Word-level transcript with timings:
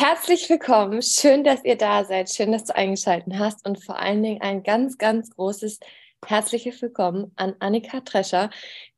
Herzlich 0.00 0.48
willkommen. 0.48 1.02
Schön, 1.02 1.42
dass 1.42 1.64
ihr 1.64 1.76
da 1.76 2.04
seid. 2.04 2.30
Schön, 2.30 2.52
dass 2.52 2.62
du 2.62 2.76
eingeschaltet 2.76 3.34
hast. 3.36 3.66
Und 3.66 3.82
vor 3.82 3.98
allen 3.98 4.22
Dingen 4.22 4.40
ein 4.40 4.62
ganz, 4.62 4.96
ganz 4.96 5.34
großes 5.34 5.80
herzliches 6.24 6.80
Willkommen 6.80 7.32
an 7.34 7.56
Annika 7.58 7.98
Trescher, 8.02 8.50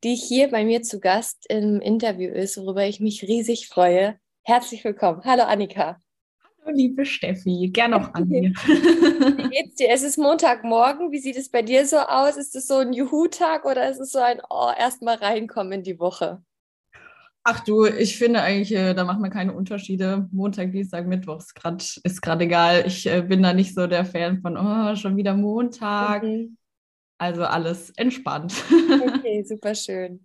die 0.04 0.14
hier 0.14 0.50
bei 0.50 0.62
mir 0.62 0.82
zu 0.82 1.00
Gast 1.00 1.46
im 1.48 1.80
Interview 1.80 2.30
ist, 2.30 2.58
worüber 2.58 2.84
ich 2.84 3.00
mich 3.00 3.22
riesig 3.22 3.68
freue. 3.68 4.20
Herzlich 4.42 4.84
willkommen. 4.84 5.22
Hallo 5.24 5.44
Annika. 5.44 6.02
Hallo 6.62 6.76
liebe 6.76 7.06
Steffi, 7.06 7.70
gern 7.72 7.94
auch 7.94 8.12
an 8.12 8.28
mir. 8.28 8.50
Wie 8.66 9.48
geht's 9.48 9.76
dir? 9.76 9.88
Es 9.88 10.02
ist 10.02 10.18
Montagmorgen. 10.18 11.12
Wie 11.12 11.20
sieht 11.20 11.38
es 11.38 11.48
bei 11.48 11.62
dir 11.62 11.86
so 11.86 11.96
aus? 11.96 12.36
Ist 12.36 12.54
es 12.54 12.66
so 12.66 12.76
ein 12.76 12.92
Juhu-Tag 12.92 13.64
oder 13.64 13.88
ist 13.88 14.00
es 14.00 14.12
so 14.12 14.18
ein 14.18 14.42
Oh, 14.50 14.70
erstmal 14.78 15.16
reinkommen 15.16 15.72
in 15.72 15.82
die 15.82 15.98
Woche? 15.98 16.42
Ach 17.42 17.60
du, 17.60 17.86
ich 17.86 18.18
finde 18.18 18.42
eigentlich, 18.42 18.74
äh, 18.74 18.92
da 18.92 19.04
machen 19.04 19.22
wir 19.22 19.30
keine 19.30 19.54
Unterschiede. 19.54 20.28
Montag, 20.30 20.72
Dienstag, 20.72 21.06
Mittwoch 21.06 21.38
ist 21.38 22.22
gerade 22.22 22.44
egal. 22.44 22.84
Ich 22.86 23.06
äh, 23.06 23.22
bin 23.22 23.42
da 23.42 23.54
nicht 23.54 23.74
so 23.74 23.86
der 23.86 24.04
Fan 24.04 24.42
von, 24.42 24.58
oh, 24.58 24.94
schon 24.96 25.16
wieder 25.16 25.34
Montag. 25.34 26.22
Mhm. 26.22 26.58
Also 27.18 27.44
alles 27.44 27.90
entspannt. 27.96 28.54
Okay, 29.20 29.44
super 29.44 29.74
schön. 29.74 30.24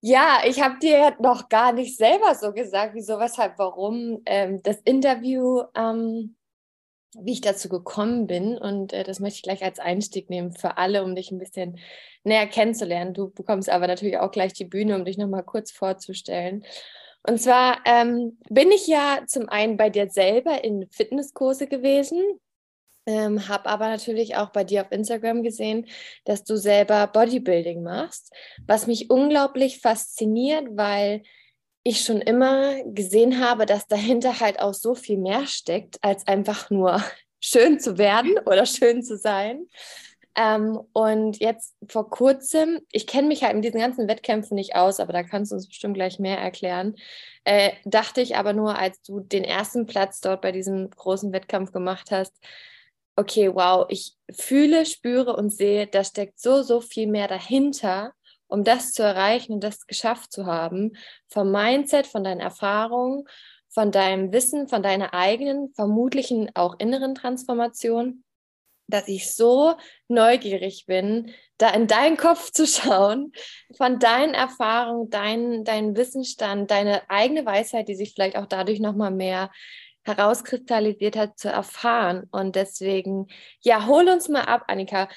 Ja, 0.00 0.40
ich 0.46 0.60
habe 0.60 0.78
dir 0.78 1.16
noch 1.20 1.48
gar 1.48 1.72
nicht 1.72 1.96
selber 1.96 2.34
so 2.34 2.52
gesagt, 2.52 2.94
wieso, 2.94 3.18
weshalb, 3.18 3.58
warum 3.58 4.20
ähm, 4.26 4.60
das 4.62 4.80
Interview 4.84 5.62
ähm, 5.74 6.36
wie 7.20 7.32
ich 7.32 7.40
dazu 7.40 7.68
gekommen 7.68 8.26
bin. 8.26 8.56
Und 8.58 8.92
äh, 8.92 9.04
das 9.04 9.20
möchte 9.20 9.36
ich 9.36 9.42
gleich 9.42 9.64
als 9.64 9.78
Einstieg 9.78 10.30
nehmen 10.30 10.52
für 10.52 10.78
alle, 10.78 11.04
um 11.04 11.14
dich 11.14 11.30
ein 11.30 11.38
bisschen 11.38 11.78
näher 12.24 12.46
kennenzulernen. 12.46 13.14
Du 13.14 13.30
bekommst 13.30 13.68
aber 13.70 13.86
natürlich 13.86 14.18
auch 14.18 14.30
gleich 14.30 14.52
die 14.52 14.64
Bühne, 14.64 14.96
um 14.96 15.04
dich 15.04 15.18
nochmal 15.18 15.44
kurz 15.44 15.70
vorzustellen. 15.70 16.64
Und 17.26 17.40
zwar 17.40 17.78
ähm, 17.86 18.38
bin 18.50 18.70
ich 18.70 18.86
ja 18.86 19.20
zum 19.26 19.48
einen 19.48 19.76
bei 19.76 19.88
dir 19.88 20.10
selber 20.10 20.62
in 20.62 20.86
Fitnesskurse 20.90 21.66
gewesen, 21.66 22.22
ähm, 23.06 23.48
habe 23.48 23.68
aber 23.68 23.88
natürlich 23.88 24.36
auch 24.36 24.50
bei 24.50 24.64
dir 24.64 24.82
auf 24.82 24.92
Instagram 24.92 25.42
gesehen, 25.42 25.86
dass 26.24 26.44
du 26.44 26.56
selber 26.56 27.06
Bodybuilding 27.06 27.82
machst, 27.82 28.32
was 28.66 28.86
mich 28.86 29.10
unglaublich 29.10 29.80
fasziniert, 29.80 30.66
weil 30.70 31.22
ich 31.84 32.00
schon 32.00 32.20
immer 32.20 32.82
gesehen 32.84 33.40
habe, 33.40 33.66
dass 33.66 33.86
dahinter 33.86 34.40
halt 34.40 34.58
auch 34.58 34.74
so 34.74 34.94
viel 34.94 35.18
mehr 35.18 35.46
steckt, 35.46 36.02
als 36.02 36.26
einfach 36.26 36.70
nur 36.70 37.02
schön 37.40 37.78
zu 37.78 37.98
werden 37.98 38.38
oder 38.46 38.66
schön 38.66 39.02
zu 39.02 39.16
sein. 39.16 39.68
Ähm, 40.36 40.80
und 40.92 41.38
jetzt 41.38 41.76
vor 41.88 42.10
kurzem, 42.10 42.80
ich 42.90 43.06
kenne 43.06 43.28
mich 43.28 43.44
halt 43.44 43.54
in 43.54 43.62
diesen 43.62 43.78
ganzen 43.78 44.08
Wettkämpfen 44.08 44.56
nicht 44.56 44.74
aus, 44.74 44.98
aber 44.98 45.12
da 45.12 45.22
kannst 45.22 45.52
du 45.52 45.56
uns 45.56 45.68
bestimmt 45.68 45.94
gleich 45.94 46.18
mehr 46.18 46.38
erklären, 46.38 46.96
äh, 47.44 47.70
dachte 47.84 48.20
ich 48.20 48.36
aber 48.36 48.52
nur, 48.52 48.76
als 48.76 49.00
du 49.02 49.20
den 49.20 49.44
ersten 49.44 49.86
Platz 49.86 50.20
dort 50.20 50.40
bei 50.40 50.50
diesem 50.50 50.90
großen 50.90 51.32
Wettkampf 51.32 51.70
gemacht 51.70 52.10
hast, 52.10 52.32
okay, 53.16 53.54
wow, 53.54 53.86
ich 53.88 54.14
fühle, 54.32 54.86
spüre 54.86 55.36
und 55.36 55.50
sehe, 55.50 55.86
da 55.86 56.02
steckt 56.02 56.40
so, 56.40 56.62
so 56.62 56.80
viel 56.80 57.06
mehr 57.06 57.28
dahinter 57.28 58.12
um 58.48 58.64
das 58.64 58.92
zu 58.92 59.02
erreichen 59.02 59.52
und 59.52 59.64
das 59.64 59.86
geschafft 59.86 60.32
zu 60.32 60.46
haben, 60.46 60.92
vom 61.28 61.50
Mindset, 61.50 62.06
von 62.06 62.24
deinen 62.24 62.40
Erfahrungen, 62.40 63.24
von 63.68 63.90
deinem 63.90 64.32
Wissen, 64.32 64.68
von 64.68 64.82
deiner 64.82 65.14
eigenen, 65.14 65.72
vermutlichen 65.74 66.50
auch 66.54 66.78
inneren 66.78 67.14
Transformation, 67.14 68.24
dass 68.86 69.08
ich 69.08 69.32
so 69.32 69.74
neugierig 70.08 70.86
bin, 70.86 71.32
da 71.58 71.70
in 71.70 71.86
deinen 71.86 72.16
Kopf 72.16 72.50
zu 72.52 72.66
schauen, 72.66 73.32
von 73.76 73.98
deinen 73.98 74.34
Erfahrungen, 74.34 75.10
deinen 75.10 75.64
dein 75.64 75.96
Wissensstand, 75.96 76.70
deine 76.70 77.02
eigene 77.10 77.44
Weisheit, 77.44 77.88
die 77.88 77.96
sich 77.96 78.14
vielleicht 78.14 78.36
auch 78.36 78.46
dadurch 78.46 78.80
nochmal 78.80 79.10
mehr 79.10 79.50
herauskristallisiert 80.04 81.16
hat, 81.16 81.38
zu 81.38 81.48
erfahren. 81.48 82.28
Und 82.30 82.56
deswegen, 82.56 83.26
ja, 83.60 83.86
hol 83.86 84.08
uns 84.08 84.28
mal 84.28 84.42
ab, 84.42 84.64
Annika. 84.68 85.08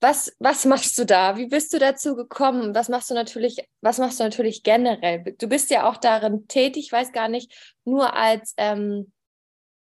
Was, 0.00 0.36
was 0.38 0.64
machst 0.66 0.98
du 0.98 1.06
da? 1.06 1.38
Wie 1.38 1.46
bist 1.46 1.72
du 1.72 1.78
dazu 1.78 2.16
gekommen? 2.16 2.74
Was 2.74 2.88
machst 2.88 3.10
du 3.10 3.14
natürlich, 3.14 3.66
was 3.80 3.98
machst 3.98 4.20
du 4.20 4.24
natürlich 4.24 4.62
generell? 4.62 5.34
Du 5.38 5.48
bist 5.48 5.70
ja 5.70 5.88
auch 5.88 5.96
darin 5.96 6.46
tätig, 6.48 6.86
ich 6.86 6.92
weiß 6.92 7.12
gar 7.12 7.28
nicht, 7.28 7.52
nur 7.84 8.14
als 8.14 8.52
ähm, 8.58 9.10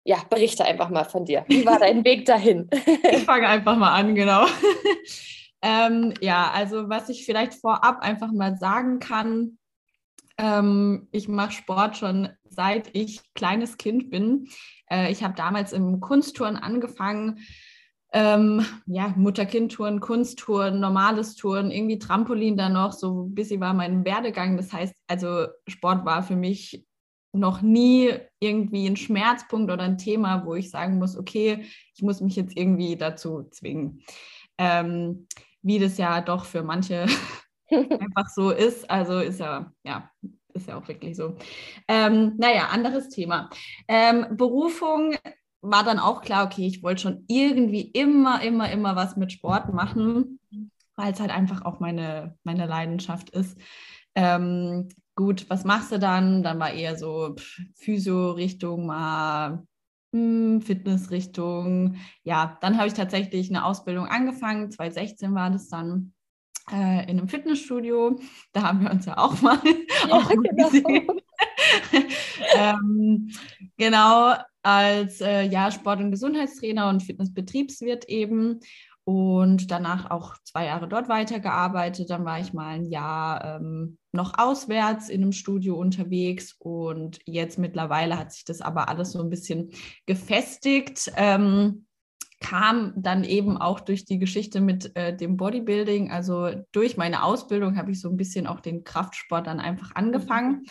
ja, 0.04 0.18
berichte 0.30 0.66
einfach 0.66 0.90
mal 0.90 1.06
von 1.06 1.26
dir. 1.26 1.46
Wie 1.48 1.66
war 1.66 1.80
dein 1.80 2.04
Weg 2.04 2.26
dahin? 2.26 2.70
ich 3.12 3.24
fange 3.26 3.48
einfach 3.48 3.78
mal 3.78 3.94
an, 3.94 4.16
genau. 4.16 4.46
ähm, 5.62 6.14
ja, 6.20 6.52
also 6.52 6.90
was 6.90 7.10
ich 7.10 7.26
vielleicht 7.26 7.54
vorab 7.54 8.02
einfach 8.02 8.32
mal 8.32 8.58
sagen 8.58 9.00
kann, 9.00 9.58
ähm, 10.38 11.08
ich 11.12 11.28
mache 11.28 11.52
Sport 11.52 11.98
schon 11.98 12.30
seit 12.50 12.90
ich 12.94 13.22
kleines 13.36 13.78
Kind 13.78 14.10
bin. 14.10 14.50
Äh, 14.90 15.12
ich 15.12 15.24
habe 15.24 15.36
damals 15.36 15.72
im 15.72 16.02
Kunsttouren 16.02 16.58
angefangen 16.58 17.40
ähm, 18.14 18.64
ja, 18.86 19.14
Mutter-Kind-Touren, 19.18 20.00
Kunsttouren, 20.00 20.80
normales 20.80 21.36
Touren, 21.36 21.72
irgendwie 21.72 21.98
Trampolin 21.98 22.56
da 22.56 22.70
noch, 22.70 22.94
so 22.94 23.24
ein 23.24 23.34
bisschen 23.34 23.60
war 23.60 23.74
mein 23.74 24.06
Werdegang. 24.06 24.56
Das 24.56 24.72
heißt, 24.72 24.94
also 25.08 25.48
Sport 25.68 26.06
war 26.06 26.22
für 26.22 26.36
mich 26.36 26.86
noch 27.36 27.64
nie 27.64 28.12
irgendwie 28.40 28.86
ein 28.88 28.96
Schmerzpunkt 28.96 29.72
oder 29.72 29.84
ein 29.84 29.98
Thema, 29.98 30.46
wo 30.46 30.54
ich 30.54 30.70
sagen 30.70 31.00
muss, 31.00 31.18
okay, 31.18 31.66
ich 31.96 32.04
muss 32.04 32.22
mich 32.22 32.36
jetzt 32.36 32.56
irgendwie 32.56 32.96
dazu 32.96 33.48
zwingen. 33.50 34.04
Ähm, 34.60 35.28
wie 35.64 35.80
das 35.80 35.98
ja 35.98 36.22
doch 36.22 36.46
für 36.46 36.62
manche 36.62 37.08
einfach 37.72 38.30
so 38.30 38.52
ist. 38.52 38.88
Also 38.92 39.20
ist 39.20 39.40
ja, 39.40 39.74
ja, 39.84 40.12
ist 40.54 40.68
ja 40.68 40.78
auch 40.78 40.88
wirklich 40.88 41.16
so. 41.16 41.36
Ähm, 41.88 42.34
naja, 42.38 42.68
anderes 42.68 43.10
Thema. 43.10 43.50
Ähm, 43.88 44.38
Berufung 44.38 45.16
war 45.64 45.84
dann 45.84 45.98
auch 45.98 46.22
klar, 46.22 46.46
okay, 46.46 46.68
ich 46.68 46.84
wollte 46.84 47.02
schon 47.02 47.26
irgendwie 47.28 47.82
immer, 47.82 48.42
immer, 48.44 48.70
immer 48.70 48.96
was 48.96 49.16
mit 49.16 49.32
Sport 49.32 49.74
machen, 49.74 50.40
weil 50.96 51.14
es 51.14 51.20
halt 51.20 51.32
einfach 51.32 51.64
auch 51.64 51.80
meine, 51.80 52.38
meine 52.44 52.68
Leidenschaft 52.68 53.30
ist. 53.30 53.58
Ähm, 54.14 54.90
gut, 55.16 55.50
was 55.50 55.64
machst 55.64 55.92
du 55.94 56.00
dann? 56.00 56.44
Dann 56.44 56.60
war 56.60 56.74
eher 56.74 56.98
so 56.98 57.36
Physio-Richtung, 57.76 58.86
mal 58.86 59.66
hm, 60.14 60.62
Fitness-Richtung. 60.62 61.96
Ja, 62.24 62.58
dann 62.60 62.78
habe 62.78 62.88
ich 62.88 62.94
tatsächlich 62.94 63.50
eine 63.50 63.64
Ausbildung 63.64 64.06
angefangen. 64.06 64.70
2016 64.70 65.34
war 65.34 65.50
das 65.50 65.70
dann 65.70 66.14
äh, 66.72 67.10
in 67.10 67.20
einem 67.20 67.30
Fitnessstudio. 67.30 68.20
Da 68.52 68.64
haben 68.64 68.82
wir 68.82 68.92
uns 68.92 69.06
ja 69.06 69.18
auch 69.18 69.42
mal, 69.42 69.60
ja, 69.64 70.12
auch 70.14 70.30
genau. 70.30 70.70
gesehen. 70.70 71.08
ähm, 72.58 73.32
genau, 73.78 74.36
als 74.64 75.22
äh, 75.22 75.44
ja, 75.44 75.72
Sport- 75.72 76.00
und 76.00 76.12
Gesundheitstrainer 76.12 76.90
und 76.90 77.04
Fitnessbetriebswirt 77.04 78.06
eben 78.06 78.60
und 79.06 79.70
danach 79.70 80.10
auch 80.10 80.36
zwei 80.44 80.66
Jahre 80.66 80.88
dort 80.88 81.10
weitergearbeitet. 81.10 82.10
Dann 82.10 82.24
war 82.24 82.40
ich 82.40 82.54
mal 82.54 82.70
ein 82.70 82.86
Jahr 82.86 83.58
ähm, 83.58 83.98
noch 84.14 84.38
auswärts 84.38 85.10
in 85.10 85.22
einem 85.22 85.34
Studio 85.34 85.76
unterwegs 85.76 86.56
und 86.58 87.20
jetzt 87.26 87.60
mittlerweile 87.60 88.18
hat 88.18 88.32
sich 88.32 88.46
das 88.46 88.62
aber 88.62 88.88
alles 88.88 89.12
so 89.12 89.22
ein 89.22 89.30
bisschen 89.30 89.72
gefestigt. 90.06 91.12
Ähm, 91.18 91.86
kam 92.44 92.94
dann 92.98 93.24
eben 93.24 93.58
auch 93.58 93.80
durch 93.80 94.06
die 94.06 94.20
Geschichte 94.20 94.62
mit 94.62 94.96
äh, 94.96 95.16
dem 95.16 95.38
Bodybuilding, 95.38 96.12
also 96.12 96.52
durch 96.74 96.98
meine 96.98 97.24
Ausbildung 97.24 97.78
habe 97.78 97.92
ich 97.92 98.02
so 98.02 98.10
ein 98.10 98.18
bisschen 98.18 98.48
auch 98.48 98.60
den 98.60 98.84
Kraftsport 98.84 99.48
dann 99.48 99.62
einfach 99.62 99.96
angefangen 99.96 100.66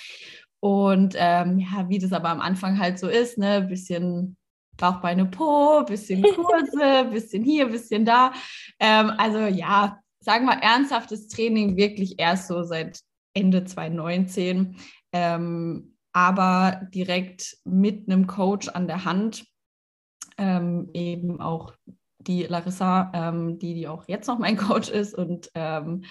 und 0.62 1.16
ähm, 1.18 1.58
ja, 1.58 1.88
wie 1.88 1.98
das 1.98 2.12
aber 2.12 2.28
am 2.28 2.40
Anfang 2.40 2.78
halt 2.78 2.96
so 2.96 3.08
ist, 3.08 3.36
ne, 3.36 3.62
bisschen 3.62 4.36
Bauchbeine 4.76 5.26
Po, 5.26 5.82
bisschen 5.82 6.22
Kurse, 6.36 7.08
bisschen 7.10 7.42
hier, 7.42 7.66
bisschen 7.66 8.04
da. 8.04 8.32
Ähm, 8.78 9.10
also 9.18 9.40
ja, 9.40 9.98
sagen 10.20 10.46
wir 10.46 10.52
ernsthaftes 10.62 11.26
Training 11.26 11.76
wirklich 11.76 12.20
erst 12.20 12.46
so 12.46 12.62
seit 12.62 13.00
Ende 13.34 13.64
2019, 13.64 14.76
ähm, 15.12 15.96
aber 16.12 16.82
direkt 16.94 17.56
mit 17.64 18.08
einem 18.08 18.28
Coach 18.28 18.68
an 18.68 18.86
der 18.86 19.04
Hand, 19.04 19.44
ähm, 20.38 20.90
eben 20.94 21.40
auch 21.40 21.74
die 22.18 22.44
Larissa, 22.44 23.10
ähm, 23.14 23.58
die, 23.58 23.74
die 23.74 23.88
auch 23.88 24.04
jetzt 24.06 24.28
noch 24.28 24.38
mein 24.38 24.56
Coach 24.68 24.90
ist 24.90 25.12
und 25.12 25.50
ähm, 25.56 26.04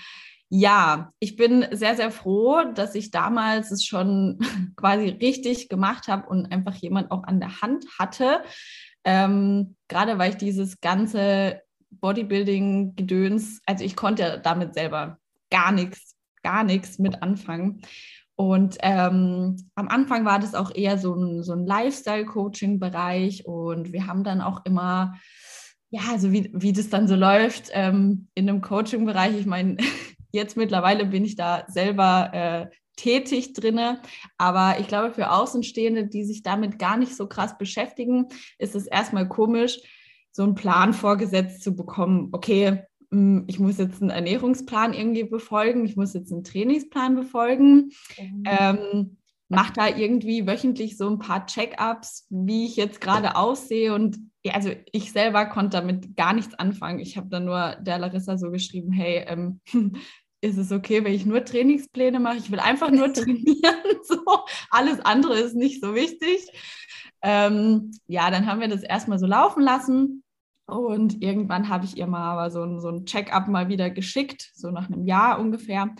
ja, 0.53 1.13
ich 1.19 1.37
bin 1.37 1.65
sehr, 1.71 1.95
sehr 1.95 2.11
froh, 2.11 2.61
dass 2.75 2.93
ich 2.93 3.09
damals 3.09 3.71
es 3.71 3.85
schon 3.85 4.37
quasi 4.75 5.07
richtig 5.07 5.69
gemacht 5.69 6.09
habe 6.09 6.27
und 6.27 6.51
einfach 6.51 6.75
jemand 6.75 7.09
auch 7.09 7.23
an 7.23 7.39
der 7.39 7.61
Hand 7.61 7.85
hatte. 7.97 8.43
Ähm, 9.05 9.77
gerade 9.87 10.19
weil 10.19 10.31
ich 10.31 10.37
dieses 10.37 10.81
ganze 10.81 11.61
Bodybuilding-Gedöns, 11.91 13.61
also 13.65 13.85
ich 13.85 13.95
konnte 13.95 14.41
damit 14.43 14.73
selber 14.73 15.19
gar 15.49 15.71
nichts, 15.71 16.17
gar 16.43 16.65
nichts 16.65 16.99
mit 16.99 17.23
anfangen. 17.23 17.81
Und 18.35 18.77
ähm, 18.81 19.55
am 19.75 19.87
Anfang 19.87 20.25
war 20.25 20.39
das 20.39 20.53
auch 20.53 20.75
eher 20.75 20.97
so 20.97 21.15
ein, 21.15 21.43
so 21.43 21.53
ein 21.53 21.65
Lifestyle-Coaching-Bereich 21.65 23.45
und 23.45 23.93
wir 23.93 24.05
haben 24.05 24.25
dann 24.25 24.41
auch 24.41 24.65
immer, 24.65 25.15
ja, 25.91 26.01
also 26.11 26.33
wie, 26.33 26.51
wie 26.53 26.73
das 26.73 26.89
dann 26.89 27.07
so 27.07 27.15
läuft 27.15 27.69
ähm, 27.71 28.27
in 28.33 28.49
einem 28.49 28.59
Coaching-Bereich. 28.59 29.37
Ich 29.37 29.45
meine, 29.45 29.77
jetzt 30.31 30.57
mittlerweile 30.57 31.05
bin 31.05 31.25
ich 31.25 31.35
da 31.35 31.65
selber 31.67 32.29
äh, 32.33 32.75
tätig 32.95 33.53
drinne. 33.53 34.01
Aber 34.37 34.79
ich 34.79 34.87
glaube, 34.87 35.13
für 35.13 35.31
Außenstehende, 35.31 36.07
die 36.07 36.23
sich 36.23 36.43
damit 36.43 36.79
gar 36.79 36.97
nicht 36.97 37.15
so 37.15 37.27
krass 37.27 37.57
beschäftigen, 37.57 38.27
ist 38.59 38.75
es 38.75 38.87
erstmal 38.87 39.27
komisch, 39.27 39.79
so 40.31 40.43
einen 40.43 40.55
Plan 40.55 40.93
vorgesetzt 40.93 41.63
zu 41.63 41.75
bekommen. 41.75 42.29
Okay, 42.31 42.83
hm, 43.11 43.45
ich 43.47 43.59
muss 43.59 43.77
jetzt 43.77 44.01
einen 44.01 44.11
Ernährungsplan 44.11 44.93
irgendwie 44.93 45.25
befolgen, 45.25 45.85
ich 45.85 45.95
muss 45.95 46.13
jetzt 46.13 46.31
einen 46.31 46.43
Trainingsplan 46.43 47.15
befolgen. 47.15 47.91
Mhm. 48.17 48.43
Ähm, 48.45 49.17
mach 49.49 49.71
da 49.71 49.89
irgendwie 49.89 50.47
wöchentlich 50.47 50.95
so 50.95 51.09
ein 51.09 51.19
paar 51.19 51.45
Check-ups, 51.45 52.25
wie 52.29 52.65
ich 52.65 52.77
jetzt 52.77 53.01
gerade 53.01 53.35
aussehe. 53.35 53.93
Und 53.93 54.17
ja, 54.45 54.53
also 54.53 54.71
ich 54.93 55.11
selber 55.11 55.45
konnte 55.45 55.77
damit 55.77 56.15
gar 56.15 56.33
nichts 56.33 56.53
anfangen. 56.53 56.99
Ich 56.99 57.17
habe 57.17 57.27
dann 57.27 57.43
nur 57.43 57.75
der 57.81 57.99
Larissa 57.99 58.37
so 58.37 58.49
geschrieben, 58.49 58.93
hey, 58.93 59.25
ähm, 59.27 59.59
ist 60.41 60.57
es 60.57 60.71
okay, 60.71 61.03
wenn 61.03 61.13
ich 61.13 61.25
nur 61.25 61.45
Trainingspläne 61.45 62.19
mache? 62.19 62.37
Ich 62.37 62.51
will 62.51 62.59
einfach 62.59 62.91
nur 62.91 63.13
trainieren. 63.13 63.75
so. 64.03 64.23
Alles 64.69 64.99
andere 64.99 65.39
ist 65.39 65.55
nicht 65.55 65.81
so 65.81 65.95
wichtig. 65.95 66.47
Ähm, 67.21 67.91
ja, 68.07 68.29
dann 68.31 68.47
haben 68.47 68.59
wir 68.59 68.67
das 68.67 68.83
erstmal 68.83 69.19
so 69.19 69.27
laufen 69.27 69.61
lassen. 69.63 70.23
Und 70.65 71.21
irgendwann 71.21 71.69
habe 71.69 71.85
ich 71.85 71.97
ihr 71.97 72.07
mal 72.07 72.31
aber 72.31 72.49
so 72.49 72.63
ein, 72.63 72.79
so 72.79 72.89
ein 72.89 73.05
Check-up 73.05 73.47
mal 73.47 73.67
wieder 73.67 73.89
geschickt, 73.89 74.51
so 74.53 74.71
nach 74.71 74.87
einem 74.89 75.05
Jahr 75.05 75.39
ungefähr. 75.39 75.93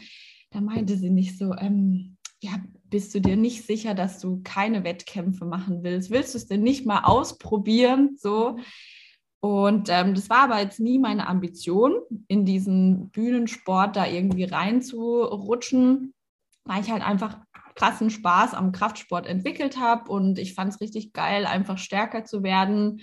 Da 0.49 0.61
meinte 0.61 0.97
sie 0.97 1.09
nicht 1.09 1.37
so, 1.37 1.53
ähm, 1.53 2.17
ja, 2.41 2.51
bist 2.85 3.13
du 3.13 3.21
dir 3.21 3.35
nicht 3.35 3.65
sicher, 3.65 3.93
dass 3.93 4.19
du 4.19 4.41
keine 4.43 4.83
Wettkämpfe 4.83 5.45
machen 5.45 5.83
willst? 5.83 6.09
Willst 6.09 6.33
du 6.33 6.37
es 6.37 6.47
denn 6.47 6.63
nicht 6.63 6.85
mal 6.85 7.01
ausprobieren? 7.03 8.15
So. 8.17 8.57
Und 9.41 9.89
ähm, 9.89 10.13
das 10.13 10.29
war 10.29 10.43
aber 10.43 10.59
jetzt 10.59 10.79
nie 10.79 10.99
meine 10.99 11.27
Ambition, 11.27 11.95
in 12.27 12.45
diesen 12.45 13.09
Bühnensport 13.09 13.95
da 13.95 14.05
irgendwie 14.05 14.43
reinzurutschen, 14.43 16.13
weil 16.63 16.81
ich 16.81 16.91
halt 16.91 17.03
einfach 17.03 17.39
krassen 17.75 18.09
Spaß 18.09 18.53
am 18.53 18.71
Kraftsport 18.71 19.25
entwickelt 19.25 19.79
habe 19.79 20.11
und 20.11 20.37
ich 20.37 20.53
fand 20.53 20.73
es 20.73 20.81
richtig 20.81 21.13
geil, 21.13 21.45
einfach 21.45 21.77
stärker 21.77 22.23
zu 22.23 22.43
werden 22.43 23.01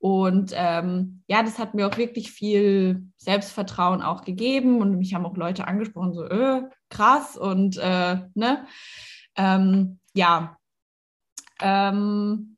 und 0.00 0.52
ähm, 0.54 1.22
ja, 1.26 1.42
das 1.42 1.58
hat 1.58 1.74
mir 1.74 1.88
auch 1.88 1.96
wirklich 1.96 2.30
viel 2.30 3.10
Selbstvertrauen 3.16 4.00
auch 4.00 4.24
gegeben 4.24 4.80
und 4.80 4.96
mich 4.96 5.14
haben 5.14 5.26
auch 5.26 5.36
Leute 5.36 5.66
angesprochen, 5.66 6.14
so, 6.14 6.24
äh, 6.24 6.62
krass 6.88 7.36
und 7.36 7.78
äh, 7.78 8.18
ne, 8.34 8.66
ähm, 9.36 9.98
ja. 10.14 10.56
Ähm, 11.60 12.57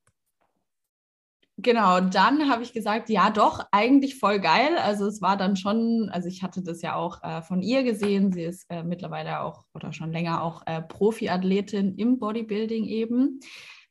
genau, 1.62 2.00
dann 2.00 2.50
habe 2.50 2.62
ich 2.62 2.72
gesagt, 2.72 3.08
ja, 3.08 3.30
doch, 3.30 3.64
eigentlich 3.72 4.18
voll 4.18 4.40
geil. 4.40 4.76
Also 4.78 5.06
es 5.06 5.20
war 5.20 5.36
dann 5.36 5.56
schon, 5.56 6.08
also 6.12 6.28
ich 6.28 6.42
hatte 6.42 6.62
das 6.62 6.82
ja 6.82 6.94
auch 6.94 7.22
äh, 7.22 7.42
von 7.42 7.62
ihr 7.62 7.82
gesehen. 7.82 8.32
Sie 8.32 8.42
ist 8.42 8.66
äh, 8.70 8.82
mittlerweile 8.82 9.40
auch 9.40 9.64
oder 9.74 9.92
schon 9.92 10.12
länger 10.12 10.42
auch 10.42 10.62
äh, 10.66 10.82
Profiathletin 10.82 11.96
im 11.96 12.18
Bodybuilding 12.18 12.84
eben, 12.84 13.40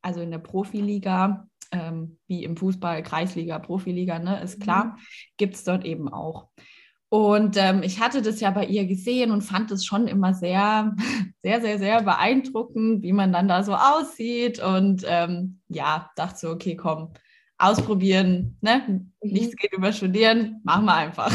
also 0.02 0.22
in 0.22 0.32
der 0.32 0.40
Profiliga 0.40 1.48
ähm, 1.72 2.18
wie 2.28 2.44
im 2.44 2.58
Fußball, 2.58 3.04
Kreisliga, 3.04 3.60
Profiliga, 3.60 4.20
ne, 4.20 4.42
ist 4.42 4.60
klar, 4.62 4.86
mhm. 4.86 5.02
gibt 5.38 5.56
es 5.56 5.64
dort 5.64 5.86
eben 5.86 6.12
auch. 6.12 6.50
Und 7.12 7.58
ähm, 7.58 7.82
ich 7.82 8.00
hatte 8.00 8.22
das 8.22 8.40
ja 8.40 8.52
bei 8.52 8.66
ihr 8.66 8.86
gesehen 8.86 9.32
und 9.32 9.42
fand 9.42 9.72
es 9.72 9.84
schon 9.84 10.08
immer 10.08 10.36
sehr, 10.36 10.96
sehr, 11.42 11.60
sehr, 11.62 11.80
sehr 11.80 12.04
beeindruckend, 12.04 13.02
wie 13.02 13.14
man 13.14 13.34
dann 13.34 13.48
da 13.48 13.64
so 13.64 13.74
aussieht. 13.74 14.60
Und 14.60 15.04
ähm, 15.08 15.60
ja, 15.68 16.12
dachte 16.16 16.38
so, 16.40 16.50
okay, 16.52 16.76
komm, 16.76 17.14
ausprobieren, 17.60 18.58
ne? 18.62 18.84
Mhm. 18.88 19.14
nichts 19.22 19.56
geht 19.56 19.74
über 19.74 19.94
Studieren, 19.94 20.62
machen 20.64 20.86
wir 20.86 20.96
einfach. 20.96 21.32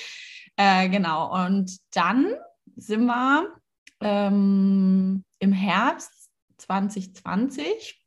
äh, 0.56 0.88
genau, 0.88 1.44
und 1.44 1.78
dann 1.92 2.34
sind 2.76 3.04
wir 3.06 3.54
ähm, 4.00 5.24
im 5.38 5.52
Herbst 5.52 6.30
2020 6.58 7.98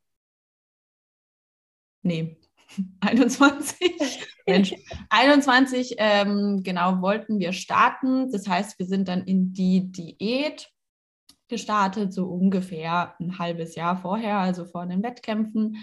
nee, 2.02 2.38
21. 3.00 4.26
Mensch, 4.46 4.74
21, 5.08 5.94
ähm, 5.98 6.62
genau, 6.62 7.00
wollten 7.00 7.38
wir 7.38 7.52
starten. 7.52 8.30
Das 8.32 8.48
heißt, 8.48 8.78
wir 8.78 8.86
sind 8.86 9.08
dann 9.08 9.24
in 9.24 9.52
die 9.52 9.90
Diät 9.92 10.68
gestartet, 11.48 12.12
so 12.12 12.26
ungefähr 12.26 13.14
ein 13.20 13.38
halbes 13.38 13.74
Jahr 13.74 13.96
vorher, 13.96 14.38
also 14.38 14.64
vor 14.64 14.86
den 14.86 15.02
Wettkämpfen. 15.02 15.76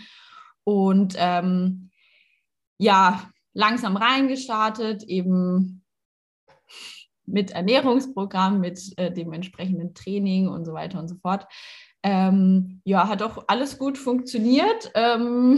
Und 0.69 1.15
ähm, 1.17 1.89
ja, 2.77 3.27
langsam 3.53 3.97
reingestartet, 3.97 5.01
eben 5.01 5.83
mit 7.25 7.49
Ernährungsprogramm, 7.49 8.59
mit 8.59 8.79
äh, 8.97 9.11
dem 9.11 9.33
entsprechenden 9.33 9.95
Training 9.95 10.47
und 10.47 10.65
so 10.65 10.73
weiter 10.73 10.99
und 10.99 11.07
so 11.07 11.15
fort. 11.15 11.47
Ähm, 12.03 12.81
ja, 12.85 13.07
hat 13.07 13.23
auch 13.23 13.45
alles 13.47 13.79
gut 13.79 13.97
funktioniert. 13.97 14.91
Ähm, 14.93 15.57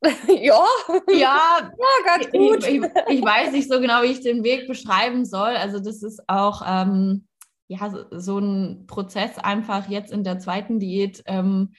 ja. 0.28 0.64
Ja, 1.10 1.58
ja 1.58 1.70
ganz 2.06 2.30
gut. 2.30 2.66
Ich, 2.66 2.76
ich, 2.76 2.82
ich, 3.18 3.22
weiß 3.22 3.52
nicht 3.52 3.70
so 3.70 3.80
genau, 3.80 4.02
wie 4.02 4.12
ich 4.12 4.22
den 4.22 4.42
Weg 4.44 4.66
beschreiben 4.66 5.26
soll. 5.26 5.56
Also 5.56 5.78
das 5.78 6.02
ist 6.02 6.22
auch 6.26 6.62
ähm, 6.66 7.28
ja, 7.68 7.92
so, 8.12 8.38
ein 8.38 8.86
Prozess 8.86 9.36
einfach 9.36 9.90
jetzt 9.90 10.10
in 10.10 10.24
der 10.24 10.38
zweiten 10.38 10.80
Diät. 10.80 11.22
Ähm, 11.26 11.74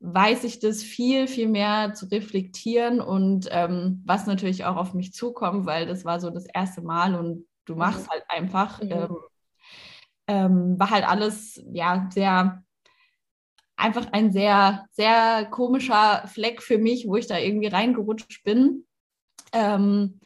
weiß 0.00 0.44
ich 0.44 0.60
das 0.60 0.82
viel, 0.82 1.26
viel 1.26 1.48
mehr 1.48 1.92
zu 1.94 2.06
reflektieren 2.06 3.00
und 3.00 3.48
ähm, 3.50 4.02
was 4.06 4.26
natürlich 4.26 4.64
auch 4.64 4.76
auf 4.76 4.94
mich 4.94 5.12
zukommt, 5.12 5.66
weil 5.66 5.86
das 5.86 6.04
war 6.04 6.20
so 6.20 6.30
das 6.30 6.46
erste 6.52 6.82
Mal 6.82 7.14
und 7.14 7.46
du 7.64 7.74
machst 7.74 8.06
mhm. 8.06 8.10
halt 8.10 8.24
einfach. 8.28 8.82
Mhm. 8.82 8.92
Ähm, 8.92 9.16
ähm, 10.28 10.78
war 10.78 10.90
halt 10.90 11.08
alles 11.08 11.62
ja 11.72 12.08
sehr 12.12 12.62
einfach 13.78 14.12
ein 14.12 14.32
sehr, 14.32 14.86
sehr 14.90 15.46
komischer 15.46 16.26
Fleck 16.26 16.62
für 16.62 16.78
mich, 16.78 17.06
wo 17.06 17.16
ich 17.16 17.26
da 17.26 17.38
irgendwie 17.38 17.68
reingerutscht 17.68 18.42
bin. 18.44 18.86
Ähm, 19.52 20.20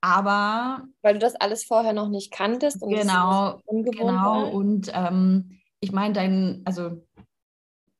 aber. 0.00 0.84
Weil 1.02 1.14
du 1.14 1.20
das 1.20 1.34
alles 1.34 1.64
vorher 1.64 1.92
noch 1.92 2.08
nicht 2.08 2.32
kanntest 2.32 2.82
und 2.82 2.94
genau, 2.94 3.60
genau. 3.66 4.06
War. 4.06 4.52
Und 4.52 4.90
ähm, 4.94 5.58
ich 5.80 5.92
meine, 5.92 6.14
dein, 6.14 6.62
also 6.64 7.04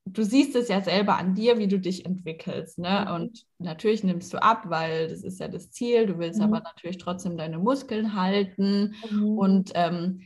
du 0.05 0.23
siehst 0.23 0.55
es 0.55 0.67
ja 0.67 0.81
selber 0.81 1.17
an 1.17 1.33
dir, 1.33 1.57
wie 1.57 1.67
du 1.67 1.79
dich 1.79 2.05
entwickelst. 2.05 2.79
Ne? 2.79 3.05
Mhm. 3.07 3.13
Und 3.15 3.45
natürlich 3.59 4.03
nimmst 4.03 4.33
du 4.33 4.41
ab, 4.41 4.63
weil 4.67 5.07
das 5.07 5.23
ist 5.23 5.39
ja 5.39 5.47
das 5.47 5.71
Ziel. 5.71 6.05
Du 6.05 6.19
willst 6.19 6.39
mhm. 6.39 6.45
aber 6.45 6.59
natürlich 6.59 6.97
trotzdem 6.97 7.37
deine 7.37 7.59
Muskeln 7.59 8.15
halten. 8.15 8.95
Mhm. 9.09 9.37
Und 9.37 9.71
ähm, 9.75 10.21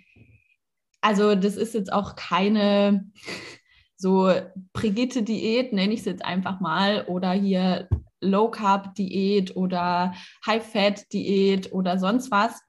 also 1.01 1.35
das 1.35 1.55
ist 1.55 1.73
jetzt 1.73 1.93
auch 1.93 2.15
keine 2.15 3.05
so 3.97 4.31
Brigitte-Diät, 4.73 5.73
nenne 5.73 5.93
ich 5.93 6.01
es 6.01 6.05
jetzt 6.05 6.25
einfach 6.25 6.59
mal, 6.59 7.05
oder 7.07 7.31
hier 7.31 7.87
Low-Carb-Diät 8.21 9.55
oder 9.55 10.13
High-Fat-Diät 10.45 11.71
oder 11.71 11.99
sonst 11.99 12.31
was, 12.31 12.61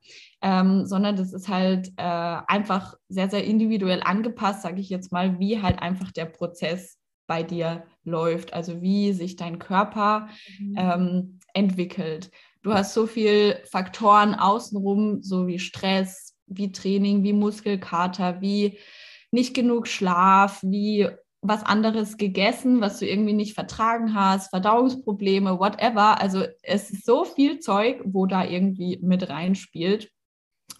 ähm, 0.42 0.86
sondern 0.86 1.16
das 1.16 1.32
ist 1.32 1.48
halt 1.48 1.88
äh, 1.96 2.02
einfach 2.46 2.94
sehr, 3.08 3.30
sehr 3.30 3.44
individuell 3.44 4.02
angepasst, 4.02 4.62
sage 4.62 4.80
ich 4.80 4.90
jetzt 4.90 5.10
mal, 5.10 5.38
wie 5.38 5.60
halt 5.60 5.80
einfach 5.80 6.12
der 6.12 6.26
Prozess 6.26 6.97
bei 7.28 7.44
dir 7.44 7.84
läuft, 8.02 8.52
also 8.52 8.82
wie 8.82 9.12
sich 9.12 9.36
dein 9.36 9.60
Körper 9.60 10.28
mhm. 10.58 10.74
ähm, 10.76 11.40
entwickelt. 11.54 12.32
Du 12.62 12.74
hast 12.74 12.94
so 12.94 13.06
viele 13.06 13.62
Faktoren 13.70 14.34
außenrum, 14.34 15.22
so 15.22 15.46
wie 15.46 15.60
Stress, 15.60 16.34
wie 16.46 16.72
Training, 16.72 17.22
wie 17.22 17.32
Muskelkater, 17.32 18.40
wie 18.40 18.78
nicht 19.30 19.54
genug 19.54 19.86
Schlaf, 19.86 20.60
wie 20.62 21.08
was 21.40 21.64
anderes 21.64 22.16
gegessen, 22.16 22.80
was 22.80 22.98
du 22.98 23.06
irgendwie 23.06 23.34
nicht 23.34 23.54
vertragen 23.54 24.14
hast, 24.14 24.50
Verdauungsprobleme, 24.50 25.60
whatever. 25.60 26.20
Also 26.20 26.44
es 26.62 26.90
ist 26.90 27.06
so 27.06 27.24
viel 27.24 27.60
Zeug, 27.60 28.00
wo 28.04 28.26
da 28.26 28.44
irgendwie 28.44 28.98
mit 29.02 29.28
reinspielt. 29.28 30.10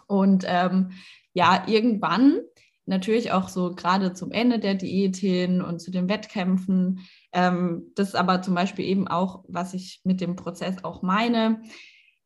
Und 0.08 0.44
ähm, 0.48 0.90
ja, 1.32 1.64
irgendwann, 1.68 2.40
natürlich 2.88 3.33
auch 3.33 3.49
so 3.49 3.75
gerade 3.75 4.14
zum 4.14 4.33
Ende 4.33 4.59
der 4.59 4.75
Diät 4.75 5.16
hin 5.16 5.62
und 5.62 5.80
zu 5.80 5.90
den 5.90 6.09
Wettkämpfen, 6.09 7.00
ähm, 7.33 7.92
das 7.95 8.09
ist 8.09 8.14
aber 8.14 8.42
zum 8.42 8.54
Beispiel 8.54 8.87
eben 8.87 9.07
auch, 9.07 9.45
was 9.47 9.75
ich 9.75 10.00
mit 10.04 10.21
dem 10.21 10.37
Prozess 10.37 10.83
auch 10.83 11.02
meine, 11.02 11.62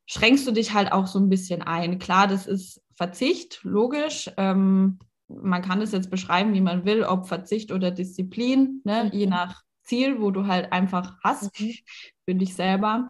schränkst 0.05 0.47
du 0.47 0.51
dich 0.51 0.73
halt 0.73 0.91
auch 0.91 1.07
so 1.07 1.19
ein 1.19 1.29
bisschen 1.29 1.61
ein. 1.61 1.99
Klar, 1.99 2.27
das 2.27 2.47
ist 2.47 2.81
Verzicht, 2.95 3.59
logisch. 3.63 4.31
Ähm, 4.37 4.99
man 5.27 5.61
kann 5.61 5.81
es 5.81 5.91
jetzt 5.91 6.09
beschreiben, 6.09 6.53
wie 6.53 6.61
man 6.61 6.85
will, 6.85 7.03
ob 7.03 7.27
Verzicht 7.27 7.71
oder 7.71 7.91
Disziplin, 7.91 8.81
ne? 8.83 9.05
Mhm. 9.05 9.19
je 9.19 9.25
nach 9.27 9.61
Ziel, 9.83 10.21
wo 10.21 10.31
du 10.31 10.47
halt 10.47 10.71
einfach 10.71 11.17
hast, 11.23 11.59
mhm. 11.59 11.73
für 12.25 12.35
dich 12.35 12.55
selber. 12.55 13.09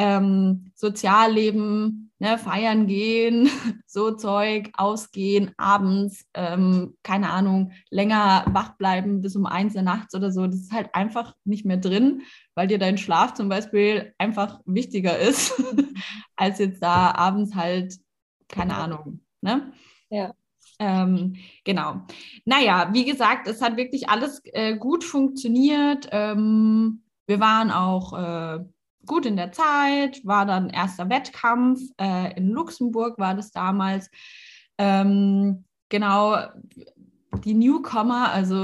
Ähm, 0.00 0.72
Sozialleben, 0.76 2.10
ne, 2.20 2.38
feiern 2.38 2.86
gehen, 2.86 3.48
so 3.86 4.12
Zeug, 4.12 4.70
ausgehen, 4.74 5.52
abends, 5.56 6.26
ähm, 6.34 6.96
keine 7.02 7.30
Ahnung, 7.30 7.72
länger 7.90 8.44
wach 8.48 8.76
bleiben 8.76 9.20
bis 9.20 9.34
um 9.36 9.46
eins 9.46 9.72
der 9.72 9.82
nachts 9.82 10.14
oder 10.14 10.30
so, 10.30 10.46
das 10.46 10.56
ist 10.56 10.72
halt 10.72 10.94
einfach 10.94 11.34
nicht 11.44 11.64
mehr 11.64 11.78
drin, 11.78 12.22
weil 12.54 12.68
dir 12.68 12.78
dein 12.78 12.98
Schlaf 12.98 13.34
zum 13.34 13.48
Beispiel 13.48 14.14
einfach 14.18 14.60
wichtiger 14.64 15.18
ist, 15.28 15.60
als 16.36 16.58
jetzt 16.58 16.82
da 16.82 17.12
abends 17.12 17.54
halt, 17.54 17.96
keine 18.48 18.76
Ahnung. 18.76 19.20
Ne? 19.40 19.72
Ja. 20.10 20.34
Ähm, 20.78 21.36
genau. 21.64 22.06
Naja, 22.46 22.88
wie 22.92 23.04
gesagt, 23.04 23.46
es 23.48 23.60
hat 23.60 23.76
wirklich 23.76 24.08
alles 24.08 24.40
äh, 24.44 24.76
gut 24.76 25.04
funktioniert. 25.04 26.08
Ähm, 26.10 27.02
wir 27.26 27.38
waren 27.38 27.70
auch 27.70 28.14
äh, 28.14 28.64
gut 29.10 29.26
in 29.26 29.34
der 29.34 29.50
Zeit, 29.50 30.24
war 30.24 30.46
dann 30.46 30.70
erster 30.70 31.10
Wettkampf. 31.10 31.80
Äh, 32.00 32.36
in 32.36 32.48
Luxemburg 32.48 33.18
war 33.18 33.34
das 33.34 33.50
damals. 33.50 34.08
Ähm, 34.78 35.64
genau, 35.88 36.36
die 37.44 37.54
Newcomer, 37.54 38.30
also 38.30 38.54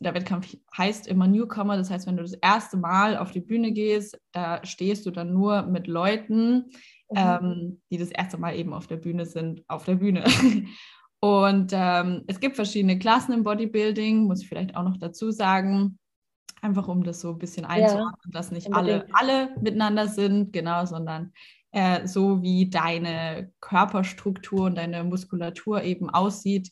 der 0.00 0.14
Wettkampf 0.14 0.56
heißt 0.76 1.06
immer 1.06 1.28
Newcomer, 1.28 1.76
das 1.76 1.88
heißt, 1.88 2.08
wenn 2.08 2.16
du 2.16 2.22
das 2.24 2.32
erste 2.32 2.78
Mal 2.78 3.16
auf 3.16 3.30
die 3.30 3.40
Bühne 3.40 3.70
gehst, 3.70 4.20
da 4.32 4.60
stehst 4.66 5.06
du 5.06 5.12
dann 5.12 5.32
nur 5.32 5.62
mit 5.62 5.86
Leuten, 5.86 6.72
mhm. 7.08 7.14
ähm, 7.14 7.80
die 7.92 7.98
das 7.98 8.10
erste 8.10 8.38
Mal 8.38 8.56
eben 8.56 8.74
auf 8.74 8.88
der 8.88 8.96
Bühne 8.96 9.24
sind, 9.24 9.62
auf 9.68 9.84
der 9.84 9.94
Bühne. 9.94 10.24
Und 11.20 11.70
ähm, 11.72 12.24
es 12.26 12.40
gibt 12.40 12.56
verschiedene 12.56 12.98
Klassen 12.98 13.34
im 13.34 13.44
Bodybuilding, 13.44 14.24
muss 14.24 14.42
ich 14.42 14.48
vielleicht 14.48 14.74
auch 14.74 14.82
noch 14.82 14.96
dazu 14.96 15.30
sagen. 15.30 15.96
Einfach 16.62 16.88
um 16.88 17.02
das 17.02 17.20
so 17.20 17.30
ein 17.30 17.38
bisschen 17.38 17.64
einzuordnen, 17.64 18.14
ja, 18.26 18.30
dass 18.32 18.50
nicht 18.50 18.72
alle, 18.74 19.06
alle 19.12 19.54
miteinander 19.60 20.08
sind, 20.08 20.52
genau, 20.52 20.84
sondern 20.84 21.32
äh, 21.72 22.06
so 22.06 22.42
wie 22.42 22.68
deine 22.68 23.52
Körperstruktur 23.60 24.66
und 24.66 24.76
deine 24.76 25.04
Muskulatur 25.04 25.82
eben 25.82 26.10
aussieht, 26.10 26.70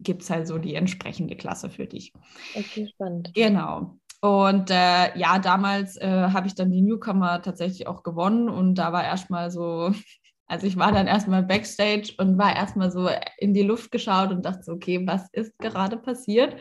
gibt 0.00 0.22
es 0.22 0.30
halt 0.30 0.46
so 0.46 0.58
die 0.58 0.74
entsprechende 0.74 1.36
Klasse 1.36 1.70
für 1.70 1.86
dich. 1.86 2.12
Okay, 2.54 2.88
spannend. 2.92 3.32
Genau. 3.34 3.98
Und 4.20 4.70
äh, 4.70 5.16
ja, 5.16 5.38
damals 5.38 5.96
äh, 5.96 6.30
habe 6.32 6.46
ich 6.46 6.54
dann 6.54 6.70
die 6.70 6.82
Newcomer 6.82 7.42
tatsächlich 7.42 7.86
auch 7.86 8.02
gewonnen 8.02 8.48
und 8.48 8.74
da 8.74 8.92
war 8.92 9.04
erstmal 9.04 9.50
so, 9.50 9.92
also 10.46 10.66
ich 10.66 10.76
war 10.76 10.92
dann 10.92 11.06
erstmal 11.06 11.42
backstage 11.42 12.14
und 12.18 12.38
war 12.38 12.56
erstmal 12.56 12.90
so 12.90 13.08
in 13.38 13.54
die 13.54 13.62
Luft 13.62 13.90
geschaut 13.90 14.30
und 14.30 14.44
dachte 14.44 14.62
so, 14.62 14.72
okay, 14.72 15.06
was 15.06 15.28
ist 15.32 15.56
gerade 15.58 15.96
passiert? 15.96 16.56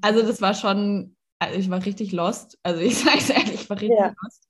Also 0.00 0.22
das 0.22 0.40
war 0.40 0.54
schon, 0.54 1.16
also 1.38 1.58
ich 1.58 1.70
war 1.70 1.84
richtig 1.84 2.12
lost. 2.12 2.58
Also 2.62 2.80
ich 2.82 2.98
sage 2.98 3.18
es 3.18 3.30
ehrlich, 3.30 3.54
ich 3.54 3.70
war 3.70 3.80
richtig 3.80 3.98
ja. 3.98 4.14
lost. 4.22 4.48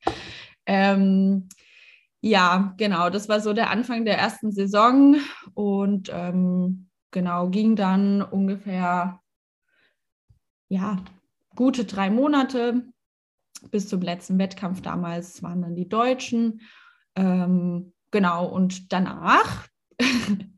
Ähm, 0.66 1.48
ja, 2.20 2.74
genau, 2.76 3.10
das 3.10 3.28
war 3.28 3.40
so 3.40 3.52
der 3.52 3.70
Anfang 3.70 4.04
der 4.04 4.18
ersten 4.18 4.50
Saison 4.50 5.16
und 5.54 6.10
ähm, 6.12 6.88
genau, 7.10 7.48
ging 7.48 7.76
dann 7.76 8.22
ungefähr, 8.22 9.20
ja, 10.68 10.96
gute 11.54 11.84
drei 11.84 12.10
Monate 12.10 12.82
bis 13.70 13.88
zum 13.88 14.02
letzten 14.02 14.38
Wettkampf 14.38 14.82
damals 14.82 15.42
waren 15.42 15.62
dann 15.62 15.74
die 15.74 15.88
Deutschen. 15.88 16.60
Ähm, 17.16 17.92
genau, 18.10 18.46
und 18.46 18.92
danach 18.92 19.68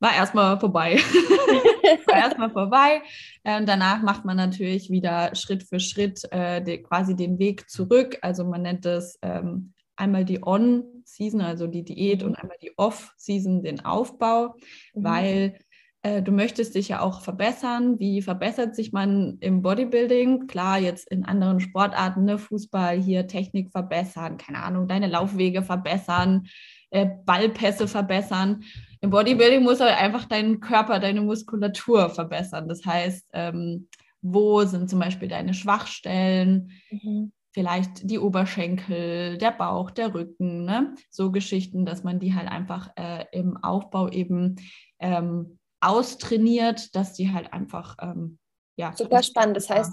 war 0.00 0.14
erstmal 0.14 0.58
vorbei. 0.58 0.96
war 2.06 2.16
erstmal 2.16 2.50
vorbei. 2.50 3.02
Und 3.44 3.68
danach 3.68 4.02
macht 4.02 4.24
man 4.24 4.36
natürlich 4.36 4.90
wieder 4.90 5.34
Schritt 5.34 5.62
für 5.62 5.78
Schritt 5.78 6.22
äh, 6.32 6.62
die, 6.62 6.82
quasi 6.82 7.14
den 7.14 7.38
Weg 7.38 7.70
zurück. 7.70 8.18
Also 8.22 8.44
man 8.44 8.62
nennt 8.62 8.86
es 8.86 9.18
ähm, 9.22 9.74
einmal 9.96 10.24
die 10.24 10.42
On-Season, 10.42 11.42
also 11.42 11.66
die 11.66 11.84
Diät, 11.84 12.22
mhm. 12.22 12.28
und 12.28 12.34
einmal 12.36 12.56
die 12.62 12.72
Off-Season, 12.76 13.62
den 13.62 13.84
Aufbau, 13.84 14.54
mhm. 14.94 15.04
weil 15.04 15.58
äh, 16.02 16.22
du 16.22 16.32
möchtest 16.32 16.74
dich 16.74 16.88
ja 16.88 17.00
auch 17.00 17.20
verbessern. 17.20 17.98
Wie 17.98 18.22
verbessert 18.22 18.74
sich 18.74 18.92
man 18.92 19.36
im 19.40 19.60
Bodybuilding? 19.60 20.46
Klar, 20.46 20.78
jetzt 20.78 21.10
in 21.10 21.26
anderen 21.26 21.60
Sportarten, 21.60 22.24
ne, 22.24 22.38
Fußball, 22.38 22.98
hier 22.98 23.26
Technik 23.26 23.70
verbessern, 23.70 24.38
keine 24.38 24.62
Ahnung, 24.62 24.88
deine 24.88 25.08
Laufwege 25.08 25.62
verbessern, 25.62 26.46
äh, 26.90 27.06
Ballpässe 27.26 27.86
verbessern. 27.86 28.64
Im 29.02 29.10
Bodybuilding 29.10 29.62
muss 29.62 29.80
halt 29.80 29.96
einfach 29.98 30.26
deinen 30.26 30.60
Körper, 30.60 30.98
deine 30.98 31.22
Muskulatur 31.22 32.10
verbessern. 32.10 32.68
Das 32.68 32.84
heißt, 32.84 33.28
ähm, 33.32 33.88
wo 34.20 34.62
sind 34.64 34.90
zum 34.90 34.98
Beispiel 34.98 35.28
deine 35.28 35.54
Schwachstellen? 35.54 36.70
Mhm. 36.90 37.32
Vielleicht 37.52 38.08
die 38.08 38.18
Oberschenkel, 38.18 39.38
der 39.38 39.50
Bauch, 39.50 39.90
der 39.90 40.14
Rücken, 40.14 40.64
ne? 40.64 40.94
so 41.10 41.32
Geschichten, 41.32 41.84
dass 41.84 42.04
man 42.04 42.20
die 42.20 42.34
halt 42.34 42.48
einfach 42.48 42.90
äh, 42.96 43.24
im 43.32 43.56
Aufbau 43.56 44.08
eben 44.08 44.56
ähm, 45.00 45.58
austrainiert, 45.80 46.94
dass 46.94 47.14
die 47.14 47.32
halt 47.32 47.52
einfach, 47.52 47.96
ähm, 48.00 48.38
ja. 48.76 48.92
Super 48.94 49.22
spannend. 49.22 49.56
Das 49.56 49.68
heißt, 49.68 49.92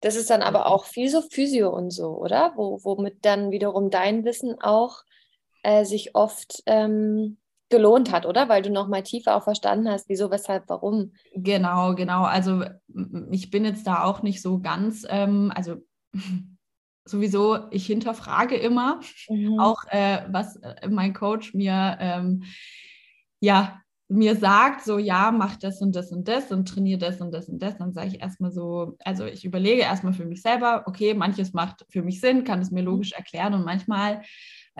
das 0.00 0.16
ist 0.16 0.30
dann 0.30 0.42
aber 0.42 0.66
auch 0.66 0.84
viel 0.84 1.08
so 1.08 1.22
Physio 1.22 1.70
und 1.70 1.90
so, 1.92 2.08
oder? 2.18 2.52
Wo, 2.56 2.80
womit 2.82 3.24
dann 3.24 3.52
wiederum 3.52 3.90
dein 3.90 4.24
Wissen 4.24 4.60
auch 4.60 5.02
äh, 5.62 5.84
sich 5.84 6.14
oft 6.14 6.62
ähm, 6.66 7.38
gelohnt 7.70 8.12
hat, 8.12 8.26
oder? 8.26 8.48
Weil 8.48 8.62
du 8.62 8.70
nochmal 8.70 9.02
tiefer 9.02 9.36
auch 9.36 9.44
verstanden 9.44 9.88
hast, 9.88 10.08
wieso, 10.08 10.30
weshalb, 10.30 10.64
warum. 10.68 11.12
Genau, 11.34 11.94
genau. 11.94 12.24
Also 12.24 12.64
ich 13.30 13.50
bin 13.50 13.64
jetzt 13.64 13.86
da 13.86 14.04
auch 14.04 14.22
nicht 14.22 14.42
so 14.42 14.60
ganz, 14.60 15.06
ähm, 15.08 15.52
also 15.54 15.76
sowieso, 17.04 17.70
ich 17.70 17.86
hinterfrage 17.86 18.56
immer 18.56 19.00
mhm. 19.28 19.58
auch, 19.58 19.84
äh, 19.90 20.22
was 20.28 20.56
äh, 20.56 20.88
mein 20.88 21.14
Coach 21.14 21.54
mir 21.54 21.96
ähm, 22.00 22.44
ja 23.40 23.80
mir 24.08 24.36
sagt, 24.36 24.84
so 24.84 24.98
ja, 24.98 25.30
mach 25.30 25.56
das 25.56 25.82
und 25.82 25.94
das 25.94 26.10
und 26.12 26.26
das 26.28 26.50
und 26.50 26.66
trainiere 26.66 26.98
das 26.98 27.20
und 27.20 27.30
das 27.30 27.48
und 27.48 27.60
das, 27.60 27.76
dann 27.76 27.92
sage 27.92 28.08
ich 28.08 28.22
erstmal 28.22 28.50
so, 28.50 28.96
also 29.04 29.26
ich 29.26 29.44
überlege 29.44 29.82
erstmal 29.82 30.14
für 30.14 30.24
mich 30.24 30.40
selber, 30.40 30.84
okay, 30.86 31.12
manches 31.12 31.52
macht 31.52 31.84
für 31.90 32.02
mich 32.02 32.20
Sinn, 32.20 32.44
kann 32.44 32.60
es 32.60 32.70
mir 32.70 32.80
mhm. 32.80 32.88
logisch 32.88 33.12
erklären 33.12 33.52
und 33.52 33.66
manchmal 33.66 34.22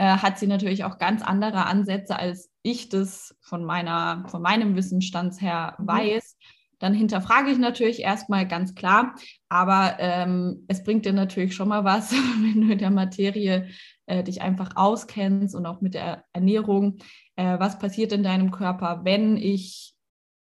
hat 0.05 0.38
sie 0.38 0.47
natürlich 0.47 0.85
auch 0.85 0.99
ganz 0.99 1.23
andere 1.23 1.67
Ansätze, 1.67 2.19
als 2.19 2.50
ich 2.62 2.88
das 2.88 3.37
von 3.40 3.64
meiner, 3.64 4.25
von 4.28 4.43
meinem 4.43 4.76
Wissensstand 4.76 5.40
her 5.40 5.76
mhm. 5.78 5.87
weiß. 5.87 6.37
Dann 6.78 6.95
hinterfrage 6.95 7.50
ich 7.50 7.59
natürlich 7.59 8.02
erstmal 8.02 8.47
ganz 8.47 8.75
klar, 8.75 9.17
aber 9.49 9.97
ähm, 9.99 10.64
es 10.69 10.85
bringt 10.85 11.05
dir 11.05 11.12
natürlich 11.12 11.55
schon 11.57 11.69
mal 11.69 11.85
was, 11.85 12.12
wenn 12.43 12.61
du 12.61 12.73
in 12.73 12.78
der 12.78 12.90
Materie 12.90 13.69
äh, 14.07 14.23
dich 14.23 14.43
einfach 14.43 14.76
auskennst 14.76 15.55
und 15.55 15.67
auch 15.67 15.81
mit 15.81 15.95
der 15.95 16.25
Ernährung 16.33 16.99
äh, 17.37 17.59
was 17.59 17.78
passiert 17.78 18.12
in 18.12 18.23
deinem 18.23 18.50
Körper, 18.50 19.00
wenn 19.05 19.37
ich 19.37 19.95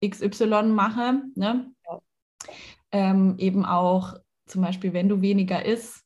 XY 0.06 0.64
mache. 0.64 1.22
Ne? 1.36 1.72
Ja. 1.88 2.02
Ähm, 2.92 3.36
eben 3.38 3.66
auch 3.66 4.16
zum 4.46 4.62
Beispiel, 4.62 4.94
wenn 4.94 5.10
du 5.10 5.22
weniger 5.22 5.66
isst, 5.66 6.04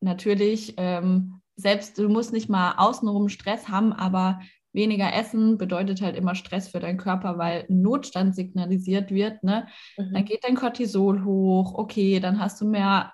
natürlich, 0.00 0.74
ähm, 0.76 1.37
selbst 1.58 1.98
du 1.98 2.08
musst 2.08 2.32
nicht 2.32 2.48
mal 2.48 2.74
außenrum 2.76 3.28
Stress 3.28 3.68
haben, 3.68 3.92
aber 3.92 4.40
weniger 4.72 5.12
essen 5.12 5.58
bedeutet 5.58 6.00
halt 6.00 6.16
immer 6.16 6.34
Stress 6.34 6.68
für 6.68 6.78
deinen 6.78 6.98
Körper, 6.98 7.36
weil 7.36 7.64
Notstand 7.68 8.34
signalisiert 8.34 9.10
wird. 9.10 9.42
Ne? 9.42 9.66
Mhm. 9.96 10.12
Dann 10.14 10.24
geht 10.24 10.44
dein 10.44 10.54
Cortisol 10.54 11.24
hoch, 11.24 11.74
okay, 11.74 12.20
dann 12.20 12.38
hast 12.38 12.60
du 12.60 12.66
mehr 12.66 13.12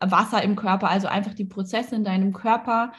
Wasser 0.00 0.42
im 0.42 0.56
Körper, 0.56 0.88
also 0.88 1.06
einfach 1.06 1.34
die 1.34 1.44
Prozesse 1.44 1.94
in 1.94 2.04
deinem 2.04 2.32
Körper 2.32 2.92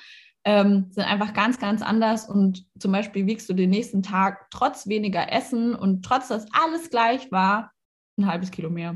ähm, 0.45 0.85
sind 0.91 1.03
einfach 1.03 1.33
ganz, 1.33 1.59
ganz 1.59 1.81
anders. 1.81 2.29
Und 2.29 2.65
zum 2.79 2.91
Beispiel 2.91 3.25
wiegst 3.25 3.49
du 3.49 3.53
den 3.53 3.71
nächsten 3.71 4.03
Tag 4.03 4.47
trotz 4.51 4.87
weniger 4.87 5.31
Essen 5.31 5.75
und 5.75 6.03
trotz, 6.03 6.27
dass 6.27 6.45
alles 6.53 6.91
gleich 6.91 7.31
war, 7.31 7.71
ein 8.17 8.27
halbes 8.27 8.51
Kilo 8.51 8.69
mehr. 8.69 8.95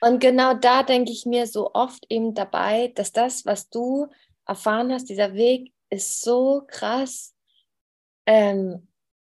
Und 0.00 0.20
genau 0.20 0.54
da 0.54 0.82
denke 0.82 1.12
ich 1.12 1.24
mir 1.24 1.46
so 1.46 1.72
oft 1.72 2.04
eben 2.10 2.34
dabei, 2.34 2.92
dass 2.96 3.12
das, 3.12 3.46
was 3.46 3.70
du 3.70 4.08
erfahren 4.46 4.92
hast, 4.92 5.08
dieser 5.08 5.34
Weg 5.34 5.72
ist 5.90 6.22
so 6.22 6.62
krass. 6.66 7.34
Ähm, 8.26 8.88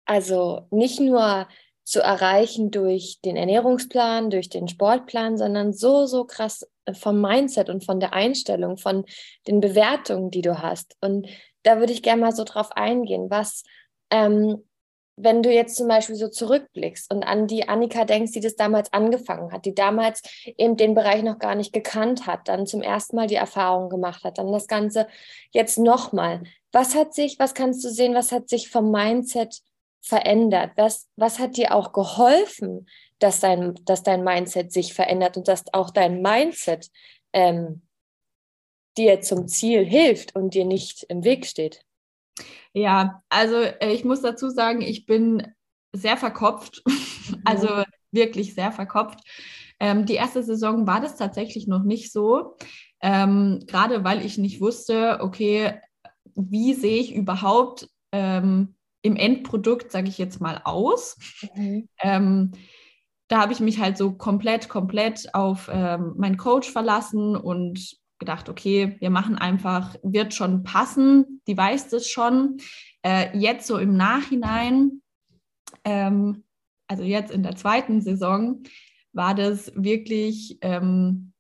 also 0.05 0.67
nicht 0.71 1.01
nur 1.01 1.49
zu 1.85 2.01
erreichen 2.01 2.71
durch 2.71 3.21
den 3.25 3.37
Ernährungsplan, 3.37 4.31
durch 4.31 4.49
den 4.49 4.69
Sportplan, 4.69 5.37
sondern 5.37 5.73
so, 5.73 6.07
so 6.07 6.25
krass 6.25 6.67
vom 6.93 7.21
Mindset 7.21 7.69
und 7.69 7.85
von 7.85 8.01
der 8.01 8.13
Einstellung, 8.13 8.77
von 8.77 9.05
den 9.47 9.61
Bewertungen, 9.61 10.31
die 10.31 10.43
du 10.43 10.61
hast. 10.61 10.97
Und 11.01 11.29
da 11.63 11.79
würde 11.79 11.93
ich 11.93 12.03
gerne 12.03 12.23
mal 12.23 12.33
so 12.33 12.45
drauf 12.45 12.73
eingehen, 12.73 13.31
was, 13.31 13.63
ähm, 14.11 14.65
wenn 15.23 15.43
du 15.43 15.53
jetzt 15.53 15.77
zum 15.77 15.89
Beispiel 15.89 16.17
so 16.17 16.29
zurückblickst 16.29 17.13
und 17.13 17.23
an 17.23 17.47
die 17.47 17.69
Annika 17.69 18.05
denkst, 18.05 18.33
die 18.33 18.41
das 18.41 18.57
damals 18.57 18.93
angefangen 18.93 19.53
hat, 19.53 19.65
die 19.65 19.75
damals 19.75 20.23
eben 20.45 20.77
den 20.77 20.95
Bereich 20.95 21.23
noch 21.23 21.39
gar 21.39 21.55
nicht 21.55 21.73
gekannt 21.73 22.27
hat, 22.27 22.49
dann 22.49 22.67
zum 22.67 22.83
ersten 22.83 23.17
Mal 23.17 23.29
die 23.29 23.37
Erfahrung 23.37 23.89
gemacht 23.89 24.25
hat, 24.25 24.39
dann 24.39 24.53
das 24.53 24.67
Ganze 24.67 25.07
jetzt 25.53 25.79
nochmal. 25.79 26.43
Was 26.73 26.95
hat 26.95 27.15
sich, 27.15 27.39
was 27.39 27.55
kannst 27.55 27.85
du 27.85 27.89
sehen, 27.91 28.15
was 28.15 28.33
hat 28.33 28.49
sich 28.49 28.69
vom 28.69 28.91
Mindset 28.91 29.61
verändert? 30.01 30.73
Was, 30.77 31.09
was 31.17 31.39
hat 31.39 31.57
dir 31.57 31.75
auch 31.75 31.93
geholfen, 31.93 32.89
dass 33.19 33.41
dein, 33.41 33.75
dass 33.85 34.03
dein 34.03 34.25
Mindset 34.25 34.73
sich 34.73 34.95
verändert 34.95 35.37
und 35.37 35.47
dass 35.47 35.65
auch 35.73 35.91
dein 35.91 36.21
Mindset 36.21 36.91
ähm, 37.33 37.83
dir 38.97 39.21
zum 39.21 39.47
Ziel 39.47 39.85
hilft 39.85 40.35
und 40.35 40.55
dir 40.55 40.65
nicht 40.65 41.05
im 41.05 41.23
Weg 41.23 41.47
steht? 41.47 41.85
Ja, 42.73 43.23
also 43.29 43.57
äh, 43.57 43.93
ich 43.93 44.05
muss 44.05 44.23
dazu 44.23 44.49
sagen, 44.51 44.81
ich 44.81 45.07
bin 45.07 45.47
sehr 45.93 46.17
verkopft, 46.17 46.83
mhm. 46.87 47.43
also 47.45 47.69
wirklich 48.11 48.55
sehr 48.55 48.73
verkopft. 48.73 49.21
Ähm, 49.81 50.07
die 50.07 50.15
erste 50.15 50.43
Saison 50.43 50.87
war 50.87 51.01
das 51.01 51.17
tatsächlich 51.17 51.67
noch 51.67 51.83
nicht 51.83 52.13
so, 52.13 52.57
ähm, 53.01 53.61
gerade 53.67 54.05
weil 54.05 54.25
ich 54.25 54.39
nicht 54.39 54.61
wusste, 54.61 55.19
okay, 55.21 55.81
wie 56.35 56.75
sehe 56.75 57.01
ich 57.01 57.15
überhaupt 57.15 57.89
ähm, 58.13 58.75
im 59.03 59.17
Endprodukt, 59.17 59.91
sage 59.91 60.09
ich 60.09 60.19
jetzt 60.19 60.41
mal, 60.41 60.61
aus. 60.65 61.19
Mhm. 61.55 61.89
Ähm, 62.01 62.53
da 63.29 63.41
habe 63.41 63.53
ich 63.53 63.61
mich 63.61 63.81
halt 63.81 63.97
so 63.97 64.13
komplett, 64.13 64.69
komplett 64.69 65.35
auf 65.35 65.69
ähm, 65.73 66.15
meinen 66.17 66.37
Coach 66.37 66.71
verlassen 66.71 67.35
und 67.35 67.97
gedacht, 68.23 68.49
okay, 68.49 68.97
wir 69.01 69.11
machen 69.11 69.37
einfach, 69.37 69.97
wird 70.05 70.33
schon 70.33 70.63
passen, 70.63 71.43
die 71.49 71.57
weiß 71.57 71.89
das 71.89 72.09
schon. 72.09 72.59
Äh, 73.03 73.37
jetzt 73.37 73.67
so 73.67 73.79
im 73.79 73.97
Nachhinein, 73.97 75.03
ähm, 75.85 76.45
also 76.87 77.03
jetzt 77.03 77.33
in 77.33 77.43
der 77.43 77.57
zweiten 77.57 78.01
Saison, 78.01 78.63
war 79.13 79.35
das 79.35 79.73
wirklich, 79.75 80.59
ähm, 80.61 81.33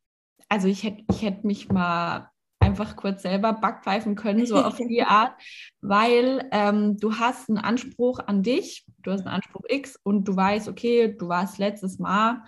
also 0.48 0.66
ich 0.66 0.82
hätte 0.82 1.04
ich 1.08 1.22
hätt 1.22 1.44
mich 1.44 1.70
mal 1.70 2.28
einfach 2.58 2.96
kurz 2.96 3.22
selber 3.22 3.52
backpfeifen 3.52 4.16
können, 4.16 4.44
so 4.44 4.56
auf 4.56 4.76
die 4.76 5.02
Art, 5.02 5.34
weil 5.80 6.48
ähm, 6.50 6.96
du 6.96 7.14
hast 7.14 7.48
einen 7.48 7.58
Anspruch 7.58 8.18
an 8.26 8.42
dich, 8.42 8.84
du 9.02 9.12
hast 9.12 9.20
einen 9.20 9.36
Anspruch 9.36 9.64
X 9.68 9.98
und 10.02 10.26
du 10.26 10.34
weißt, 10.34 10.68
okay, 10.68 11.14
du 11.16 11.28
warst 11.28 11.58
letztes 11.58 11.98
Mal 11.98 12.42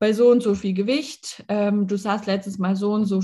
bei 0.00 0.12
so 0.12 0.30
und 0.30 0.42
so 0.42 0.56
viel 0.56 0.74
Gewicht, 0.74 1.44
ähm, 1.46 1.86
du 1.86 1.96
sahst 1.96 2.26
letztes 2.26 2.58
Mal 2.58 2.74
so 2.74 2.92
und 2.92 3.04
so 3.04 3.22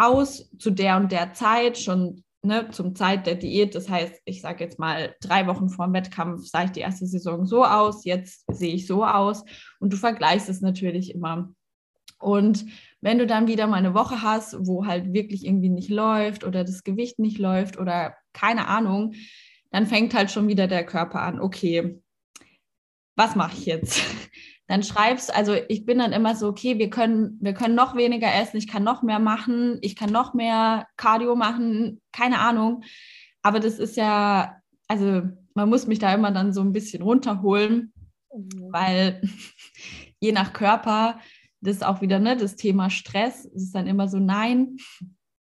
aus 0.00 0.50
zu 0.58 0.70
der 0.70 0.96
und 0.96 1.12
der 1.12 1.32
Zeit, 1.34 1.78
schon 1.78 2.24
ne, 2.42 2.68
zum 2.70 2.94
Zeit 2.94 3.26
der 3.26 3.34
Diät. 3.34 3.74
Das 3.74 3.88
heißt, 3.88 4.20
ich 4.24 4.40
sage 4.40 4.64
jetzt 4.64 4.78
mal, 4.78 5.14
drei 5.20 5.46
Wochen 5.46 5.68
vor 5.68 5.86
dem 5.86 5.94
Wettkampf 5.94 6.46
sah 6.46 6.64
ich 6.64 6.70
die 6.70 6.80
erste 6.80 7.06
Saison 7.06 7.46
so 7.46 7.64
aus, 7.64 8.04
jetzt 8.04 8.44
sehe 8.50 8.74
ich 8.74 8.86
so 8.86 9.04
aus 9.04 9.44
und 9.78 9.92
du 9.92 9.96
vergleichst 9.96 10.48
es 10.48 10.60
natürlich 10.60 11.14
immer. 11.14 11.52
Und 12.18 12.66
wenn 13.00 13.18
du 13.18 13.26
dann 13.26 13.46
wieder 13.46 13.66
mal 13.66 13.76
eine 13.76 13.94
Woche 13.94 14.22
hast, 14.22 14.56
wo 14.66 14.86
halt 14.86 15.12
wirklich 15.12 15.46
irgendwie 15.46 15.70
nicht 15.70 15.88
läuft 15.88 16.44
oder 16.44 16.64
das 16.64 16.84
Gewicht 16.84 17.18
nicht 17.18 17.38
läuft 17.38 17.78
oder 17.78 18.14
keine 18.32 18.68
Ahnung, 18.68 19.14
dann 19.70 19.86
fängt 19.86 20.14
halt 20.14 20.30
schon 20.30 20.48
wieder 20.48 20.66
der 20.66 20.84
Körper 20.84 21.22
an, 21.22 21.40
okay, 21.40 22.02
was 23.16 23.36
mache 23.36 23.56
ich 23.56 23.66
jetzt? 23.66 24.02
Dann 24.70 24.82
schreibst, 24.82 25.34
also 25.34 25.54
ich 25.68 25.84
bin 25.84 25.98
dann 25.98 26.12
immer 26.12 26.36
so, 26.36 26.48
okay, 26.48 26.78
wir 26.78 26.90
können, 26.90 27.38
wir 27.40 27.54
können 27.54 27.74
noch 27.74 27.96
weniger 27.96 28.32
essen, 28.32 28.56
ich 28.56 28.68
kann 28.68 28.84
noch 28.84 29.02
mehr 29.02 29.18
machen, 29.18 29.78
ich 29.82 29.96
kann 29.96 30.10
noch 30.10 30.32
mehr 30.32 30.86
Cardio 30.96 31.34
machen, 31.34 32.00
keine 32.12 32.38
Ahnung. 32.38 32.84
Aber 33.42 33.58
das 33.58 33.78
ist 33.78 33.96
ja, 33.96 34.60
also 34.86 35.22
man 35.54 35.68
muss 35.68 35.88
mich 35.88 35.98
da 35.98 36.14
immer 36.14 36.30
dann 36.30 36.52
so 36.52 36.60
ein 36.60 36.72
bisschen 36.72 37.02
runterholen, 37.02 37.92
mhm. 38.32 38.68
weil 38.70 39.20
je 40.20 40.30
nach 40.30 40.52
Körper 40.52 41.18
das 41.60 41.76
ist 41.76 41.84
auch 41.84 42.00
wieder 42.00 42.18
ne, 42.18 42.36
das 42.36 42.56
Thema 42.56 42.90
Stress. 42.90 43.44
Es 43.44 43.64
ist 43.64 43.74
dann 43.74 43.86
immer 43.86 44.08
so, 44.08 44.18
nein, 44.18 44.76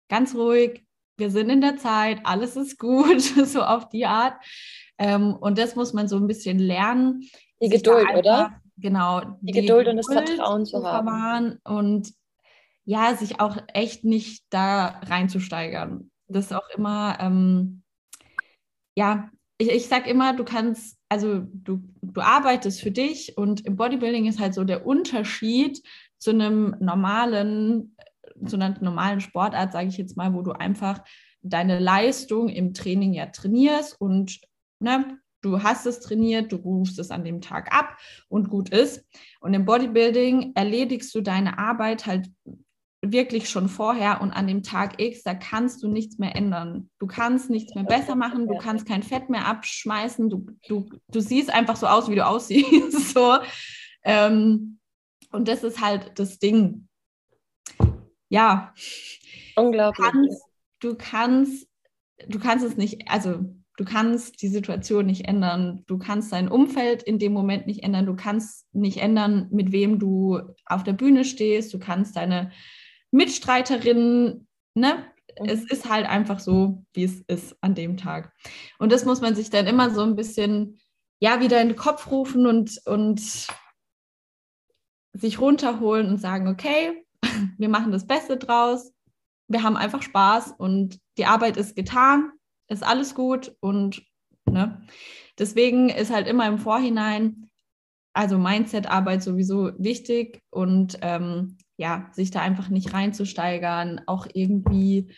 ganz 0.08 0.34
ruhig, 0.34 0.86
wir 1.18 1.30
sind 1.30 1.50
in 1.50 1.60
der 1.60 1.76
Zeit, 1.76 2.20
alles 2.24 2.56
ist 2.56 2.78
gut, 2.78 3.20
so 3.44 3.62
auf 3.62 3.88
die 3.88 4.06
Art. 4.06 4.34
Ähm, 4.98 5.34
und 5.34 5.58
das 5.58 5.76
muss 5.76 5.92
man 5.92 6.08
so 6.08 6.16
ein 6.16 6.26
bisschen 6.26 6.58
lernen. 6.58 7.28
Die 7.60 7.68
Geduld, 7.68 8.06
oder? 8.16 8.60
Genau. 8.76 9.20
Die, 9.40 9.52
die 9.52 9.60
Geduld, 9.60 9.88
und 9.88 9.96
das 9.96 10.06
Vertrauen 10.06 10.66
zu 10.66 10.84
haben. 10.84 11.58
Und 11.64 12.12
ja, 12.84 13.14
sich 13.16 13.40
auch 13.40 13.56
echt 13.72 14.04
nicht 14.04 14.44
da 14.50 15.00
reinzusteigern. 15.04 16.10
Das 16.28 16.46
ist 16.46 16.52
auch 16.52 16.68
immer, 16.76 17.18
ähm, 17.20 17.82
ja, 18.96 19.30
ich, 19.58 19.70
ich 19.70 19.88
sage 19.88 20.10
immer, 20.10 20.34
du 20.34 20.44
kannst, 20.44 20.98
also 21.08 21.40
du, 21.52 21.82
du 22.02 22.20
arbeitest 22.20 22.80
für 22.80 22.90
dich 22.90 23.36
und 23.36 23.64
im 23.64 23.76
Bodybuilding 23.76 24.26
ist 24.26 24.38
halt 24.38 24.54
so 24.54 24.64
der 24.64 24.86
Unterschied 24.86 25.82
zu 26.18 26.30
einem 26.30 26.76
normalen, 26.80 27.96
zu 28.44 28.56
einer 28.56 28.78
normalen 28.80 29.20
Sportart, 29.20 29.72
sage 29.72 29.88
ich 29.88 29.96
jetzt 29.96 30.16
mal, 30.16 30.34
wo 30.34 30.42
du 30.42 30.52
einfach 30.52 31.02
deine 31.42 31.78
Leistung 31.78 32.48
im 32.48 32.74
Training 32.74 33.12
ja 33.12 33.26
trainierst 33.26 34.00
und 34.00 34.40
ne, 34.80 35.18
du 35.46 35.62
hast 35.62 35.86
es 35.86 36.00
trainiert, 36.00 36.52
du 36.52 36.56
rufst 36.56 36.98
es 36.98 37.10
an 37.10 37.24
dem 37.24 37.40
Tag 37.40 37.72
ab 37.74 37.96
und 38.28 38.48
gut 38.48 38.70
ist. 38.70 39.04
Und 39.40 39.54
im 39.54 39.64
Bodybuilding 39.64 40.52
erledigst 40.54 41.14
du 41.14 41.20
deine 41.20 41.58
Arbeit 41.58 42.06
halt 42.06 42.30
wirklich 43.02 43.48
schon 43.48 43.68
vorher 43.68 44.20
und 44.20 44.32
an 44.32 44.46
dem 44.46 44.62
Tag 44.62 45.00
X, 45.00 45.22
da 45.22 45.34
kannst 45.34 45.82
du 45.82 45.88
nichts 45.88 46.18
mehr 46.18 46.34
ändern. 46.34 46.90
Du 46.98 47.06
kannst 47.06 47.50
nichts 47.50 47.74
mehr 47.74 47.84
besser 47.84 48.16
machen, 48.16 48.48
du 48.48 48.56
kannst 48.56 48.86
kein 48.86 49.02
Fett 49.02 49.30
mehr 49.30 49.46
abschmeißen, 49.46 50.28
du, 50.28 50.46
du, 50.66 50.88
du 51.08 51.20
siehst 51.20 51.50
einfach 51.50 51.76
so 51.76 51.86
aus, 51.86 52.08
wie 52.10 52.16
du 52.16 52.26
aussiehst. 52.26 53.14
so. 53.14 53.38
Ähm, 54.02 54.78
und 55.30 55.48
das 55.48 55.62
ist 55.62 55.80
halt 55.80 56.18
das 56.18 56.38
Ding. 56.38 56.88
Ja. 58.28 58.74
Unglaublich. 59.54 60.04
Du 60.04 60.12
kannst, 60.12 60.42
du 60.80 60.94
kannst, 60.96 61.68
du 62.28 62.38
kannst 62.40 62.64
es 62.64 62.76
nicht, 62.76 63.08
also 63.08 63.44
du 63.76 63.84
kannst 63.84 64.42
die 64.42 64.48
Situation 64.48 65.06
nicht 65.06 65.26
ändern. 65.26 65.84
Du 65.86 65.98
kannst 65.98 66.32
dein 66.32 66.48
Umfeld 66.48 67.02
in 67.02 67.18
dem 67.18 67.32
Moment 67.32 67.66
nicht 67.66 67.82
ändern. 67.82 68.06
Du 68.06 68.16
kannst 68.16 68.66
nicht 68.74 68.98
ändern, 68.98 69.48
mit 69.50 69.72
wem 69.72 69.98
du 69.98 70.40
auf 70.64 70.82
der 70.82 70.94
Bühne 70.94 71.24
stehst. 71.24 71.72
Du 71.72 71.78
kannst 71.78 72.16
deine 72.16 72.50
Mitstreiterinnen, 73.10 74.48
ne? 74.74 75.04
Es 75.44 75.62
mhm. 75.62 75.66
ist 75.68 75.88
halt 75.88 76.06
einfach 76.06 76.40
so, 76.40 76.84
wie 76.94 77.04
es 77.04 77.20
ist 77.26 77.56
an 77.60 77.74
dem 77.74 77.98
Tag. 77.98 78.32
Und 78.78 78.90
das 78.90 79.04
muss 79.04 79.20
man 79.20 79.34
sich 79.34 79.50
dann 79.50 79.66
immer 79.66 79.90
so 79.90 80.02
ein 80.02 80.16
bisschen, 80.16 80.78
ja, 81.20 81.40
wieder 81.40 81.60
in 81.60 81.68
den 81.68 81.76
Kopf 81.76 82.10
rufen 82.10 82.46
und, 82.46 82.80
und 82.86 83.20
sich 85.12 85.40
runterholen 85.40 86.08
und 86.08 86.18
sagen, 86.18 86.48
okay, 86.48 87.04
wir 87.58 87.68
machen 87.68 87.92
das 87.92 88.06
Beste 88.06 88.38
draus, 88.38 88.92
wir 89.48 89.62
haben 89.62 89.76
einfach 89.76 90.02
Spaß 90.02 90.54
und 90.56 90.98
die 91.18 91.26
Arbeit 91.26 91.58
ist 91.58 91.76
getan, 91.76 92.32
ist 92.68 92.84
alles 92.84 93.14
gut 93.14 93.56
und 93.60 94.02
ne, 94.44 94.86
deswegen 95.38 95.88
ist 95.88 96.12
halt 96.12 96.26
immer 96.26 96.46
im 96.46 96.58
Vorhinein, 96.58 97.50
also 98.12 98.38
Mindset-Arbeit 98.38 99.22
sowieso 99.22 99.72
wichtig 99.78 100.42
und 100.50 100.98
ähm, 101.02 101.58
ja, 101.76 102.08
sich 102.12 102.30
da 102.30 102.40
einfach 102.40 102.68
nicht 102.68 102.94
reinzusteigern, 102.94 104.00
auch 104.06 104.26
irgendwie 104.32 105.12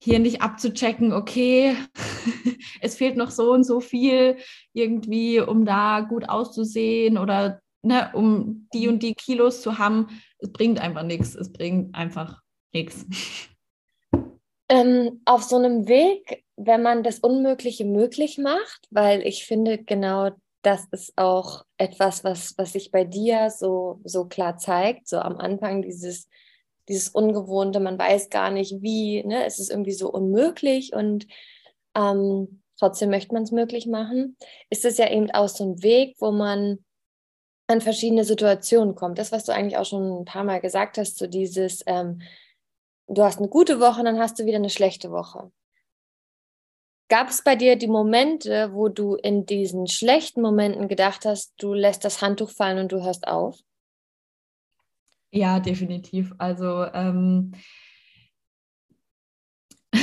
hier 0.00 0.20
nicht 0.20 0.42
abzuchecken, 0.42 1.12
okay, 1.12 1.76
es 2.80 2.96
fehlt 2.96 3.16
noch 3.16 3.30
so 3.30 3.52
und 3.52 3.64
so 3.64 3.80
viel 3.80 4.36
irgendwie, 4.72 5.40
um 5.40 5.64
da 5.64 6.00
gut 6.00 6.28
auszusehen 6.28 7.18
oder 7.18 7.60
ne, 7.82 8.10
um 8.14 8.68
die 8.72 8.88
und 8.88 9.02
die 9.02 9.14
Kilos 9.14 9.62
zu 9.62 9.78
haben. 9.78 10.08
Es 10.38 10.52
bringt 10.52 10.78
einfach 10.78 11.02
nichts. 11.02 11.34
Es 11.34 11.52
bringt 11.52 11.94
einfach 11.94 12.42
nichts. 12.72 13.06
Ähm, 14.68 15.22
auf 15.24 15.42
so 15.42 15.56
einem 15.56 15.88
Weg, 15.88 16.44
wenn 16.56 16.82
man 16.82 17.02
das 17.02 17.20
Unmögliche 17.20 17.84
möglich 17.84 18.36
macht, 18.38 18.86
weil 18.90 19.26
ich 19.26 19.46
finde, 19.46 19.78
genau 19.78 20.30
das 20.62 20.84
ist 20.90 21.12
auch 21.16 21.64
etwas, 21.78 22.24
was, 22.24 22.56
was 22.58 22.72
sich 22.72 22.90
bei 22.90 23.04
dir 23.04 23.50
so, 23.50 24.00
so 24.04 24.26
klar 24.26 24.58
zeigt. 24.58 25.08
So 25.08 25.18
am 25.18 25.38
Anfang 25.38 25.82
dieses, 25.82 26.28
dieses 26.88 27.08
Ungewohnte, 27.08 27.80
man 27.80 27.98
weiß 27.98 28.28
gar 28.28 28.50
nicht 28.50 28.82
wie, 28.82 29.24
ne? 29.24 29.46
es 29.46 29.58
ist 29.58 29.70
irgendwie 29.70 29.92
so 29.92 30.10
unmöglich 30.10 30.92
und 30.92 31.26
ähm, 31.94 32.62
trotzdem 32.78 33.10
möchte 33.10 33.32
man 33.34 33.44
es 33.44 33.52
möglich 33.52 33.86
machen. 33.86 34.36
Ist 34.68 34.84
es 34.84 34.98
ja 34.98 35.10
eben 35.10 35.30
auch 35.30 35.48
so 35.48 35.64
ein 35.64 35.82
Weg, 35.82 36.16
wo 36.18 36.30
man 36.30 36.84
an 37.68 37.80
verschiedene 37.80 38.24
Situationen 38.24 38.94
kommt. 38.94 39.18
Das, 39.18 39.30
was 39.30 39.44
du 39.44 39.52
eigentlich 39.52 39.76
auch 39.76 39.84
schon 39.84 40.22
ein 40.22 40.24
paar 40.24 40.44
Mal 40.44 40.60
gesagt 40.60 40.98
hast, 40.98 41.18
so 41.18 41.26
dieses, 41.26 41.82
ähm, 41.86 42.22
du 43.08 43.22
hast 43.22 43.38
eine 43.38 43.48
gute 43.48 43.80
Woche, 43.80 44.04
dann 44.04 44.18
hast 44.18 44.38
du 44.38 44.46
wieder 44.46 44.56
eine 44.56 44.70
schlechte 44.70 45.10
Woche. 45.10 45.50
Gab 47.08 47.30
es 47.30 47.42
bei 47.42 47.56
dir 47.56 47.76
die 47.76 47.88
Momente, 47.88 48.70
wo 48.72 48.88
du 48.88 49.14
in 49.14 49.46
diesen 49.46 49.86
schlechten 49.86 50.42
Momenten 50.42 50.88
gedacht 50.88 51.24
hast, 51.24 51.54
du 51.56 51.72
lässt 51.72 52.04
das 52.04 52.20
Handtuch 52.20 52.50
fallen 52.50 52.78
und 52.78 52.92
du 52.92 53.02
hörst 53.02 53.26
auf? 53.26 53.58
Ja, 55.30 55.58
definitiv. 55.58 56.34
Also 56.36 56.84
ähm 56.92 57.54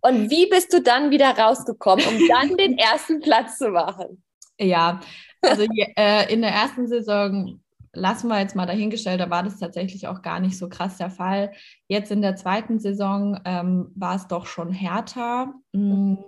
und 0.00 0.30
wie 0.30 0.46
bist 0.46 0.72
du 0.72 0.80
dann 0.80 1.10
wieder 1.10 1.36
rausgekommen, 1.36 2.06
um 2.06 2.28
dann 2.28 2.56
den 2.56 2.78
ersten 2.78 3.20
Platz 3.20 3.58
zu 3.58 3.68
machen? 3.68 4.22
Ja, 4.58 5.00
also 5.42 5.66
äh, 5.96 6.32
in 6.32 6.40
der 6.40 6.52
ersten 6.52 6.86
Saison 6.86 7.60
lassen 7.92 8.28
wir 8.28 8.38
jetzt 8.38 8.56
mal 8.56 8.66
dahingestellt, 8.66 9.20
da 9.20 9.30
war 9.30 9.42
das 9.42 9.58
tatsächlich 9.58 10.06
auch 10.06 10.22
gar 10.22 10.40
nicht 10.40 10.56
so 10.56 10.68
krass 10.68 10.96
der 10.96 11.10
Fall. 11.10 11.52
Jetzt 11.88 12.10
in 12.10 12.22
der 12.22 12.36
zweiten 12.36 12.78
Saison 12.78 13.40
ähm, 13.44 13.90
war 13.94 14.14
es 14.16 14.28
doch 14.28 14.46
schon 14.46 14.72
härter. 14.72 15.54
Hm. 15.74 16.18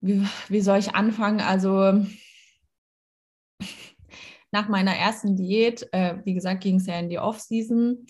Wie, 0.00 0.26
wie 0.48 0.60
soll 0.60 0.78
ich 0.78 0.94
anfangen? 0.94 1.40
Also 1.40 2.04
nach 4.52 4.68
meiner 4.68 4.96
ersten 4.96 5.36
Diät, 5.36 5.86
äh, 5.92 6.16
wie 6.24 6.34
gesagt, 6.34 6.62
ging 6.62 6.76
es 6.76 6.86
ja 6.86 6.98
in 6.98 7.10
die 7.10 7.18
Off-Season. 7.18 8.06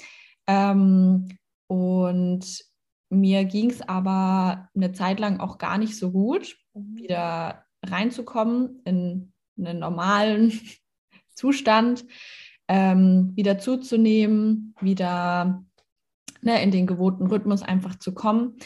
Ähm, 0.46 1.38
und 1.66 2.64
mir 3.10 3.44
ging 3.44 3.70
es 3.70 3.82
aber 3.82 4.68
eine 4.74 4.92
Zeit 4.92 5.18
lang 5.18 5.40
auch 5.40 5.58
gar 5.58 5.78
nicht 5.78 5.96
so 5.96 6.12
gut, 6.12 6.56
mhm. 6.74 6.96
wieder 6.96 7.64
reinzukommen 7.84 8.80
in 8.84 9.32
einen 9.58 9.78
normalen 9.78 10.52
Zustand, 11.38 12.04
ähm, 12.68 13.32
wieder 13.34 13.58
zuzunehmen, 13.58 14.74
wieder 14.80 15.64
ne, 16.42 16.62
in 16.62 16.70
den 16.70 16.86
gewohnten 16.86 17.26
Rhythmus 17.28 17.62
einfach 17.62 17.98
zu 17.98 18.12
kommen. 18.12 18.56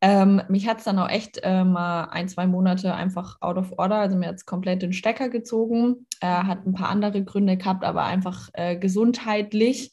Ähm, 0.00 0.42
mich 0.48 0.66
hat 0.68 0.78
es 0.78 0.84
dann 0.84 0.98
auch 0.98 1.08
echt 1.08 1.40
äh, 1.42 1.64
mal 1.64 2.04
ein, 2.10 2.28
zwei 2.28 2.46
Monate 2.46 2.94
einfach 2.94 3.40
out 3.40 3.56
of 3.56 3.72
order, 3.78 3.96
also 3.96 4.16
mir 4.16 4.28
hat 4.28 4.34
es 4.34 4.44
komplett 4.44 4.82
den 4.82 4.92
Stecker 4.92 5.28
gezogen. 5.28 6.06
Äh, 6.20 6.26
hat 6.26 6.66
ein 6.66 6.74
paar 6.74 6.90
andere 6.90 7.24
Gründe 7.24 7.56
gehabt, 7.56 7.84
aber 7.84 8.04
einfach 8.04 8.50
äh, 8.52 8.76
gesundheitlich. 8.76 9.92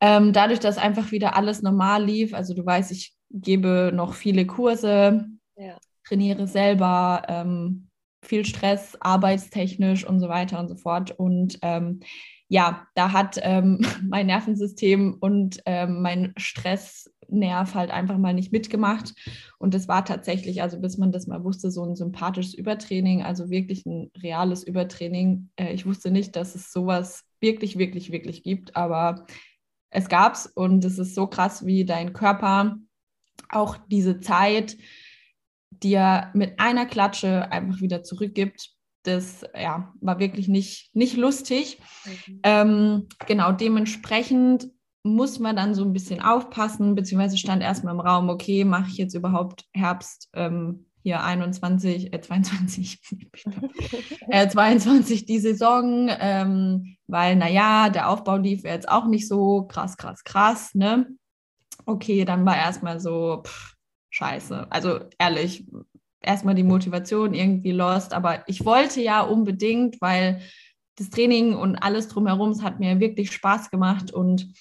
Ähm, 0.00 0.32
dadurch, 0.32 0.58
dass 0.58 0.78
einfach 0.78 1.12
wieder 1.12 1.36
alles 1.36 1.62
normal 1.62 2.04
lief, 2.04 2.34
also 2.34 2.54
du 2.54 2.66
weißt, 2.66 2.90
ich 2.90 3.14
gebe 3.30 3.90
noch 3.94 4.14
viele 4.14 4.46
Kurse, 4.46 5.26
ja. 5.56 5.78
trainiere 6.04 6.46
selber, 6.46 7.22
ähm, 7.28 7.88
viel 8.22 8.44
Stress, 8.44 8.96
arbeitstechnisch 9.00 10.06
und 10.06 10.20
so 10.20 10.28
weiter 10.28 10.58
und 10.60 10.68
so 10.68 10.76
fort. 10.76 11.10
Und 11.12 11.58
ähm, 11.62 12.00
ja, 12.48 12.86
da 12.94 13.12
hat 13.12 13.38
ähm, 13.42 13.80
mein 14.08 14.26
Nervensystem 14.26 15.16
und 15.20 15.60
ähm, 15.66 16.02
mein 16.02 16.32
Stressnerv 16.36 17.74
halt 17.74 17.90
einfach 17.90 18.18
mal 18.18 18.34
nicht 18.34 18.52
mitgemacht. 18.52 19.14
Und 19.58 19.74
das 19.74 19.88
war 19.88 20.04
tatsächlich, 20.04 20.62
also 20.62 20.80
bis 20.80 20.98
man 20.98 21.12
das 21.12 21.26
mal 21.26 21.44
wusste, 21.44 21.70
so 21.70 21.82
ein 21.82 21.96
sympathisches 21.96 22.54
Übertraining, 22.54 23.22
also 23.22 23.50
wirklich 23.50 23.86
ein 23.86 24.10
reales 24.22 24.64
Übertraining. 24.64 25.50
Äh, 25.56 25.72
ich 25.72 25.86
wusste 25.86 26.10
nicht, 26.10 26.36
dass 26.36 26.54
es 26.54 26.72
sowas 26.72 27.24
wirklich, 27.40 27.78
wirklich, 27.78 28.12
wirklich 28.12 28.42
gibt, 28.42 28.76
aber 28.76 29.26
es 29.90 30.08
gab 30.08 30.34
es 30.34 30.46
und 30.46 30.84
es 30.84 30.98
ist 30.98 31.14
so 31.14 31.26
krass, 31.26 31.66
wie 31.66 31.84
dein 31.84 32.12
Körper 32.12 32.76
auch 33.48 33.76
diese 33.90 34.20
Zeit 34.20 34.76
dir 35.82 36.30
mit 36.34 36.58
einer 36.60 36.86
Klatsche 36.86 37.50
einfach 37.50 37.80
wieder 37.80 38.02
zurückgibt 38.02 38.70
das 39.02 39.44
ja, 39.58 39.92
war 40.00 40.18
wirklich 40.18 40.48
nicht, 40.48 40.94
nicht 40.94 41.16
lustig. 41.16 41.78
Mhm. 42.04 42.40
Ähm, 42.42 43.08
genau, 43.26 43.52
dementsprechend 43.52 44.68
muss 45.02 45.40
man 45.40 45.56
dann 45.56 45.74
so 45.74 45.82
ein 45.84 45.92
bisschen 45.92 46.22
aufpassen, 46.22 46.94
beziehungsweise 46.94 47.36
stand 47.36 47.62
erstmal 47.62 47.94
im 47.94 48.00
Raum, 48.00 48.28
okay, 48.28 48.64
mache 48.64 48.88
ich 48.88 48.98
jetzt 48.98 49.14
überhaupt 49.14 49.64
Herbst 49.72 50.30
ähm, 50.34 50.86
hier 51.02 51.24
21, 51.24 52.12
äh, 52.12 52.20
22, 52.20 53.00
äh, 54.28 54.48
22 54.48 55.26
die 55.26 55.40
Saison, 55.40 56.08
ähm, 56.20 56.96
weil 57.08 57.34
naja, 57.34 57.90
der 57.90 58.08
Aufbau 58.08 58.36
lief 58.36 58.62
jetzt 58.62 58.88
auch 58.88 59.06
nicht 59.06 59.26
so 59.26 59.64
krass, 59.64 59.96
krass, 59.96 60.22
krass, 60.22 60.74
ne? 60.74 61.08
Okay, 61.84 62.24
dann 62.24 62.46
war 62.46 62.56
erstmal 62.56 63.00
so, 63.00 63.42
pff, 63.44 63.74
scheiße. 64.12 64.68
Also 64.70 65.00
ehrlich, 65.18 65.66
erstmal 66.20 66.54
die 66.54 66.62
Motivation 66.62 67.34
irgendwie 67.34 67.72
lost. 67.72 68.14
Aber 68.14 68.48
ich 68.48 68.64
wollte 68.64 69.00
ja 69.00 69.22
unbedingt, 69.22 70.00
weil 70.00 70.40
das 70.96 71.10
Training 71.10 71.54
und 71.54 71.76
alles 71.76 72.08
drumherum, 72.08 72.62
hat 72.62 72.78
mir 72.78 73.00
wirklich 73.00 73.32
Spaß 73.32 73.70
gemacht. 73.70 74.12
Und 74.12 74.52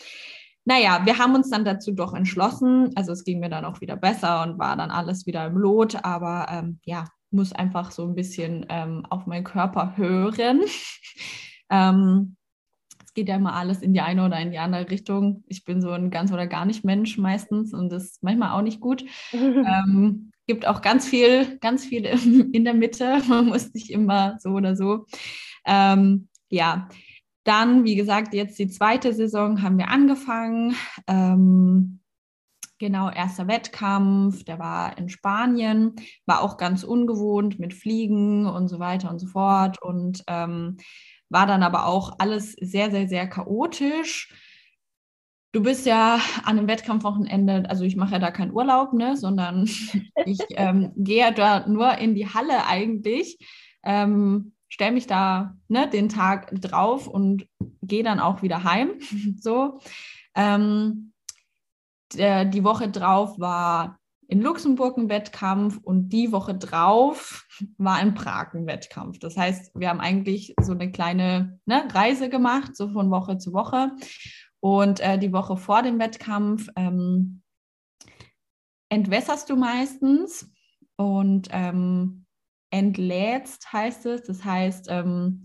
naja, 0.65 1.01
wir 1.05 1.17
haben 1.17 1.35
uns 1.35 1.49
dann 1.49 1.65
dazu 1.65 1.91
doch 1.91 2.13
entschlossen. 2.13 2.91
Also 2.95 3.11
es 3.11 3.23
ging 3.23 3.39
mir 3.39 3.49
dann 3.49 3.65
auch 3.65 3.81
wieder 3.81 3.97
besser 3.97 4.43
und 4.43 4.57
war 4.57 4.75
dann 4.75 4.91
alles 4.91 5.25
wieder 5.25 5.45
im 5.45 5.57
Lot. 5.57 6.03
Aber 6.03 6.47
ähm, 6.49 6.79
ja, 6.85 7.05
muss 7.29 7.53
einfach 7.53 7.91
so 7.91 8.05
ein 8.05 8.15
bisschen 8.15 8.65
ähm, 8.69 9.05
auf 9.09 9.25
meinen 9.25 9.43
Körper 9.43 9.97
hören. 9.97 10.61
ähm, 11.69 12.37
es 13.12 13.15
geht 13.15 13.28
ja 13.28 13.36
immer 13.36 13.56
alles 13.56 13.82
in 13.82 13.93
die 13.93 14.00
eine 14.00 14.26
oder 14.26 14.39
in 14.39 14.52
die 14.52 14.58
andere 14.58 14.89
Richtung. 14.89 15.43
Ich 15.50 15.65
bin 15.65 15.82
so 15.82 15.91
ein 15.91 16.12
ganz 16.12 16.32
oder 16.32 16.47
gar 16.47 16.63
nicht 16.63 16.86
Mensch 16.86 17.17
meistens 17.17 17.74
und 17.74 17.91
das 17.91 18.06
ist 18.06 18.24
manchmal 18.24 18.52
auch 18.52 18.62
nicht 18.62 18.80
gut. 18.80 19.04
ähm, 19.34 20.32
gibt 20.47 20.65
auch 20.65 20.82
ganz 20.82 21.10
viel, 21.10 21.58
ganz 21.60 21.84
viel 21.84 22.06
in 22.06 22.63
der 22.63 22.74
Mitte. 22.74 23.21
Man 23.28 23.47
muss 23.47 23.74
nicht 23.74 23.89
immer 23.89 24.38
so 24.39 24.52
oder 24.52 24.78
so. 24.78 25.08
Ähm, 25.65 26.30
ja, 26.50 26.88
dann, 27.43 27.84
wie 27.84 27.95
gesagt, 27.95 28.34
jetzt 28.34 28.58
die 28.58 28.69
zweite 28.69 29.13
Saison 29.13 29.62
haben 29.62 29.78
wir 29.78 29.89
angefangen. 29.89 30.74
Ähm, 31.08 32.00
genau, 32.80 33.10
erster 33.10 33.50
Wettkampf, 33.50 34.45
der 34.45 34.58
war 34.58 34.97
in 34.97 35.10
Spanien, 35.10 35.95
war 36.26 36.41
auch 36.41 36.56
ganz 36.56 36.86
ungewohnt 36.86 37.60
mit 37.60 37.74
Fliegen 37.74 38.45
und 38.45 38.69
so 38.69 38.80
weiter 38.80 39.10
und 39.10 39.19
so 39.19 39.28
fort 39.28 39.82
und 39.82 40.24
ähm, 40.28 40.78
war 41.32 41.48
dann 41.48 41.63
aber 41.63 41.88
auch 41.88 42.20
alles 42.20 42.52
sehr, 42.54 42.91
sehr, 42.91 43.08
sehr 43.08 43.28
chaotisch. 43.28 44.34
Du 45.54 45.63
bist 45.63 45.86
ja 45.86 46.15
an 46.44 46.58
einem 46.58 46.67
Wettkampfwochenende, 46.67 47.70
also 47.70 47.84
ich 47.84 47.96
mache 47.96 48.13
ja 48.13 48.20
da 48.20 48.32
keinen 48.32 48.52
Urlaub, 48.52 48.94
ne, 48.94 49.17
sondern 49.17 49.65
ich 50.26 50.39
ähm, 50.52 50.91
gehe 50.96 51.34
da 51.34 51.67
nur 51.67 51.98
in 51.98 52.15
die 52.15 52.28
Halle 52.28 52.65
eigentlich, 52.67 53.38
ähm, 53.84 54.54
stelle 54.67 54.91
mich 54.91 55.08
da 55.08 55.56
ne, 55.70 55.89
den 55.89 56.10
Tag 56.10 56.52
drauf 56.54 57.08
und 57.08 57.48
gehe 57.82 58.04
dann 58.04 58.20
auch 58.20 58.41
wieder 58.41 58.63
heim. 58.63 58.91
so. 59.39 59.80
Ähm, 60.36 61.13
der, 62.13 62.44
die 62.44 62.65
Woche 62.65 62.89
drauf 62.89 63.39
war 63.39 64.00
in 64.32 64.41
Luxemburg 64.41 64.98
ein 64.98 65.10
Wettkampf 65.10 65.78
und 65.84 66.08
die 66.08 66.32
Woche 66.32 66.56
drauf 66.56 67.46
war 67.78 68.02
in 68.02 68.13
Prag 68.13 68.54
ein 68.54 68.65
Wettkampf. 68.65 69.20
Das 69.20 69.36
heißt, 69.36 69.74
wir 69.76 69.89
haben 69.89 70.00
eigentlich 70.00 70.56
so 70.62 70.72
eine 70.72 70.89
kleine 70.89 71.60
ne, 71.65 71.86
Reise 71.91 72.30
gemacht, 72.30 72.78
so 72.78 72.88
von 72.88 73.12
Woche 73.12 73.39
zu 73.39 73.52
Woche. 73.52 73.91
Und 74.62 75.02
äh, 75.02 75.20
die 75.20 75.34
Woche 75.34 75.58
vor 75.58 75.82
dem 75.84 76.00
Wettkampf 76.00 76.70
ähm, 76.78 77.41
entwässerst 78.88 79.50
du 79.50 79.58
meistens 79.58 80.50
und 80.96 81.50
ähm, 81.52 82.26
entlädst, 82.70 83.74
heißt 83.74 84.06
es. 84.06 84.24
Das 84.24 84.46
heißt, 84.46 84.86
ähm, 84.88 85.44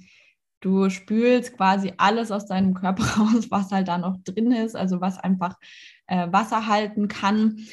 du 0.61 0.91
spülst 0.91 1.57
quasi 1.57 1.93
alles 1.97 2.31
aus 2.31 2.47
deinem 2.47 2.73
Körper 2.75 3.03
raus, 3.19 3.51
was 3.51 3.73
halt 3.73 3.89
da 3.89 3.99
noch 3.99 4.17
drin 4.23 4.53
ist, 4.53 4.77
also 4.77 5.01
was 5.01 5.19
einfach 5.19 5.57
äh, 6.07 6.31
Wasser 6.31 6.69
halten 6.69 7.09
kann. 7.09 7.67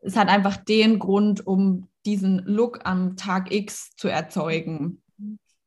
Es 0.00 0.16
hat 0.16 0.28
einfach 0.28 0.56
den 0.56 0.98
Grund, 0.98 1.46
um 1.46 1.88
diesen 2.06 2.38
Look 2.46 2.80
am 2.84 3.16
Tag 3.16 3.52
X 3.52 3.94
zu 3.96 4.08
erzeugen 4.08 5.02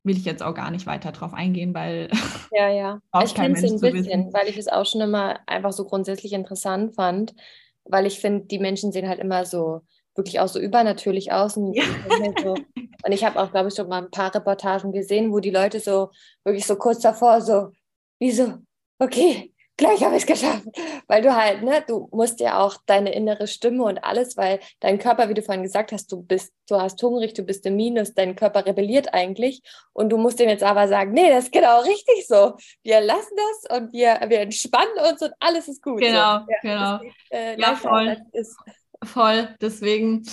will 0.03 0.17
ich 0.17 0.25
jetzt 0.25 0.43
auch 0.43 0.53
gar 0.53 0.69
nicht 0.69 0.85
weiter 0.85 1.11
drauf 1.11 1.33
eingehen, 1.33 1.73
weil. 1.73 2.09
Ja, 2.51 2.69
ja. 2.69 2.99
ich 3.23 3.33
kenne 3.33 3.55
es 3.57 3.63
ein 3.63 3.79
bisschen, 3.79 4.33
weil 4.33 4.47
ich 4.47 4.57
es 4.57 4.67
auch 4.67 4.85
schon 4.85 5.01
immer 5.01 5.39
einfach 5.47 5.71
so 5.71 5.85
grundsätzlich 5.85 6.33
interessant 6.33 6.95
fand, 6.95 7.33
weil 7.85 8.05
ich 8.05 8.19
finde, 8.19 8.45
die 8.45 8.59
Menschen 8.59 8.91
sehen 8.91 9.07
halt 9.07 9.19
immer 9.19 9.45
so 9.45 9.81
wirklich 10.15 10.39
auch 10.39 10.47
so 10.47 10.59
übernatürlich 10.59 11.31
aus. 11.31 11.57
Und, 11.57 11.73
ja. 11.73 11.83
so, 12.43 12.53
und 13.05 13.11
ich 13.11 13.23
habe 13.23 13.41
auch, 13.41 13.51
glaube 13.51 13.69
ich, 13.69 13.75
schon 13.75 13.87
mal 13.87 14.03
ein 14.03 14.11
paar 14.11 14.33
Reportagen 14.33 14.91
gesehen, 14.91 15.31
wo 15.31 15.39
die 15.39 15.51
Leute 15.51 15.79
so 15.79 16.11
wirklich 16.43 16.65
so 16.65 16.75
kurz 16.75 16.99
davor 16.99 17.41
so, 17.41 17.69
wie 18.19 18.31
so, 18.31 18.53
okay, 18.99 19.52
gleich 19.77 20.03
habe 20.03 20.15
ich 20.15 20.23
es 20.23 20.27
geschafft. 20.27 20.65
Weil 21.07 21.21
du 21.21 21.35
halt, 21.35 21.63
ne, 21.63 21.83
du 21.87 22.07
musst 22.11 22.39
ja 22.39 22.59
auch 22.59 22.77
deine 22.85 23.13
innere 23.13 23.47
Stimme 23.47 23.83
und 23.83 24.03
alles, 24.03 24.37
weil 24.37 24.59
dein 24.79 24.99
Körper, 24.99 25.29
wie 25.29 25.33
du 25.33 25.41
vorhin 25.41 25.63
gesagt 25.63 25.91
hast, 25.91 26.11
du 26.11 26.21
bist, 26.21 26.53
du 26.69 26.75
hast 26.75 27.01
hungrig, 27.01 27.33
du 27.33 27.43
bist 27.43 27.65
im 27.65 27.75
Minus, 27.75 28.13
dein 28.13 28.35
Körper 28.35 28.65
rebelliert 28.65 29.13
eigentlich. 29.13 29.61
Und 29.93 30.09
du 30.09 30.17
musst 30.17 30.39
ihm 30.39 30.49
jetzt 30.49 30.63
aber 30.63 30.87
sagen, 30.87 31.13
nee, 31.13 31.29
das 31.29 31.45
ist 31.45 31.51
genau 31.51 31.81
richtig 31.81 32.27
so. 32.27 32.53
Wir 32.83 33.01
lassen 33.01 33.35
das 33.35 33.77
und 33.77 33.93
wir, 33.93 34.19
wir 34.27 34.41
entspannen 34.41 34.93
uns 35.09 35.21
und 35.21 35.33
alles 35.39 35.67
ist 35.67 35.81
gut. 35.81 35.99
Genau, 35.99 36.39
so. 36.39 36.45
ja, 36.49 36.57
genau. 36.61 36.95
Ist, 36.95 37.31
äh, 37.31 37.59
ja, 37.59 37.75
voll. 37.75 38.17
Ist, 38.31 38.57
voll. 39.03 39.55
Deswegen, 39.61 40.23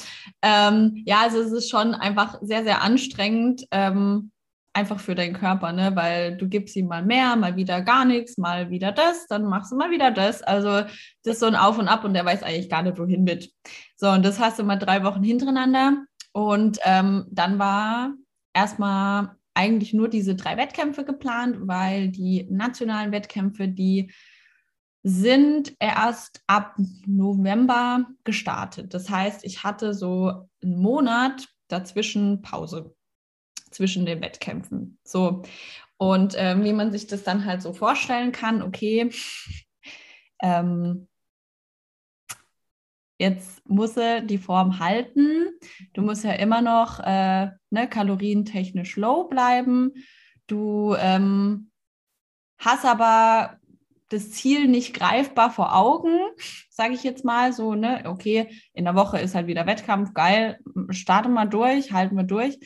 ähm, 0.43 1.03
ja, 1.07 1.23
also 1.23 1.41
es 1.41 1.53
ist 1.53 1.71
schon 1.71 1.95
einfach 1.95 2.39
sehr, 2.43 2.63
sehr 2.63 2.83
anstrengend. 2.83 3.67
Ähm, 3.71 4.31
einfach 4.73 5.01
für 5.01 5.15
deinen 5.15 5.35
Körper, 5.35 5.73
ne? 5.73 5.93
Weil 5.95 6.37
du 6.37 6.49
gibst 6.49 6.77
ihm 6.77 6.87
mal 6.87 7.05
mehr, 7.05 7.37
mal 7.37 7.57
wieder 7.57 7.83
gar 7.83 8.05
nichts, 8.05 8.39
mal 8.39 8.71
wieder 8.71 8.93
das, 8.93 9.27
dann 9.27 9.45
machst 9.45 9.73
du 9.73 9.77
mal 9.77 9.91
wieder 9.91 10.11
das. 10.11 10.43
Also 10.43 10.83
das 11.25 11.35
ist 11.35 11.41
so 11.41 11.47
ein 11.47 11.57
Auf 11.57 11.79
und 11.79 11.89
Ab 11.89 12.05
und 12.05 12.15
der 12.15 12.25
weiß 12.25 12.43
eigentlich 12.43 12.71
gar 12.71 12.83
nicht, 12.83 12.99
wohin 12.99 13.25
mit. 13.25 13.53
So, 13.97 14.11
und 14.11 14.25
das 14.25 14.39
hast 14.39 14.59
du 14.59 14.65
mal 14.65 14.77
drei 14.77 15.03
Wochen 15.05 15.23
hintereinander. 15.23 16.05
Und 16.33 16.79
ähm, 16.85 17.27
dann 17.31 17.59
war 17.59 18.15
erstmal 18.55 19.37
eigentlich 19.55 19.93
nur 19.93 20.09
diese 20.09 20.37
drei 20.37 20.57
Wettkämpfe 20.57 21.05
geplant, 21.05 21.57
weil 21.63 22.09
die 22.09 22.47
nationalen 22.51 23.13
Wettkämpfe, 23.13 23.69
die 23.69 24.13
sind 25.03 25.75
erst 25.81 26.43
ab 26.47 26.77
November 27.07 28.07
gestartet. 28.25 28.95
Das 28.95 29.11
heißt, 29.11 29.45
ich 29.45 29.65
hatte 29.65 29.95
so 29.95 30.49
einen 30.63 30.81
Monat 30.81 31.49
dazwischen 31.69 32.43
Pause 32.43 32.95
zwischen 33.71 34.07
den 34.07 34.21
Wettkämpfen. 34.21 34.99
So. 35.05 35.43
Und 35.97 36.35
ähm, 36.37 36.65
wie 36.65 36.73
man 36.73 36.93
sich 36.93 37.07
das 37.07 37.23
dann 37.23 37.45
halt 37.45 37.63
so 37.63 37.73
vorstellen 37.73 38.33
kann, 38.33 38.63
okay, 38.63 39.11
ähm, 40.43 41.09
jetzt 43.19 43.69
muss 43.69 43.97
er 43.99 44.23
die 44.23 44.39
Form 44.39 44.79
halten. 44.79 45.49
Du 45.93 46.01
musst 46.01 46.25
ja 46.25 46.33
immer 46.33 46.63
noch 46.63 47.01
äh, 47.01 47.51
ne, 47.69 47.89
kalorientechnisch 47.89 48.97
low 48.97 49.25
bleiben. 49.25 49.93
Du 50.47 50.97
ähm, 50.99 51.71
hast 52.59 52.87
aber 52.87 53.59
das 54.09 54.33
Ziel 54.33 54.69
nicht 54.69 54.95
greifbar 54.95 55.51
vor 55.51 55.77
Augen, 55.77 56.19
sage 56.69 56.95
ich 56.95 57.05
jetzt 57.05 57.25
mal 57.25 57.53
so, 57.53 57.75
ne? 57.75 58.03
Okay, 58.07 58.49
in 58.73 58.85
der 58.85 58.97
Woche 58.97 59.21
ist 59.21 59.35
halt 59.35 59.47
wieder 59.47 59.67
Wettkampf, 59.67 60.15
geil, 60.15 60.59
starte 60.91 61.29
mal 61.29 61.47
durch, 61.47 61.93
halten 61.93 62.17
wir 62.17 62.25
durch. 62.25 62.59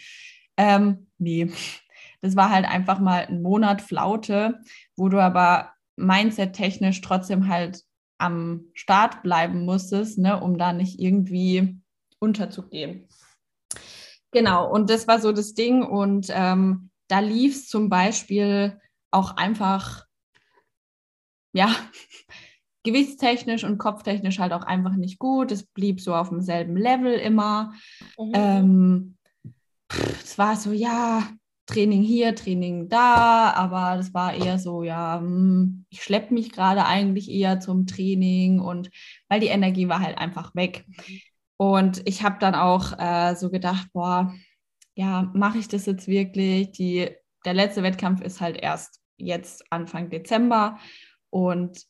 Ähm, 0.57 1.07
nee, 1.19 1.51
das 2.21 2.37
war 2.37 2.51
halt 2.51 2.65
einfach 2.67 3.01
mal 3.01 3.27
ein 3.27 3.43
Monat 3.43 3.83
Flaute, 3.83 4.61
wo 4.97 5.09
du 5.09 5.21
aber 5.23 5.73
mindset-technisch 5.97 7.01
trotzdem 7.01 7.49
halt 7.49 7.83
am 8.19 8.65
Start 8.75 9.23
bleiben 9.23 9.65
musstest, 9.65 10.19
ne, 10.19 10.41
um 10.41 10.57
da 10.57 10.73
nicht 10.73 11.01
irgendwie 11.01 11.79
unterzugehen. 12.19 13.09
Genau, 14.31 14.71
und 14.71 14.91
das 14.91 15.07
war 15.07 15.21
so 15.21 15.33
das 15.33 15.55
Ding. 15.55 15.83
Und 15.83 16.27
ähm, 16.31 16.91
da 17.09 17.21
lief 17.21 17.55
es 17.55 17.69
zum 17.69 17.89
Beispiel 17.89 18.81
auch 19.11 19.37
einfach, 19.37 20.07
ja, 21.53 21.75
gewichtstechnisch 22.83 23.65
und 23.65 23.79
kopftechnisch 23.79 24.39
halt 24.39 24.53
auch 24.53 24.65
einfach 24.65 24.97
nicht 24.97 25.19
gut. 25.19 25.53
Es 25.53 25.65
blieb 25.65 26.01
so 26.01 26.15
auf 26.15 26.31
demselben 26.31 26.77
Level 26.77 27.15
immer. 27.15 27.73
Mhm. 28.19 28.33
Ähm, 28.35 29.14
es 30.23 30.39
war 30.39 30.57
so, 30.57 30.73
ja, 30.73 31.29
Training 31.67 32.03
hier, 32.03 32.35
Training 32.35 32.89
da, 32.89 33.53
aber 33.53 33.97
das 33.97 34.13
war 34.13 34.35
eher 34.35 34.59
so, 34.59 34.83
ja, 34.83 35.19
hm, 35.19 35.87
ich 35.91 36.03
schleppe 36.03 36.35
mich 36.35 36.53
gerade 36.53 36.85
eigentlich 36.85 37.31
eher 37.31 37.61
zum 37.61 37.87
Training 37.87 38.61
und 38.61 38.91
weil 39.29 39.41
die 39.41 39.47
Energie 39.47 39.89
war 39.89 40.01
halt 40.01 40.19
einfach 40.19 40.55
weg. 40.55 40.85
Und 41.57 42.03
ich 42.07 42.23
habe 42.23 42.37
dann 42.39 42.55
auch 42.55 42.99
äh, 42.99 43.35
so 43.37 43.51
gedacht, 43.51 43.89
boah, 43.93 44.35
ja, 44.95 45.31
mache 45.35 45.59
ich 45.59 45.69
das 45.69 45.87
jetzt 45.87 46.07
wirklich? 46.07 46.73
Die, 46.73 47.11
der 47.45 47.55
letzte 47.55 47.83
Wettkampf 47.83 48.21
ist 48.21 48.41
halt 48.41 48.57
erst 48.57 49.01
jetzt 49.17 49.65
Anfang 49.71 50.11
Dezember 50.11 50.79
und 51.31 51.85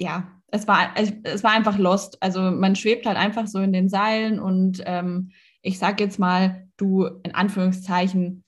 ja, 0.00 0.40
es 0.46 0.66
war, 0.66 0.94
es 0.96 1.42
war 1.44 1.52
einfach 1.52 1.76
lost. 1.76 2.22
Also 2.22 2.40
man 2.40 2.76
schwebt 2.76 3.06
halt 3.06 3.16
einfach 3.16 3.46
so 3.46 3.58
in 3.58 3.72
den 3.72 3.88
Seilen 3.88 4.40
und 4.40 4.82
ähm, 4.86 5.32
ich 5.62 5.78
sage 5.78 6.04
jetzt 6.04 6.18
mal, 6.18 6.68
du 6.76 7.06
in 7.22 7.34
Anführungszeichen 7.34 8.44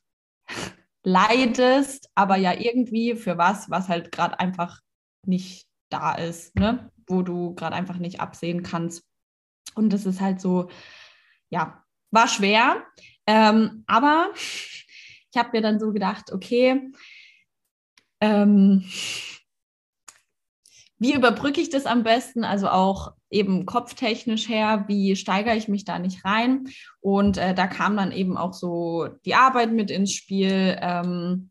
leidest, 1.02 2.10
aber 2.14 2.36
ja 2.36 2.52
irgendwie 2.52 3.14
für 3.14 3.38
was, 3.38 3.70
was 3.70 3.88
halt 3.88 4.12
gerade 4.12 4.38
einfach 4.38 4.80
nicht 5.26 5.66
da 5.90 6.14
ist, 6.14 6.54
ne? 6.56 6.90
wo 7.06 7.22
du 7.22 7.54
gerade 7.54 7.74
einfach 7.74 7.98
nicht 7.98 8.20
absehen 8.20 8.62
kannst. 8.62 9.02
Und 9.74 9.92
das 9.92 10.06
ist 10.06 10.20
halt 10.20 10.40
so, 10.40 10.70
ja, 11.48 11.84
war 12.10 12.28
schwer. 12.28 12.84
Ähm, 13.26 13.84
aber 13.86 14.30
ich 14.34 15.36
habe 15.36 15.50
mir 15.52 15.62
dann 15.62 15.80
so 15.80 15.92
gedacht, 15.92 16.32
okay, 16.32 16.90
ähm, 18.20 18.84
wie 20.98 21.14
überbrücke 21.14 21.60
ich 21.60 21.70
das 21.70 21.86
am 21.86 22.02
besten? 22.02 22.44
Also 22.44 22.68
auch 22.68 23.14
eben 23.30 23.64
kopftechnisch 23.64 24.48
her, 24.48 24.84
wie 24.88 25.16
steigere 25.16 25.56
ich 25.56 25.68
mich 25.68 25.84
da 25.84 25.98
nicht 25.98 26.24
rein? 26.24 26.68
Und 27.00 27.38
äh, 27.38 27.54
da 27.54 27.66
kam 27.66 27.96
dann 27.96 28.12
eben 28.12 28.36
auch 28.36 28.52
so 28.52 29.08
die 29.24 29.34
Arbeit 29.34 29.72
mit 29.72 29.90
ins 29.90 30.12
Spiel. 30.12 30.76
Ähm, 30.80 31.50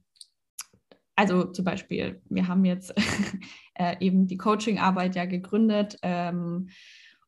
also 1.15 1.46
zum 1.46 1.65
Beispiel, 1.65 2.22
wir 2.30 2.48
haben 2.48 2.65
jetzt 2.65 2.94
äh, 3.76 3.96
eben 4.00 4.28
die 4.28 4.38
Coaching-Arbeit 4.38 5.15
ja 5.15 5.26
gegründet 5.26 5.98
ähm, 6.02 6.70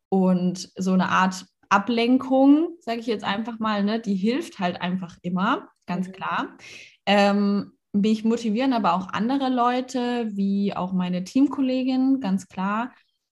und 0.10 0.70
so 0.76 0.94
eine 0.94 1.10
Art 1.10 1.46
Ablenkung, 1.70 2.76
sage 2.82 3.00
ich 3.00 3.08
jetzt 3.08 3.24
einfach 3.24 3.58
mal, 3.60 3.84
ne, 3.84 4.00
die 4.00 4.16
hilft 4.16 4.60
halt 4.60 4.82
einfach 4.82 5.18
immer, 5.22 5.70
ganz 5.88 6.10
mhm. 6.10 6.12
klar. 6.12 6.58
Ähm, 7.06 7.72
mich 7.94 8.24
motivieren 8.24 8.74
aber 8.74 8.94
auch 8.94 9.10
andere 9.10 9.50
Leute, 9.50 10.30
wie 10.34 10.76
auch 10.76 10.94
meine 10.94 11.24
Teamkollegin, 11.24 12.20
ganz 12.20 12.48
klar. 12.48 12.94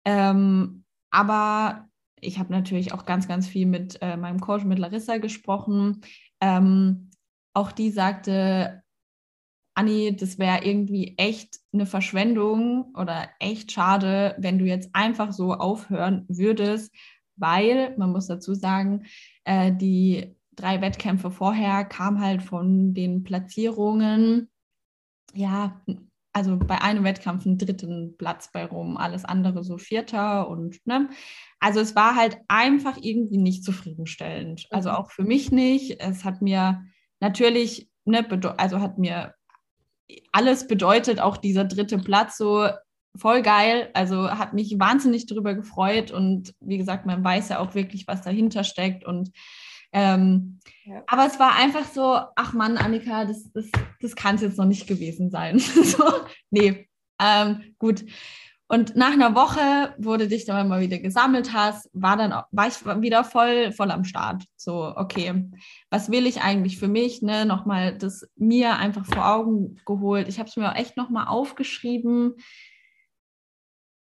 Ähm, 0.05 0.82
aber 1.12 1.88
ich 2.20 2.38
habe 2.38 2.53
natürlich 2.53 2.92
auch 2.92 3.05
ganz, 3.05 3.29
ganz 3.29 3.46
viel 3.46 3.66
mit 3.66 3.98
äh, 4.01 4.16
meinem 4.16 4.40
Coach, 4.40 4.64
mit 4.64 4.79
Larissa 4.79 5.18
gesprochen. 5.18 6.01
Ähm, 6.40 7.11
auch 7.55 7.70
die 7.70 7.90
sagte, 7.90 8.83
Anni, 9.75 10.16
das 10.16 10.38
wäre 10.38 10.64
irgendwie 10.64 11.14
echt 11.16 11.61
eine 11.72 11.87
Verschwendung 11.87 12.94
oder 12.94 13.29
echt 13.38 13.72
schade, 13.72 14.35
wenn 14.38 14.59
du 14.59 14.64
jetzt 14.64 14.90
einfach 14.92 15.33
so 15.33 15.55
aufhören 15.55 16.25
würdest, 16.29 16.94
weil, 17.37 17.96
man 17.96 18.12
muss 18.12 18.27
dazu 18.27 18.55
sagen, 18.55 19.07
äh, 19.44 19.72
die 19.72 20.37
drei 20.53 20.81
Wettkämpfe 20.81 21.31
vorher 21.31 21.85
kam 21.85 22.20
halt 22.20 22.42
von 22.42 22.94
den 22.94 23.22
Platzierungen, 23.22 24.51
ja, 25.35 25.81
also 26.33 26.57
bei 26.57 26.81
einem 26.81 27.05
Wettkampf 27.05 27.45
einen 27.47 27.59
dritten 27.59 28.16
Platz 28.16 28.51
bei 28.53 28.64
Rom, 28.64 28.97
alles 28.97 29.25
andere 29.25 29.62
so 29.64 29.79
vierter 29.79 30.49
und 30.49 30.79
ne. 30.87 31.09
Also 31.61 31.81
es 31.81 31.95
war 31.95 32.16
halt 32.16 32.38
einfach 32.49 32.97
irgendwie 33.01 33.38
nicht 33.38 33.64
zufriedenstellend. 33.64 34.66
Also 34.71 34.90
mhm. 34.90 34.97
auch 34.97 35.11
für 35.11 35.25
mich 35.25 35.53
nicht. 35.53 36.01
Es 36.01 36.25
hat 36.25 36.42
mir 36.42 36.83
natürlich, 37.21 37.88
ne, 38.05 38.27
also 38.57 38.81
hat 38.81 38.99
mir 38.99 39.35
alles 40.33 40.66
bedeutet, 40.66 41.21
auch 41.21 41.37
dieser 41.37 41.64
dritte 41.64 41.99
Platz 41.99 42.37
so 42.37 42.68
voll 43.16 43.42
geil. 43.42 43.90
Also 43.95 44.31
hat 44.31 44.55
mich 44.55 44.75
wahnsinnig 44.79 45.27
darüber 45.27 45.55
gefreut 45.55 46.11
und 46.11 46.55
wie 46.61 46.79
gesagt, 46.79 47.07
man 47.07 47.23
weiß 47.23 47.51
ja 47.51 47.59
auch 47.59 47.75
wirklich, 47.75 48.07
was 48.07 48.23
dahinter 48.23 48.64
steckt 48.64 49.05
und 49.05 49.31
ähm, 49.92 50.59
ja. 50.85 51.02
Aber 51.07 51.26
es 51.26 51.38
war 51.38 51.55
einfach 51.55 51.85
so, 51.85 52.18
ach 52.35 52.52
Mann, 52.55 52.76
Annika, 52.76 53.24
das, 53.24 53.52
das, 53.52 53.66
das 54.00 54.16
kann 54.16 54.37
es 54.37 54.40
jetzt 54.40 54.59
noch 54.59 54.64
nicht 54.64 54.87
gewesen 54.87 55.31
sein. 55.31 55.59
so, 55.59 56.05
nee, 56.50 56.88
ähm, 57.20 57.74
gut. 57.78 58.05
Und 58.72 58.96
nach 58.96 59.12
einer 59.12 59.35
Woche, 59.35 59.94
wo 59.98 60.16
du 60.16 60.26
dich 60.26 60.46
dann 60.46 60.66
mal 60.66 60.81
wieder 60.81 60.98
gesammelt 60.98 61.52
hast, 61.52 61.90
war 61.92 62.16
dann 62.16 62.33
war 62.52 62.68
ich 62.68 62.83
wieder 63.02 63.22
voll, 63.22 63.70
voll 63.70 63.90
am 63.90 64.05
Start. 64.05 64.44
So, 64.57 64.96
okay, 64.96 65.44
was 65.90 66.11
will 66.11 66.26
ich 66.26 66.40
eigentlich 66.40 66.78
für 66.78 66.88
mich? 66.88 67.20
Ne? 67.20 67.44
Nochmal 67.44 67.98
das 67.98 68.26
mir 68.35 68.78
einfach 68.78 69.05
vor 69.05 69.28
Augen 69.28 69.76
geholt. 69.85 70.26
Ich 70.26 70.38
habe 70.38 70.48
es 70.48 70.57
mir 70.57 70.74
echt 70.74 70.96
nochmal 70.96 71.26
aufgeschrieben. 71.26 72.37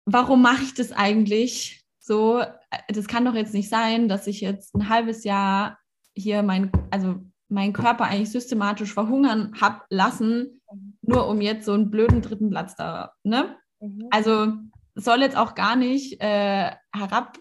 Warum 0.04 0.40
mache 0.40 0.62
ich 0.62 0.74
das 0.74 0.92
eigentlich? 0.92 1.84
So, 1.98 2.44
das 2.88 3.06
kann 3.06 3.24
doch 3.24 3.34
jetzt 3.34 3.54
nicht 3.54 3.68
sein, 3.68 4.08
dass 4.08 4.26
ich 4.26 4.40
jetzt 4.40 4.74
ein 4.74 4.88
halbes 4.88 5.24
Jahr 5.24 5.78
hier 6.14 6.42
mein, 6.42 6.70
also 6.90 7.16
meinen 7.48 7.72
Körper 7.72 8.04
eigentlich 8.04 8.30
systematisch 8.30 8.92
verhungern 8.92 9.52
habe 9.60 9.82
lassen, 9.90 10.60
nur 11.02 11.28
um 11.28 11.40
jetzt 11.40 11.66
so 11.66 11.72
einen 11.72 11.90
blöden 11.90 12.22
dritten 12.22 12.50
Platz 12.50 12.74
da, 12.76 13.12
ne? 13.22 13.56
Mhm. 13.80 14.08
Also 14.10 14.52
soll 14.94 15.22
jetzt 15.22 15.36
auch 15.36 15.54
gar 15.54 15.76
nicht 15.76 16.20
äh, 16.20 16.70
herab, 16.94 17.38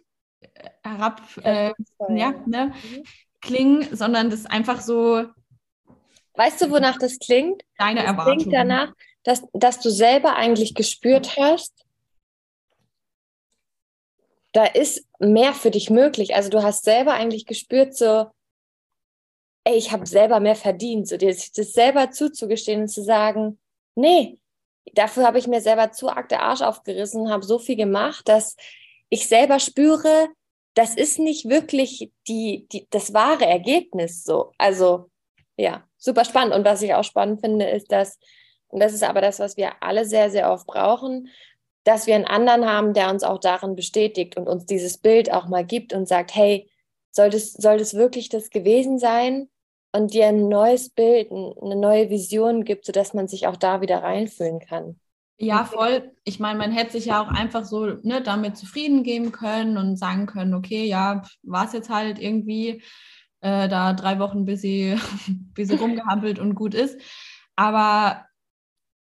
herab, 0.84 1.22
äh, 1.44 1.72
ja, 2.10 2.34
ne, 2.46 2.74
mhm. 2.74 3.04
klingen, 3.42 3.96
sondern 3.96 4.30
das 4.30 4.46
einfach 4.46 4.82
so. 4.82 5.26
Weißt 6.36 6.62
du, 6.62 6.72
wonach 6.72 6.98
das 6.98 7.20
klingt? 7.20 7.62
Deine 7.78 8.02
das 8.02 8.10
Erwartung. 8.10 8.38
klingt 8.38 8.54
danach, 8.54 8.92
dass, 9.24 9.44
dass 9.54 9.80
du 9.80 9.90
selber 9.90 10.36
eigentlich 10.36 10.74
gespürt 10.74 11.38
hast, 11.38 11.83
da 14.54 14.66
ist 14.66 15.06
mehr 15.20 15.54
für 15.54 15.72
dich 15.72 15.90
möglich. 15.90 16.36
Also 16.36 16.50
du 16.50 16.64
hast 16.64 16.86
selber 16.86 17.14
eigentlich 17.14 17.46
gespürt, 17.46 17.96
so, 17.96 18.28
ey, 19.66 19.76
ich 19.76 19.92
habe 19.92 20.06
selber 20.06 20.40
mehr 20.40 20.56
verdient, 20.56 21.08
so 21.08 21.18
dir 21.18 21.30
das 21.30 21.74
selber 21.74 22.12
zuzugestehen 22.12 22.82
und 22.82 22.88
zu 22.88 23.04
sagen, 23.04 23.60
nee, 23.96 24.40
dafür 24.94 25.26
habe 25.26 25.40
ich 25.40 25.48
mir 25.48 25.62
selber 25.62 25.92
zu 25.92 26.10
arg 26.10 26.30
der 26.30 26.44
Arsch 26.44 26.62
aufgerissen, 26.62 27.30
habe 27.30 27.46
so 27.46 27.60
viel 27.60 27.76
gemacht, 27.76 28.28
dass 28.28 28.56
ich 29.10 29.28
selber 29.28 29.60
spüre, 29.60 30.30
das 30.76 30.96
ist 30.96 31.20
nicht 31.20 31.50
wirklich 31.50 32.12
die, 32.28 32.68
die, 32.72 32.88
das 32.90 33.14
wahre 33.14 33.46
Ergebnis 33.46 34.24
so. 34.24 34.52
Also 34.58 35.10
ja, 35.56 35.84
super 35.98 36.26
spannend. 36.26 36.54
Und 36.56 36.66
was 36.66 36.82
ich 36.82 36.94
auch 36.94 37.04
spannend 37.04 37.42
finde, 37.42 37.70
ist, 37.70 37.92
dass, 37.92 38.20
und 38.68 38.80
das 38.80 38.94
ist 38.94 39.04
aber 39.04 39.22
das, 39.22 39.40
was 39.40 39.56
wir 39.56 39.82
alle 39.82 40.06
sehr, 40.06 40.30
sehr 40.32 40.52
oft 40.52 40.66
brauchen, 40.66 41.30
dass 41.84 42.08
wir 42.08 42.16
einen 42.16 42.26
anderen 42.26 42.66
haben, 42.66 42.94
der 42.94 43.10
uns 43.10 43.24
auch 43.24 43.40
darin 43.40 43.76
bestätigt 43.76 44.38
und 44.38 44.48
uns 44.48 44.66
dieses 44.66 44.98
Bild 44.98 45.32
auch 45.32 45.48
mal 45.48 45.66
gibt 45.66 45.94
und 45.94 46.08
sagt, 46.08 46.34
hey, 46.36 46.70
soll 47.12 47.30
das, 47.30 47.54
soll 47.54 47.78
das 47.78 47.94
wirklich 47.94 48.30
das 48.30 48.50
gewesen 48.50 49.00
sein? 49.00 49.50
Und 49.96 50.14
dir 50.14 50.28
ein 50.28 50.50
neues 50.50 50.90
Bild, 50.90 51.32
eine 51.32 51.76
neue 51.76 52.10
Vision 52.10 52.64
gibt, 52.64 52.86
sodass 52.86 53.14
man 53.14 53.28
sich 53.28 53.46
auch 53.46 53.58
da 53.58 53.82
wieder 53.82 54.02
reinfühlen 54.02 54.60
kann. 54.60 55.00
Ja, 55.38 55.66
voll. 55.66 56.12
Ich 56.24 56.40
meine, 56.40 56.58
man 56.58 56.72
hätte 56.72 56.94
sich 56.94 57.06
ja 57.06 57.22
auch 57.22 57.28
einfach 57.28 57.64
so 57.64 57.86
ne, 58.02 58.22
damit 58.24 58.58
zufrieden 58.58 59.04
geben 59.04 59.32
können 59.32 59.78
und 59.78 59.98
sagen 59.98 60.26
können, 60.26 60.54
okay, 60.54 60.86
ja, 60.86 61.24
war 61.44 61.66
es 61.66 61.74
jetzt 61.74 61.90
halt 61.90 62.18
irgendwie 62.18 62.82
äh, 63.42 63.68
da 63.68 63.94
drei 63.94 64.20
Wochen, 64.20 64.46
bis 64.46 64.62
sie, 64.62 64.96
bis 65.54 65.68
sie 65.68 65.76
rumgehampelt 65.76 66.40
und 66.40 66.56
gut 66.56 66.74
ist. 66.74 67.00
Aber 67.56 68.26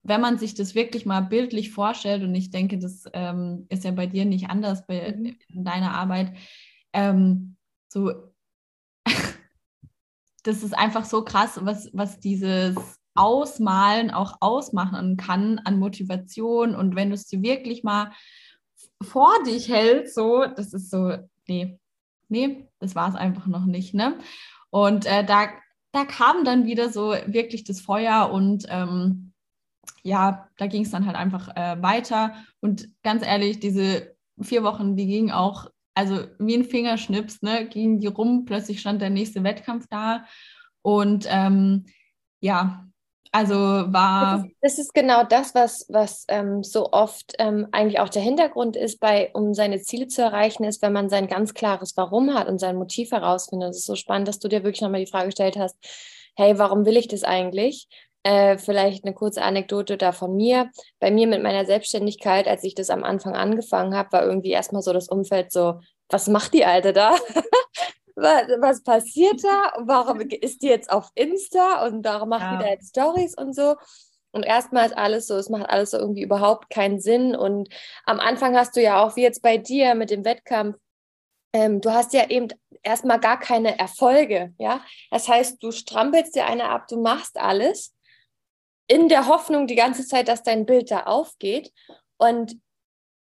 wenn 0.08 0.22
man 0.22 0.38
sich 0.38 0.56
das 0.56 0.74
wirklich 0.74 1.06
mal 1.06 1.22
bildlich 1.22 1.72
vorstellt, 1.72 2.24
und 2.24 2.34
ich 2.34 2.50
denke, 2.50 2.80
das 2.80 3.04
ähm, 3.14 3.66
ist 3.70 3.84
ja 3.84 3.92
bei 3.92 4.08
dir 4.08 4.26
nicht 4.26 4.50
anders 4.50 4.86
bei 4.88 5.14
mhm. 5.16 5.36
in 5.50 5.64
deiner 5.66 5.94
Arbeit, 5.94 6.34
ähm, 6.94 7.58
so 7.90 8.12
das 10.44 10.64
ist 10.64 10.78
einfach 10.78 11.06
so 11.06 11.24
krass, 11.24 11.60
was, 11.62 11.90
was 11.94 12.20
dieses 12.20 12.76
Ausmalen 13.16 14.12
auch 14.12 14.38
ausmachen 14.40 15.18
kann 15.18 15.60
an 15.60 15.80
Motivation. 15.80 16.76
Und 16.76 16.96
wenn 16.96 17.10
du 17.10 17.16
es 17.16 17.28
dir 17.28 17.42
wirklich 17.42 17.84
mal 17.84 18.12
vor 19.02 19.32
dich 19.46 19.68
hältst, 19.68 20.16
so, 20.16 20.46
das 20.46 20.74
ist 20.74 20.90
so, 20.90 21.18
nee, 21.48 21.80
nee, 22.30 22.70
das 22.80 22.96
war 22.96 23.10
es 23.10 23.16
einfach 23.16 23.48
noch 23.48 23.66
nicht, 23.66 23.94
ne? 23.94 24.18
Und 24.70 25.06
äh, 25.06 25.26
da, 25.26 25.50
da 25.92 26.06
kam 26.06 26.46
dann 26.46 26.66
wieder 26.66 26.90
so 26.90 27.14
wirklich 27.26 27.64
das 27.64 27.82
Feuer 27.82 28.30
und 28.32 28.66
ähm, 28.70 29.34
ja, 30.04 30.48
da 30.58 30.68
ging 30.68 30.84
es 30.84 30.92
dann 30.92 31.06
halt 31.06 31.16
einfach 31.16 31.56
äh, 31.56 31.82
weiter. 31.82 32.34
Und 32.62 32.90
ganz 33.04 33.26
ehrlich, 33.26 33.60
diese 33.60 34.16
vier 34.42 34.64
Wochen, 34.64 34.96
die 34.96 35.08
gingen 35.08 35.32
auch 35.32 35.70
also 35.98 36.20
wie 36.38 36.56
ein 36.56 36.64
Fingerschnips, 36.64 37.42
ne, 37.42 37.68
gingen 37.68 38.00
die 38.00 38.06
rum, 38.06 38.46
plötzlich 38.46 38.80
stand 38.80 39.02
der 39.02 39.10
nächste 39.10 39.44
Wettkampf 39.44 39.88
da. 39.90 40.26
Und 40.84 41.26
ähm, 41.28 41.86
ja, 42.40 42.86
also 43.32 43.56
war. 43.56 44.38
Das 44.38 44.46
ist, 44.46 44.56
das 44.62 44.80
ist, 44.80 44.94
genau 44.94 45.24
das, 45.24 45.56
was, 45.56 45.88
was 45.90 46.26
ähm, 46.28 46.64
so 46.64 46.92
oft 46.92 47.34
ähm, 47.40 47.68
eigentlich 47.72 48.00
auch 48.00 48.10
der 48.10 48.22
Hintergrund 48.22 48.76
ist, 48.76 49.00
bei, 49.00 49.32
um 49.34 49.56
seine 49.56 49.82
Ziele 49.82 50.08
zu 50.08 50.22
erreichen, 50.22 50.66
ist, 50.66 50.84
wenn 50.84 50.94
man 50.94 51.10
sein 51.10 51.28
ganz 51.28 51.56
klares 51.56 51.98
Warum 51.98 52.36
hat 52.36 52.48
und 52.48 52.60
sein 52.60 52.76
Motiv 52.76 53.10
herausfindet. 53.10 53.72
Es 53.72 53.78
ist 53.78 53.86
so 53.86 53.96
spannend, 53.96 54.28
dass 54.28 54.38
du 54.38 54.48
dir 54.50 54.64
wirklich 54.64 54.82
nochmal 54.82 55.04
die 55.04 55.12
Frage 55.12 55.30
gestellt 55.30 55.58
hast, 55.58 55.76
hey, 56.36 56.60
warum 56.60 56.86
will 56.86 56.96
ich 56.96 57.08
das 57.08 57.24
eigentlich? 57.24 57.88
Äh, 58.28 58.58
vielleicht 58.58 59.06
eine 59.06 59.14
kurze 59.14 59.42
Anekdote 59.42 59.96
da 59.96 60.12
von 60.12 60.36
mir. 60.36 60.70
Bei 61.00 61.12
mir 61.12 61.28
mit 61.28 61.42
meiner 61.42 61.64
Selbstständigkeit, 61.66 62.46
als 62.46 62.62
ich 62.66 62.76
das 62.76 62.90
am 62.90 63.06
Anfang 63.06 63.38
angefangen 63.38 63.96
habe, 63.96 64.12
war 64.12 64.26
irgendwie 64.26 64.52
erstmal 64.52 64.82
so 64.82 64.92
das 64.92 65.08
Umfeld 65.08 65.54
so, 65.54 65.80
was 66.10 66.28
macht 66.28 66.54
die 66.54 66.66
Alte 66.66 66.92
da? 66.92 67.16
was, 68.16 68.84
passiert 68.84 69.42
da? 69.46 69.72
Warum 69.80 70.20
ist 70.42 70.62
die 70.62 70.68
jetzt 70.68 70.92
auf 70.92 71.10
Insta 71.16 71.86
und 71.86 72.04
warum 72.04 72.28
macht 72.28 72.42
ja. 72.42 72.58
die 72.58 72.64
da 72.66 72.70
jetzt 72.70 72.90
Stories 72.90 73.34
und 73.38 73.56
so? 73.56 73.78
Und 74.32 74.44
erstmal 74.44 74.88
ist 74.88 74.98
alles 74.98 75.28
so, 75.28 75.38
es 75.38 75.48
macht 75.48 75.70
alles 75.70 75.92
so 75.92 75.98
irgendwie 75.98 76.24
überhaupt 76.24 76.70
keinen 76.70 77.00
Sinn. 77.00 77.34
Und 77.34 77.70
am 78.04 78.20
Anfang 78.20 78.58
hast 78.58 78.76
du 78.76 78.82
ja 78.82 79.02
auch, 79.02 79.16
wie 79.16 79.24
jetzt 79.24 79.42
bei 79.42 79.58
dir 79.58 79.96
mit 79.96 80.12
dem 80.12 80.26
Wettkampf, 80.26 80.76
ähm, 81.54 81.80
du 81.80 81.94
hast 81.94 82.12
ja 82.12 82.30
eben 82.30 82.50
erstmal 82.84 83.22
gar 83.22 83.40
keine 83.40 83.80
Erfolge, 83.80 84.54
ja. 84.58 84.82
Das 85.12 85.30
heißt, 85.30 85.64
du 85.64 85.72
strampelst 85.72 86.36
dir 86.36 86.46
eine 86.46 86.70
ab, 86.72 86.90
du 86.90 87.02
machst 87.02 87.40
alles 87.40 87.94
in 88.88 89.10
der 89.10 89.28
Hoffnung 89.28 89.68
die 89.68 89.76
ganze 89.76 90.06
Zeit, 90.06 90.28
dass 90.28 90.44
dein 90.44 90.66
Bild 90.66 90.92
da 90.92 91.04
aufgeht. 91.04 91.72
Und 92.18 92.58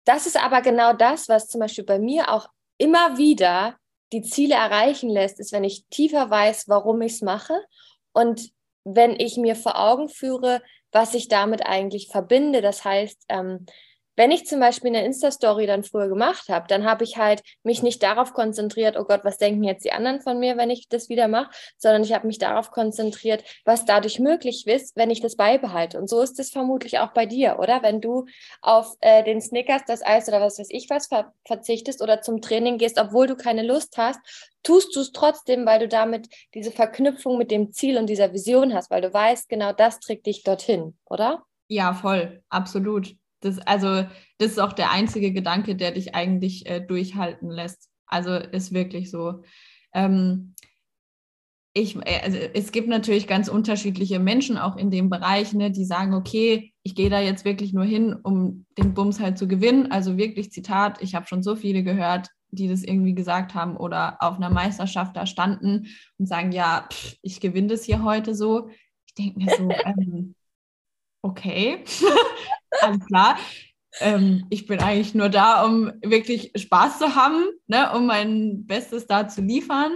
das 0.05 0.25
ist 0.25 0.41
aber 0.41 0.61
genau 0.61 0.93
das, 0.93 1.27
was 1.27 1.47
zum 1.47 1.59
Beispiel 1.59 1.83
bei 1.83 1.99
mir 1.99 2.31
auch 2.31 2.47
immer 2.77 3.17
wieder 3.17 3.75
die 4.13 4.21
Ziele 4.21 4.55
erreichen 4.55 5.09
lässt, 5.09 5.39
ist, 5.39 5.51
wenn 5.51 5.65
ich 5.65 5.85
tiefer 5.89 6.29
weiß, 6.29 6.69
warum 6.69 7.01
ich 7.01 7.13
es 7.13 7.21
mache 7.21 7.59
und 8.13 8.51
wenn 8.85 9.19
ich 9.19 9.35
mir 9.35 9.55
vor 9.55 9.77
Augen 9.77 10.07
führe, 10.07 10.61
was 10.93 11.13
ich 11.13 11.27
damit 11.27 11.65
eigentlich 11.65 12.07
verbinde. 12.07 12.61
Das 12.61 12.85
heißt, 12.85 13.25
ähm, 13.27 13.65
wenn 14.17 14.31
ich 14.31 14.45
zum 14.45 14.59
Beispiel 14.59 14.89
eine 14.89 15.05
Insta-Story 15.05 15.67
dann 15.67 15.83
früher 15.83 16.09
gemacht 16.09 16.49
habe, 16.49 16.67
dann 16.67 16.85
habe 16.85 17.03
ich 17.03 17.17
halt 17.17 17.43
mich 17.63 17.83
nicht 17.83 18.01
darauf 18.01 18.33
konzentriert, 18.33 18.97
oh 18.97 19.03
Gott, 19.03 19.21
was 19.23 19.37
denken 19.37 19.63
jetzt 19.63 19.85
die 19.85 19.91
anderen 19.91 20.21
von 20.21 20.39
mir, 20.39 20.57
wenn 20.57 20.71
ich 20.71 20.89
das 20.89 21.07
wieder 21.07 21.27
mache, 21.27 21.51
sondern 21.77 22.03
ich 22.03 22.13
habe 22.13 22.27
mich 22.27 22.39
darauf 22.39 22.71
konzentriert, 22.71 23.43
was 23.63 23.85
dadurch 23.85 24.19
möglich 24.19 24.65
ist, 24.67 24.95
wenn 24.97 25.11
ich 25.11 25.21
das 25.21 25.35
beibehalte. 25.35 25.99
Und 25.99 26.09
so 26.09 26.21
ist 26.21 26.39
es 26.39 26.49
vermutlich 26.49 26.97
auch 26.99 27.13
bei 27.13 27.27
dir, 27.27 27.59
oder? 27.59 27.83
Wenn 27.83 28.01
du 28.01 28.25
auf 28.61 28.95
äh, 29.01 29.23
den 29.23 29.39
Snickers, 29.39 29.83
das 29.85 30.03
Eis 30.03 30.27
oder 30.27 30.41
was 30.41 30.59
weiß 30.59 30.69
ich 30.71 30.89
was 30.89 31.07
ver 31.07 31.33
verzichtest 31.45 32.01
oder 32.01 32.21
zum 32.21 32.41
Training 32.41 32.79
gehst, 32.79 32.99
obwohl 32.99 33.27
du 33.27 33.35
keine 33.35 33.61
Lust 33.61 33.97
hast, 33.97 34.19
tust 34.63 34.95
du 34.95 35.01
es 35.01 35.11
trotzdem, 35.11 35.65
weil 35.65 35.79
du 35.79 35.87
damit 35.87 36.27
diese 36.55 36.71
Verknüpfung 36.71 37.37
mit 37.37 37.51
dem 37.51 37.71
Ziel 37.71 37.97
und 37.97 38.07
dieser 38.07 38.33
Vision 38.33 38.73
hast, 38.73 38.89
weil 38.89 39.01
du 39.01 39.13
weißt, 39.13 39.47
genau 39.47 39.73
das 39.73 39.99
trägt 39.99 40.25
dich 40.25 40.43
dorthin, 40.43 40.97
oder? 41.05 41.43
Ja, 41.67 41.93
voll, 41.93 42.41
absolut. 42.49 43.15
Das, 43.39 43.59
also, 43.59 44.05
das 44.37 44.51
ist 44.51 44.59
auch 44.59 44.73
der 44.73 44.91
einzige 44.91 45.31
Gedanke, 45.31 45.75
der 45.75 45.91
dich 45.91 46.15
eigentlich 46.15 46.65
äh, 46.65 46.81
durchhalten 46.81 47.49
lässt. 47.49 47.89
Also 48.07 48.33
ist 48.35 48.73
wirklich 48.73 49.11
so. 49.11 49.43
Ähm, 49.93 50.55
ich, 51.73 51.95
äh, 51.95 52.21
also 52.23 52.37
es 52.53 52.71
gibt 52.71 52.87
natürlich 52.87 53.27
ganz 53.27 53.47
unterschiedliche 53.47 54.19
Menschen 54.19 54.57
auch 54.57 54.77
in 54.77 54.89
dem 54.89 55.09
Bereich, 55.09 55.53
ne, 55.53 55.71
die 55.71 55.85
sagen, 55.85 56.13
okay, 56.13 56.73
ich 56.83 56.95
gehe 56.95 57.09
da 57.09 57.19
jetzt 57.19 57.45
wirklich 57.45 57.73
nur 57.73 57.85
hin, 57.85 58.15
um 58.23 58.65
den 58.77 58.93
Bums 58.93 59.19
halt 59.19 59.37
zu 59.37 59.47
gewinnen. 59.47 59.91
Also 59.91 60.17
wirklich 60.17 60.51
Zitat, 60.51 61.01
ich 61.01 61.15
habe 61.15 61.27
schon 61.27 61.43
so 61.43 61.55
viele 61.55 61.83
gehört, 61.83 62.29
die 62.49 62.67
das 62.67 62.83
irgendwie 62.83 63.13
gesagt 63.13 63.53
haben 63.53 63.77
oder 63.77 64.17
auf 64.21 64.37
einer 64.37 64.49
Meisterschaft 64.49 65.15
da 65.15 65.25
standen 65.25 65.87
und 66.17 66.27
sagen, 66.27 66.51
ja, 66.51 66.87
pff, 66.91 67.17
ich 67.21 67.39
gewinne 67.39 67.67
das 67.67 67.83
hier 67.83 68.03
heute 68.03 68.33
so. 68.33 68.69
Ich 69.05 69.13
denke 69.13 69.39
mir 69.39 69.53
so, 69.55 69.69
ähm, 69.85 70.35
okay, 71.21 71.83
alles 72.81 73.05
klar. 73.05 73.37
Ähm, 73.99 74.45
ich 74.49 74.67
bin 74.67 74.79
eigentlich 74.79 75.15
nur 75.15 75.29
da, 75.29 75.63
um 75.65 75.91
wirklich 76.01 76.51
Spaß 76.55 76.99
zu 76.99 77.15
haben, 77.15 77.45
ne, 77.67 77.91
um 77.95 78.05
mein 78.05 78.65
Bestes 78.65 79.07
da 79.07 79.27
zu 79.27 79.41
liefern. 79.41 79.91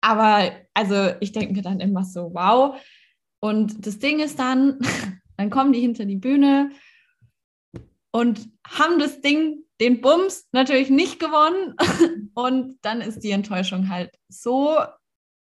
Aber 0.00 0.52
also 0.74 1.14
ich 1.20 1.32
denke 1.32 1.54
mir 1.54 1.62
dann 1.62 1.80
immer 1.80 2.04
so, 2.04 2.32
wow. 2.34 2.76
Und 3.40 3.86
das 3.86 3.98
Ding 3.98 4.20
ist 4.20 4.38
dann, 4.38 4.78
dann 5.36 5.50
kommen 5.50 5.72
die 5.72 5.80
hinter 5.80 6.04
die 6.04 6.16
Bühne 6.16 6.70
und 8.12 8.48
haben 8.66 8.98
das 8.98 9.20
Ding, 9.20 9.64
den 9.80 10.00
Bums, 10.00 10.48
natürlich 10.52 10.90
nicht 10.90 11.18
gewonnen. 11.18 11.74
Und 12.34 12.78
dann 12.82 13.00
ist 13.00 13.20
die 13.20 13.32
Enttäuschung 13.32 13.88
halt 13.88 14.10
so 14.28 14.78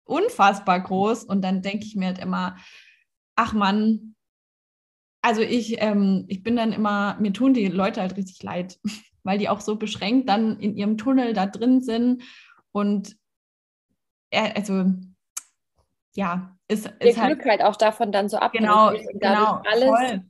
unfassbar 0.05 0.79
groß. 0.79 1.25
Und 1.25 1.41
dann 1.41 1.61
denke 1.61 1.85
ich 1.85 1.95
mir 1.95 2.07
halt 2.07 2.19
immer, 2.19 2.55
ach 3.35 3.53
Mann, 3.53 4.11
also 5.21 5.41
ich, 5.41 5.81
ähm, 5.81 6.25
ich 6.27 6.43
bin 6.43 6.55
dann 6.55 6.73
immer, 6.73 7.17
mir 7.19 7.34
tun 7.34 7.53
die 7.53 7.67
Leute 7.67 8.01
halt 8.01 8.17
richtig 8.17 8.41
leid, 8.43 8.79
weil 9.23 9.38
die 9.38 9.49
auch 9.49 9.62
so 9.62 9.75
beschränkt 9.75 10.29
dann 10.29 10.60
in 10.60 10.75
ihrem 10.75 10.97
Tunnel 10.97 11.34
da 11.34 11.45
drin 11.45 11.81
sind 11.81 12.23
und 12.71 13.15
äh, 14.31 14.51
also 14.55 14.86
ja, 16.13 16.57
ist, 16.67 16.88
ist 16.99 17.19
halt, 17.19 17.43
halt 17.45 17.63
auch 17.63 17.75
davon 17.75 18.12
dann 18.12 18.29
so 18.29 18.38
abhängig. 18.38 18.67
Genau, 18.67 18.91
genau, 19.19 19.62
alles. 19.65 19.89
Voll. 19.89 20.23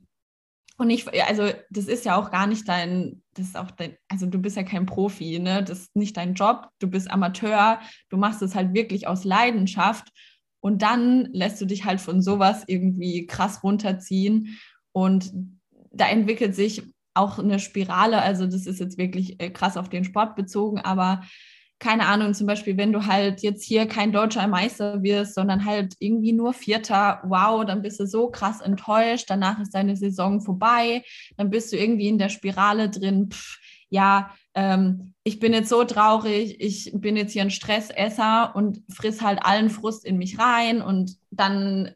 Und 0.78 0.90
ich, 0.90 1.06
also 1.28 1.48
das 1.70 1.86
ist 1.86 2.04
ja 2.04 2.16
auch 2.16 2.30
gar 2.30 2.46
nicht 2.46 2.68
dein, 2.68 3.22
das 3.34 3.46
ist 3.46 3.56
auch 3.56 3.70
dein, 3.70 3.96
also 4.08 4.26
du 4.26 4.40
bist 4.40 4.56
ja 4.56 4.62
kein 4.62 4.86
Profi, 4.86 5.38
ne? 5.38 5.62
Das 5.62 5.80
ist 5.80 5.96
nicht 5.96 6.16
dein 6.16 6.34
Job, 6.34 6.68
du 6.78 6.88
bist 6.88 7.10
Amateur, 7.10 7.80
du 8.08 8.16
machst 8.16 8.42
es 8.42 8.54
halt 8.54 8.74
wirklich 8.74 9.06
aus 9.06 9.24
Leidenschaft 9.24 10.08
und 10.60 10.82
dann 10.82 11.26
lässt 11.32 11.60
du 11.60 11.66
dich 11.66 11.84
halt 11.84 12.00
von 12.00 12.22
sowas 12.22 12.64
irgendwie 12.66 13.26
krass 13.26 13.62
runterziehen. 13.62 14.58
Und 14.92 15.32
da 15.90 16.08
entwickelt 16.08 16.54
sich 16.54 16.82
auch 17.14 17.38
eine 17.38 17.58
Spirale. 17.58 18.22
Also 18.22 18.46
das 18.46 18.66
ist 18.66 18.80
jetzt 18.80 18.98
wirklich 18.98 19.40
äh, 19.40 19.50
krass 19.50 19.76
auf 19.76 19.88
den 19.88 20.04
Sport 20.04 20.36
bezogen, 20.36 20.80
aber 20.80 21.22
keine 21.78 22.06
Ahnung, 22.06 22.32
zum 22.32 22.46
Beispiel, 22.46 22.76
wenn 22.76 22.92
du 22.92 23.06
halt 23.06 23.42
jetzt 23.42 23.64
hier 23.64 23.86
kein 23.86 24.12
deutscher 24.12 24.46
Meister 24.46 25.02
wirst, 25.02 25.34
sondern 25.34 25.64
halt 25.64 25.94
irgendwie 25.98 26.32
nur 26.32 26.52
Vierter, 26.52 27.20
wow, 27.24 27.64
dann 27.64 27.82
bist 27.82 27.98
du 27.98 28.06
so 28.06 28.30
krass 28.30 28.60
enttäuscht, 28.60 29.24
danach 29.28 29.58
ist 29.58 29.74
deine 29.74 29.96
Saison 29.96 30.40
vorbei, 30.40 31.02
dann 31.36 31.50
bist 31.50 31.72
du 31.72 31.76
irgendwie 31.76 32.06
in 32.06 32.18
der 32.18 32.28
Spirale 32.28 32.88
drin, 32.88 33.30
Pff, 33.32 33.58
ja, 33.92 34.30
ähm, 34.54 35.12
ich 35.24 35.38
bin 35.38 35.52
jetzt 35.52 35.68
so 35.68 35.84
traurig, 35.84 36.60
ich 36.60 36.92
bin 36.94 37.16
jetzt 37.16 37.32
hier 37.32 37.42
ein 37.42 37.50
Stressesser 37.50 38.54
und 38.54 38.80
friss 38.88 39.20
halt 39.20 39.44
allen 39.44 39.68
Frust 39.68 40.06
in 40.06 40.16
mich 40.16 40.38
rein. 40.38 40.80
Und 40.80 41.16
dann 41.30 41.90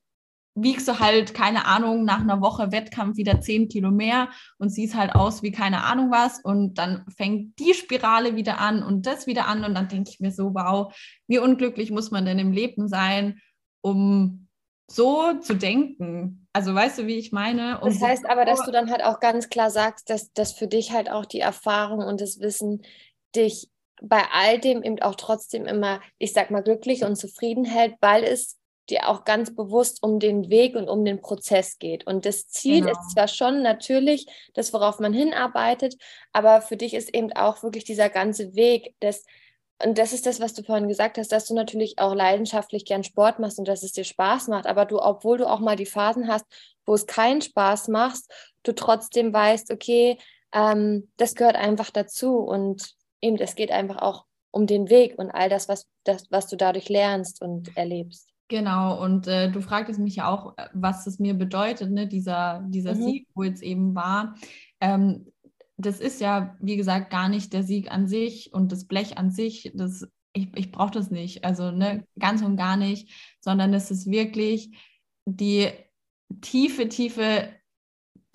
wiegst 0.57 0.89
du 0.89 0.99
halt, 0.99 1.35
keine 1.35 1.67
Ahnung, 1.67 2.05
nach 2.05 2.21
einer 2.21 2.41
Woche 2.41 2.73
Wettkampf 2.73 3.19
wieder 3.19 3.41
zehn 3.41 3.69
Kilo 3.69 3.91
mehr 3.91 4.31
und 4.59 4.71
siehst 4.71 4.97
halt 4.97 5.15
aus 5.15 5.43
wie 5.43 5.53
keine 5.53 5.85
Ahnung 5.85 6.11
was. 6.11 6.41
Und 6.41 6.75
dann 6.79 7.05
fängt 7.15 7.59
die 7.59 7.75
Spirale 7.75 8.37
wieder 8.37 8.59
an 8.59 8.83
und 8.83 9.07
das 9.07 9.27
wieder 9.27 9.47
an. 9.47 9.65
Und 9.65 9.75
dann 9.75 9.89
denke 9.89 10.11
ich 10.11 10.19
mir 10.19 10.33
so, 10.33 10.55
wow, 10.55 10.95
wie 11.29 11.39
unglücklich 11.39 11.91
muss 11.91 12.11
man 12.11 12.25
denn 12.25 12.39
im 12.39 12.53
Leben 12.53 12.89
sein, 12.89 13.41
um 13.83 14.49
so 14.91 15.35
zu 15.41 15.55
denken? 15.55 16.49
Also 16.55 16.75
weißt 16.75 17.01
du, 17.01 17.07
wie 17.07 17.19
ich 17.19 17.33
meine? 17.33 17.81
Um 17.81 17.91
das 17.91 18.01
heißt 18.01 18.27
aber, 18.29 18.47
dass 18.47 18.65
du 18.65 18.73
dann 18.73 18.91
halt 18.91 19.05
auch 19.05 19.21
ganz 19.21 19.51
klar 19.51 19.71
sagst, 19.71 20.09
dass, 20.09 20.33
dass 20.33 20.53
für 20.53 20.69
dich 20.69 20.93
halt 20.93 21.11
auch 21.11 21.27
die 21.27 21.41
Erfahrung 21.41 21.99
und 21.99 22.21
das 22.21 22.41
Wissen 22.41 22.83
dich 23.35 23.71
bei 24.01 24.23
all 24.33 24.59
dem 24.59 24.83
eben 24.83 25.01
auch 25.03 25.17
trotzdem 25.17 25.67
immer, 25.67 26.01
ich 26.19 26.33
sag 26.33 26.51
mal, 26.51 26.63
glücklich 26.63 27.05
und 27.05 27.17
zufrieden 27.17 27.65
hält, 27.65 27.95
weil 28.01 28.25
es 28.25 28.59
dir 28.91 29.09
auch 29.09 29.25
ganz 29.25 29.55
bewusst 29.55 30.03
um 30.03 30.19
den 30.19 30.49
Weg 30.49 30.77
und 30.77 30.89
um 30.89 31.05
den 31.05 31.21
Prozess 31.21 31.79
geht. 31.79 32.07
Und 32.07 32.25
das 32.25 32.49
Ziel 32.49 32.81
genau. 32.81 32.93
ist 32.93 33.11
zwar 33.13 33.29
schon 33.29 33.63
natürlich 33.63 34.27
das, 34.55 34.73
worauf 34.73 35.01
man 35.01 35.13
hinarbeitet, 35.13 35.97
aber 36.33 36.63
für 36.63 36.77
dich 36.77 36.95
ist 36.95 37.15
eben 37.15 37.33
auch 37.33 37.63
wirklich 37.63 37.85
dieser 37.85 38.09
ganze 38.09 38.55
Weg 38.55 38.95
des 39.01 39.25
und 39.85 39.99
das 39.99 40.15
ist 40.15 40.25
das, 40.25 40.41
was 40.41 40.55
du 40.55 40.63
vorhin 40.63 40.89
gesagt 40.89 41.19
hast, 41.19 41.33
dass 41.33 41.45
du 41.45 41.55
natürlich 41.55 41.99
auch 41.99 42.15
leidenschaftlich 42.15 42.87
gern 42.87 43.05
Sport 43.05 43.39
machst 43.39 43.59
und 43.59 43.69
dass 43.69 43.83
es 43.83 43.93
dir 43.93 44.05
Spaß 44.05 44.49
macht, 44.49 44.67
aber 44.67 44.87
du, 44.87 44.99
obwohl 45.01 45.37
du 45.37 45.47
auch 45.47 45.61
mal 45.61 45.77
die 45.77 45.85
Phasen 45.85 46.29
hast, 46.29 46.47
wo 46.87 46.95
es 46.95 47.07
keinen 47.07 47.43
Spaß 47.43 47.89
macht, 47.89 48.23
du 48.63 48.73
trotzdem 48.73 49.35
weißt, 49.35 49.71
okay, 49.71 50.19
ähm, 50.53 51.11
das 51.19 51.35
gehört 51.35 51.57
einfach 51.57 51.91
dazu 51.91 52.39
und 52.39 52.95
eben, 53.21 53.37
es 53.37 53.55
geht 53.55 53.71
einfach 53.71 53.99
auch 53.99 54.25
um 54.51 54.67
den 54.67 54.89
Weg 54.89 55.19
und 55.19 55.31
all 55.31 55.51
das, 55.51 55.69
was, 55.69 55.87
das, 56.05 56.31
was 56.31 56.47
du 56.47 56.57
dadurch 56.57 56.89
lernst 56.89 57.43
und 57.43 57.77
erlebst. 57.77 58.29
Genau, 58.49 59.03
und 59.03 59.27
äh, 59.27 59.51
du 59.51 59.61
fragtest 59.61 59.99
mich 59.99 60.17
ja 60.17 60.29
auch, 60.29 60.57
äh, 60.57 60.69
was 60.73 61.07
es 61.07 61.19
mir 61.19 61.35
bedeutet, 61.35 61.91
ne, 61.91 62.07
dieser, 62.07 62.65
dieser 62.69 62.95
mhm. 62.95 63.03
Sieg, 63.03 63.29
wo 63.35 63.43
jetzt 63.43 63.63
eben 63.63 63.95
war. 63.95 64.37
Ähm, 64.81 65.27
das 65.77 66.01
ist 66.01 66.21
ja, 66.21 66.57
wie 66.61 66.77
gesagt, 66.77 67.11
gar 67.11 67.29
nicht 67.29 67.53
der 67.53 67.65
Sieg 67.65 67.91
an 67.91 68.07
sich 68.07 68.53
und 68.53 68.71
das 68.73 68.87
Blech 68.87 69.19
an 69.19 69.31
sich. 69.31 69.73
Das, 69.75 70.07
ich 70.33 70.49
ich 70.55 70.71
brauche 70.71 70.93
das 70.93 71.11
nicht, 71.11 71.45
also 71.45 71.71
ne, 71.71 72.07
ganz 72.19 72.43
und 72.43 72.57
gar 72.57 72.77
nicht, 72.77 73.11
sondern 73.41 73.75
es 73.75 73.91
ist 73.91 74.07
wirklich 74.07 74.71
die 75.25 75.71
tiefe, 76.41 76.89
tiefe 76.89 77.51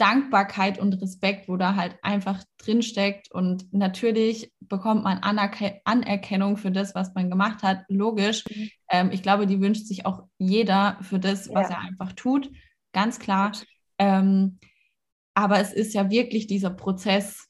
Dankbarkeit 0.02 0.80
und 0.80 1.00
Respekt, 1.00 1.48
wo 1.48 1.58
da 1.58 1.76
halt 1.76 1.96
einfach 2.02 2.44
drinsteckt. 2.58 3.32
Und 3.32 3.72
natürlich 3.72 4.52
bekommt 4.60 5.04
man 5.04 5.20
Anerke 5.20 5.80
Anerkennung 5.86 6.58
für 6.58 6.72
das, 6.72 6.96
was 6.96 7.14
man 7.14 7.30
gemacht 7.30 7.62
hat. 7.62 7.86
Logisch. 7.88 8.44
Mhm. 8.50 8.70
Ähm, 8.90 9.12
ich 9.12 9.22
glaube, 9.22 9.46
die 9.46 9.62
wünscht 9.62 9.86
sich 9.86 10.08
auch 10.08 10.24
jeder 10.40 10.98
für 11.02 11.20
das, 11.20 11.54
was 11.54 11.70
ja. 11.70 11.76
er 11.76 11.82
einfach 11.82 12.14
tut. 12.14 12.50
Ganz 12.94 13.20
klar. 13.20 13.52
Ähm, 14.00 14.58
aber 15.36 15.60
es 15.60 15.72
ist 15.72 15.94
ja 15.94 16.10
wirklich 16.10 16.48
dieser 16.48 16.72
Prozess, 16.72 17.48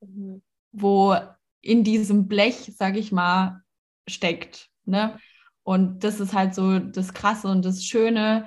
mhm. 0.00 0.42
wo 0.70 1.16
in 1.60 1.82
diesem 1.82 2.28
Blech, 2.28 2.72
sage 2.76 3.00
ich 3.00 3.10
mal, 3.10 3.62
steckt. 4.08 4.68
Ne? 4.84 5.18
Und 5.64 6.04
das 6.04 6.20
ist 6.20 6.34
halt 6.34 6.54
so 6.54 6.78
das 6.78 7.14
Krasse 7.14 7.48
und 7.48 7.64
das 7.64 7.84
Schöne, 7.84 8.46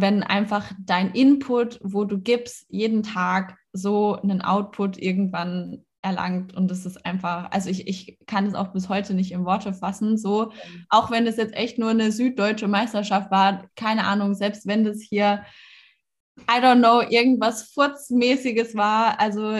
wenn 0.00 0.22
einfach 0.22 0.72
dein 0.84 1.12
Input, 1.12 1.80
wo 1.82 2.04
du 2.04 2.18
gibst, 2.18 2.66
jeden 2.68 3.02
Tag 3.02 3.56
so 3.72 4.14
einen 4.14 4.42
Output 4.42 4.98
irgendwann 4.98 5.84
erlangt. 6.02 6.54
Und 6.54 6.70
das 6.70 6.86
ist 6.86 7.04
einfach, 7.04 7.50
also 7.50 7.68
ich, 7.68 7.88
ich 7.88 8.18
kann 8.26 8.46
es 8.46 8.54
auch 8.54 8.68
bis 8.68 8.88
heute 8.88 9.14
nicht 9.14 9.32
in 9.32 9.44
Worte 9.44 9.72
fassen. 9.72 10.16
So, 10.16 10.52
auch 10.88 11.10
wenn 11.10 11.26
es 11.26 11.36
jetzt 11.36 11.54
echt 11.54 11.78
nur 11.78 11.90
eine 11.90 12.12
süddeutsche 12.12 12.68
Meisterschaft 12.68 13.30
war, 13.30 13.68
keine 13.74 14.04
Ahnung, 14.04 14.34
selbst 14.34 14.66
wenn 14.66 14.84
das 14.84 15.00
hier, 15.00 15.44
I 16.38 16.60
don't 16.60 16.78
know, 16.78 17.00
irgendwas 17.00 17.64
Furzmäßiges 17.72 18.74
war, 18.74 19.18
also 19.18 19.56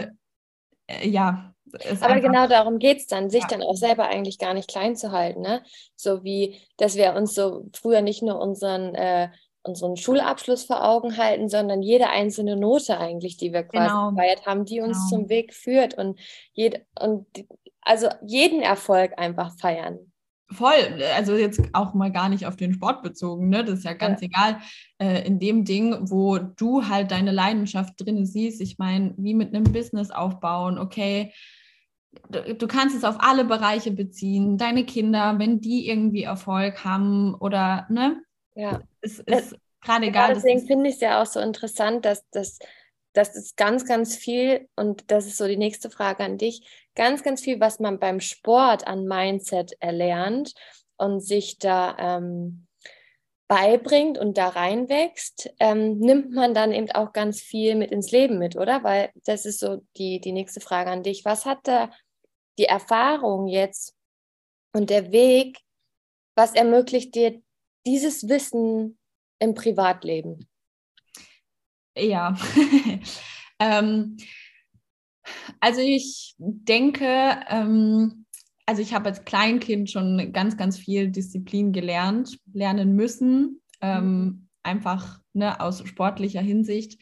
äh, 0.87 1.09
ja, 1.09 1.53
aber 1.73 2.15
einfach, 2.15 2.23
genau 2.23 2.47
darum 2.47 2.79
geht 2.79 2.99
es 2.99 3.07
dann, 3.07 3.29
sich 3.29 3.43
ja. 3.43 3.49
dann 3.49 3.63
auch 3.63 3.75
selber 3.75 4.07
eigentlich 4.07 4.39
gar 4.39 4.55
nicht 4.55 4.69
klein 4.69 4.97
zu 4.97 5.11
halten. 5.13 5.41
Ne? 5.41 5.63
So 5.97 6.23
wie, 6.23 6.61
dass 6.77 6.97
wir 6.97 7.15
uns 7.15 7.35
so 7.35 7.69
früher 7.75 8.03
nicht 8.03 8.23
nur 8.23 8.41
unseren, 8.41 8.95
äh, 8.95 9.31
unseren 9.67 9.97
Schulabschluss 9.97 10.65
vor 10.65 10.85
Augen 10.85 11.17
halten, 11.17 11.49
sondern 11.49 11.83
jede 11.83 12.09
einzelne 12.09 12.57
Note 12.57 12.99
eigentlich, 12.99 13.37
die 13.37 13.53
wir 13.53 13.63
quasi 13.63 13.89
genau. 13.89 14.11
gefeiert 14.11 14.47
haben, 14.47 14.65
die 14.65 14.81
uns 14.81 14.99
genau. 14.99 15.09
zum 15.09 15.29
Weg 15.29 15.55
führt 15.55 15.95
und, 15.95 16.19
jed 16.53 16.85
und 16.99 17.27
also 17.83 18.09
jeden 18.23 18.63
Erfolg 18.63 19.13
einfach 19.17 19.57
feiern. 19.59 19.99
Voll, 20.49 21.03
also 21.17 21.35
jetzt 21.35 21.61
auch 21.73 21.93
mal 21.95 22.13
gar 22.13 22.29
nicht 22.29 22.47
auf 22.47 22.55
den 22.55 22.73
Sport 22.73 23.03
bezogen, 23.03 23.49
ne? 23.49 23.65
Das 23.65 23.81
ist 23.81 23.85
ja 23.85 23.95
ganz 23.95 24.21
ja. 24.21 24.29
egal. 24.29 24.59
Äh, 24.99 25.27
in 25.27 25.41
dem 25.41 25.65
Ding, 25.65 25.97
wo 26.09 26.39
du 26.39 26.89
halt 26.89 27.11
deine 27.11 27.33
Leidenschaft 27.33 27.95
drin 27.99 28.25
siehst, 28.27 28.61
ich 28.61 28.79
meine, 28.79 29.13
wie 29.17 29.35
mit 29.35 29.53
einem 29.53 29.65
Business 29.65 30.13
aufbauen, 30.13 30.79
okay, 30.79 31.33
du, 32.31 32.55
du, 32.55 32.67
kannst 32.69 32.97
es 32.97 33.03
auf 33.03 33.17
alle 33.19 33.45
Bereiche 33.45 33.91
beziehen. 33.91 34.57
Deine 34.57 34.85
Kinder, 34.85 35.37
wenn 35.41 35.61
die 35.61 35.89
irgendwie 35.89 36.23
Erfolg 36.23 36.85
haben 36.85 37.35
oder, 37.35 37.87
ne? 37.91 38.23
Ja. 38.57 38.83
Es 39.01 39.21
ist 39.21 39.57
gerade 39.81 40.07
egal. 40.07 40.35
Deswegen 40.35 40.67
finde 40.67 40.89
ich 40.89 40.97
es 40.97 41.01
ja 41.01 41.23
auch 41.23 41.27
so 41.27 41.39
interessant, 41.39 42.05
dass 42.05 42.29
das 42.31 42.59
das 43.17 43.35
ist 43.35 43.57
ganz, 43.57 43.87
ganz 43.87 44.15
viel, 44.15 44.69
und 44.77 45.11
das 45.11 45.27
ist 45.27 45.39
so 45.39 45.47
die 45.47 45.57
nächste 45.57 45.89
Frage 45.91 46.23
an 46.23 46.37
dich, 46.37 46.87
ganz, 46.95 47.23
ganz 47.23 47.41
viel, 47.41 47.61
was 47.61 47.81
man 47.81 47.99
beim 47.99 48.21
Sport 48.21 48.87
an 48.87 49.07
Mindset 49.07 49.73
erlernt 49.81 50.53
und 50.99 51.21
sich 51.21 51.59
da 51.59 51.97
ähm, 51.99 52.67
beibringt 53.49 54.19
und 54.19 54.37
da 54.37 54.49
reinwächst, 54.49 55.51
ähm, 55.61 55.99
nimmt 55.99 56.33
man 56.33 56.53
dann 56.53 56.73
eben 56.73 56.91
auch 56.91 57.13
ganz 57.15 57.41
viel 57.41 57.75
mit 57.75 57.91
ins 57.91 58.11
Leben 58.11 58.39
mit, 58.39 58.57
oder? 58.57 58.85
Weil 58.85 59.11
das 59.25 59.47
ist 59.47 59.61
so 59.61 59.83
die, 59.97 60.21
die 60.21 60.33
nächste 60.33 60.61
Frage 60.61 60.91
an 60.91 61.03
dich. 61.03 61.25
Was 61.25 61.47
hat 61.47 61.61
da 61.63 61.91
die 62.59 62.67
Erfahrung 62.67 63.47
jetzt 63.47 63.95
und 64.75 64.91
der 64.91 65.11
Weg, 65.11 65.59
was 66.35 66.55
ermöglicht 66.55 67.15
dir 67.15 67.41
dieses 67.87 68.29
Wissen 68.29 68.99
im 69.39 69.55
Privatleben? 69.55 70.49
Ja. 71.97 72.37
ähm, 73.59 74.17
also 75.61 75.81
ich 75.81 76.35
denke, 76.39 77.39
ähm, 77.49 78.27
also 78.67 78.83
ich 78.83 78.95
habe 78.95 79.07
als 79.07 79.25
Kleinkind 79.25 79.91
schon 79.91 80.33
ganz, 80.33 80.57
ganz 80.57 80.79
viel 80.79 81.09
Disziplin 81.11 81.73
gelernt, 81.73 82.39
lernen 82.53 82.95
müssen, 82.95 83.63
ähm, 83.81 84.05
mhm. 84.05 84.49
einfach 84.63 85.21
ne, 85.33 85.61
aus 85.61 85.87
sportlicher 85.87 86.41
Hinsicht 86.41 87.01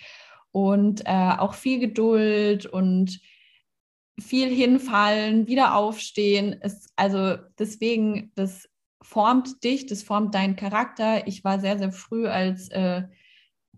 und 0.52 1.02
äh, 1.06 1.32
auch 1.38 1.54
viel 1.54 1.80
Geduld 1.80 2.66
und 2.66 3.20
viel 4.20 4.48
hinfallen, 4.48 5.48
wieder 5.48 5.74
aufstehen. 5.74 6.52
Ist, 6.52 6.92
also 6.96 7.36
deswegen, 7.58 8.30
das 8.36 8.68
formt 9.04 9.62
dich, 9.62 9.86
das 9.86 10.02
formt 10.02 10.34
deinen 10.34 10.56
Charakter. 10.56 11.26
Ich 11.26 11.44
war 11.44 11.60
sehr, 11.60 11.78
sehr 11.78 11.92
früh 11.92 12.26
als 12.26 12.68
äh, 12.70 13.02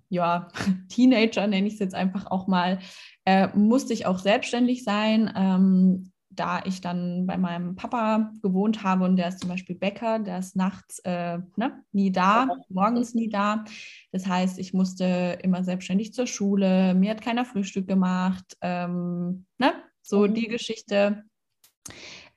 ja, 0.08 0.48
Teenager, 0.88 1.46
nenne 1.46 1.66
ich 1.66 1.74
es 1.74 1.80
jetzt 1.80 1.94
einfach 1.94 2.30
auch 2.30 2.46
mal, 2.46 2.78
äh, 3.24 3.48
musste 3.54 3.92
ich 3.92 4.06
auch 4.06 4.18
selbstständig 4.18 4.84
sein. 4.84 5.32
Ähm, 5.34 6.12
da 6.30 6.60
ich 6.64 6.80
dann 6.80 7.26
bei 7.26 7.38
meinem 7.38 7.76
Papa 7.76 8.30
gewohnt 8.42 8.82
habe 8.82 9.04
und 9.04 9.16
der 9.16 9.28
ist 9.28 9.40
zum 9.40 9.48
Beispiel 9.48 9.74
Bäcker, 9.74 10.18
der 10.18 10.38
ist 10.38 10.54
nachts 10.54 10.98
äh, 11.00 11.38
ne, 11.56 11.82
nie 11.92 12.12
da, 12.12 12.46
morgens 12.68 13.14
nie 13.14 13.28
da. 13.28 13.64
Das 14.12 14.26
heißt, 14.26 14.58
ich 14.58 14.74
musste 14.74 15.38
immer 15.42 15.64
selbstständig 15.64 16.12
zur 16.12 16.26
Schule, 16.26 16.94
mir 16.94 17.10
hat 17.10 17.22
keiner 17.22 17.46
Frühstück 17.46 17.88
gemacht, 17.88 18.56
ähm, 18.60 19.46
ne, 19.56 19.72
so 20.02 20.26
mhm. 20.26 20.34
die 20.34 20.48
Geschichte. 20.48 21.24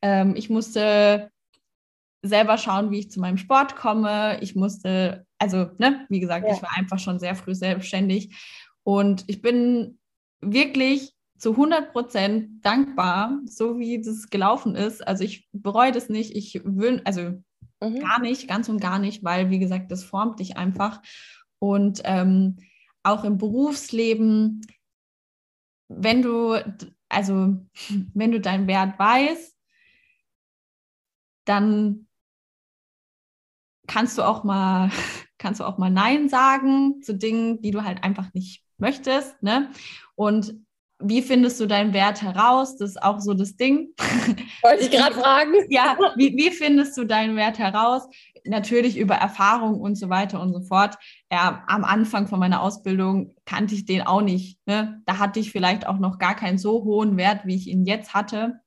Ähm, 0.01 0.33
ich 0.35 0.49
musste 0.49 1.29
selber 2.21 2.57
schauen, 2.57 2.91
wie 2.91 2.99
ich 2.99 3.11
zu 3.11 3.19
meinem 3.19 3.37
Sport 3.37 3.75
komme. 3.75 4.39
Ich 4.41 4.55
musste, 4.55 5.25
also, 5.37 5.69
ne, 5.77 6.05
wie 6.09 6.19
gesagt, 6.19 6.47
ja. 6.47 6.53
ich 6.53 6.61
war 6.61 6.75
einfach 6.75 6.99
schon 6.99 7.19
sehr 7.19 7.35
früh 7.35 7.55
selbstständig 7.55 8.35
und 8.83 9.23
ich 9.27 9.41
bin 9.41 9.99
wirklich 10.41 11.13
zu 11.37 11.51
100 11.51 11.93
Prozent 11.93 12.65
dankbar, 12.65 13.39
so 13.45 13.79
wie 13.79 14.01
das 14.01 14.29
gelaufen 14.29 14.75
ist. 14.75 15.05
Also 15.07 15.23
ich 15.23 15.47
bereue 15.53 15.93
das 15.93 16.09
nicht. 16.09 16.35
Ich 16.35 16.61
will, 16.65 17.01
also 17.05 17.41
mhm. 17.81 17.99
gar 17.99 18.19
nicht, 18.19 18.47
ganz 18.47 18.67
und 18.67 18.81
gar 18.81 18.99
nicht, 18.99 19.23
weil, 19.23 19.49
wie 19.49 19.59
gesagt, 19.59 19.89
das 19.91 20.03
formt 20.03 20.39
dich 20.39 20.57
einfach. 20.57 21.01
Und 21.59 22.01
ähm, 22.03 22.57
auch 23.03 23.23
im 23.23 23.37
Berufsleben, 23.37 24.61
wenn 25.87 26.21
du, 26.21 26.55
also 27.07 27.57
wenn 28.13 28.31
du 28.31 28.41
deinen 28.41 28.67
Wert 28.67 28.99
weißt, 28.99 29.55
dann 31.45 32.08
kannst 33.89 34.17
du 34.17 34.21
auch 34.21 34.45
mal, 34.45 34.89
kannst 35.37 35.59
du 35.59 35.65
auch 35.65 35.77
mal 35.77 35.89
Nein 35.89 36.29
sagen 36.29 37.01
zu 37.01 37.13
Dingen, 37.13 37.61
die 37.61 37.71
du 37.71 37.83
halt 37.83 38.03
einfach 38.03 38.33
nicht 38.33 38.63
möchtest. 38.77 39.41
Ne? 39.43 39.69
Und 40.15 40.53
wie 41.01 41.21
findest 41.21 41.59
du 41.59 41.65
deinen 41.65 41.93
Wert 41.93 42.21
heraus? 42.21 42.75
Das 42.77 42.91
ist 42.91 43.01
auch 43.01 43.19
so 43.19 43.33
das 43.33 43.55
Ding. 43.55 43.93
Wollte 44.61 44.83
ich 44.83 44.91
gerade 44.91 45.15
fragen. 45.15 45.53
Ja, 45.69 45.97
wie, 46.17 46.35
wie 46.35 46.51
findest 46.51 46.97
du 46.97 47.05
deinen 47.05 47.35
Wert 47.35 47.57
heraus? 47.57 48.07
Natürlich 48.45 48.97
über 48.97 49.15
Erfahrung 49.15 49.79
und 49.79 49.95
so 49.95 50.09
weiter 50.09 50.41
und 50.41 50.53
so 50.53 50.61
fort. 50.61 50.97
Ja, 51.31 51.63
am 51.67 51.85
Anfang 51.85 52.27
von 52.27 52.39
meiner 52.39 52.61
Ausbildung 52.61 53.33
kannte 53.45 53.75
ich 53.75 53.85
den 53.85 54.01
auch 54.01 54.21
nicht. 54.21 54.59
Ne? 54.65 55.01
Da 55.05 55.19
hatte 55.19 55.39
ich 55.39 55.51
vielleicht 55.51 55.87
auch 55.87 55.99
noch 55.99 56.19
gar 56.19 56.35
keinen 56.35 56.57
so 56.57 56.83
hohen 56.83 57.15
Wert, 57.17 57.45
wie 57.45 57.55
ich 57.55 57.67
ihn 57.67 57.85
jetzt 57.85 58.13
hatte. 58.13 58.59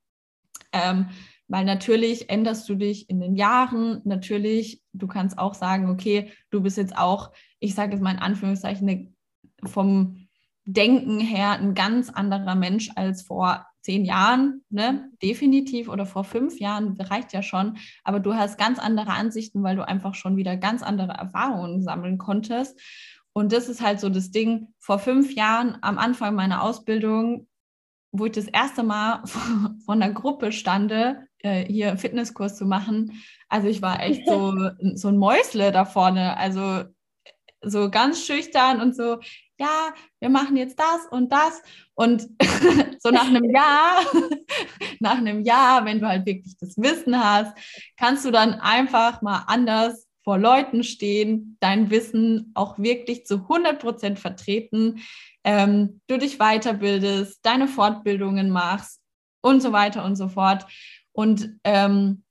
Ähm, 0.72 1.08
weil 1.52 1.66
natürlich 1.66 2.30
änderst 2.30 2.66
du 2.66 2.76
dich 2.76 3.10
in 3.10 3.20
den 3.20 3.36
Jahren. 3.36 4.00
Natürlich, 4.04 4.80
du 4.94 5.06
kannst 5.06 5.36
auch 5.36 5.52
sagen, 5.52 5.90
okay, 5.90 6.32
du 6.48 6.62
bist 6.62 6.78
jetzt 6.78 6.96
auch, 6.96 7.30
ich 7.60 7.74
sage 7.74 7.92
jetzt 7.92 8.00
mal 8.00 8.12
in 8.12 8.20
Anführungszeichen, 8.20 9.14
vom 9.62 10.26
Denken 10.64 11.20
her 11.20 11.50
ein 11.50 11.74
ganz 11.74 12.08
anderer 12.08 12.54
Mensch 12.54 12.90
als 12.96 13.20
vor 13.20 13.66
zehn 13.82 14.06
Jahren, 14.06 14.64
ne? 14.70 15.10
definitiv, 15.22 15.90
oder 15.90 16.06
vor 16.06 16.24
fünf 16.24 16.58
Jahren, 16.58 16.98
reicht 16.98 17.34
ja 17.34 17.42
schon. 17.42 17.76
Aber 18.02 18.18
du 18.18 18.32
hast 18.32 18.56
ganz 18.56 18.78
andere 18.78 19.10
Ansichten, 19.10 19.62
weil 19.62 19.76
du 19.76 19.86
einfach 19.86 20.14
schon 20.14 20.38
wieder 20.38 20.56
ganz 20.56 20.82
andere 20.82 21.12
Erfahrungen 21.12 21.82
sammeln 21.82 22.16
konntest. 22.16 22.80
Und 23.34 23.52
das 23.52 23.68
ist 23.68 23.82
halt 23.82 24.00
so 24.00 24.08
das 24.08 24.30
Ding. 24.30 24.68
Vor 24.78 24.98
fünf 24.98 25.34
Jahren, 25.34 25.76
am 25.82 25.98
Anfang 25.98 26.34
meiner 26.34 26.62
Ausbildung, 26.62 27.46
wo 28.12 28.26
ich 28.26 28.32
das 28.32 28.46
erste 28.46 28.82
Mal 28.82 29.22
von 29.84 30.02
einer 30.02 30.14
Gruppe 30.14 30.52
stande, 30.52 31.26
äh, 31.42 31.64
hier 31.64 31.96
Fitnesskurs 31.96 32.56
zu 32.56 32.64
machen. 32.64 33.22
Also 33.48 33.68
ich 33.68 33.82
war 33.82 34.00
echt 34.02 34.26
so, 34.26 34.54
so 34.94 35.08
ein 35.08 35.16
Mäusle 35.16 35.72
da 35.72 35.84
vorne. 35.84 36.36
Also 36.36 36.84
so 37.64 37.90
ganz 37.90 38.24
schüchtern 38.26 38.80
und 38.80 38.96
so, 38.96 39.18
ja, 39.58 39.94
wir 40.18 40.28
machen 40.28 40.56
jetzt 40.56 40.78
das 40.78 41.06
und 41.10 41.30
das. 41.32 41.62
Und 41.94 42.28
so 42.98 43.10
nach 43.10 43.28
einem 43.28 43.50
Jahr, 43.50 44.00
nach 45.00 45.18
einem 45.18 45.42
Jahr, 45.42 45.84
wenn 45.84 46.00
du 46.00 46.08
halt 46.08 46.26
wirklich 46.26 46.56
das 46.58 46.76
Wissen 46.76 47.18
hast, 47.18 47.56
kannst 47.96 48.24
du 48.24 48.30
dann 48.30 48.54
einfach 48.54 49.22
mal 49.22 49.44
anders 49.46 50.08
vor 50.24 50.38
Leuten 50.38 50.84
stehen, 50.84 51.56
dein 51.60 51.90
Wissen 51.90 52.52
auch 52.54 52.78
wirklich 52.78 53.26
zu 53.26 53.34
100 53.36 53.80
Prozent 53.80 54.18
vertreten, 54.18 55.00
ähm, 55.44 56.00
du 56.06 56.16
dich 56.18 56.38
weiterbildest, 56.38 57.44
deine 57.44 57.66
Fortbildungen 57.66 58.50
machst 58.50 59.00
und 59.40 59.60
so 59.60 59.72
weiter 59.72 60.04
und 60.04 60.16
so 60.16 60.28
fort. 60.28 60.66
Und 61.12 61.58
ähm, 61.64 62.24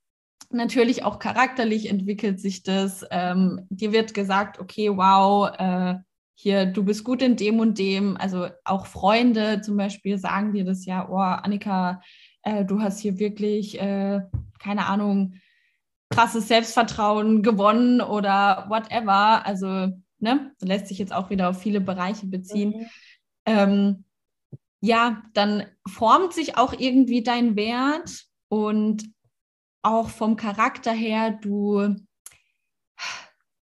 natürlich 0.50 1.04
auch 1.04 1.18
charakterlich 1.18 1.88
entwickelt 1.88 2.40
sich 2.40 2.62
das. 2.62 3.04
Ähm, 3.10 3.66
dir 3.70 3.92
wird 3.92 4.14
gesagt, 4.14 4.58
okay, 4.58 4.90
wow, 4.90 5.50
äh, 5.56 5.94
hier, 6.34 6.66
du 6.66 6.84
bist 6.84 7.04
gut 7.04 7.22
in 7.22 7.36
dem 7.36 7.60
und 7.60 7.78
dem. 7.78 8.16
Also 8.16 8.48
auch 8.64 8.86
Freunde 8.86 9.60
zum 9.60 9.76
Beispiel 9.76 10.18
sagen 10.18 10.52
dir 10.52 10.64
das 10.64 10.84
ja, 10.84 11.08
oh, 11.08 11.16
Annika, 11.16 12.00
äh, 12.42 12.64
du 12.64 12.80
hast 12.80 13.00
hier 13.00 13.18
wirklich, 13.18 13.80
äh, 13.80 14.20
keine 14.58 14.86
Ahnung, 14.86 15.34
krasses 16.10 16.48
Selbstvertrauen 16.48 17.42
gewonnen 17.42 18.00
oder 18.00 18.66
whatever. 18.68 19.46
Also, 19.46 19.88
ne, 20.18 20.52
lässt 20.60 20.88
sich 20.88 20.98
jetzt 20.98 21.12
auch 21.12 21.30
wieder 21.30 21.48
auf 21.48 21.60
viele 21.60 21.80
Bereiche 21.80 22.26
beziehen. 22.26 22.70
Mhm. 22.70 22.86
Ähm, 23.46 24.04
ja, 24.80 25.22
dann 25.32 25.64
formt 25.86 26.32
sich 26.32 26.58
auch 26.58 26.72
irgendwie 26.76 27.22
dein 27.22 27.56
Wert 27.56 28.26
und 28.52 29.10
auch 29.80 30.10
vom 30.10 30.36
Charakter 30.36 30.92
her, 30.92 31.30
du, 31.30 31.96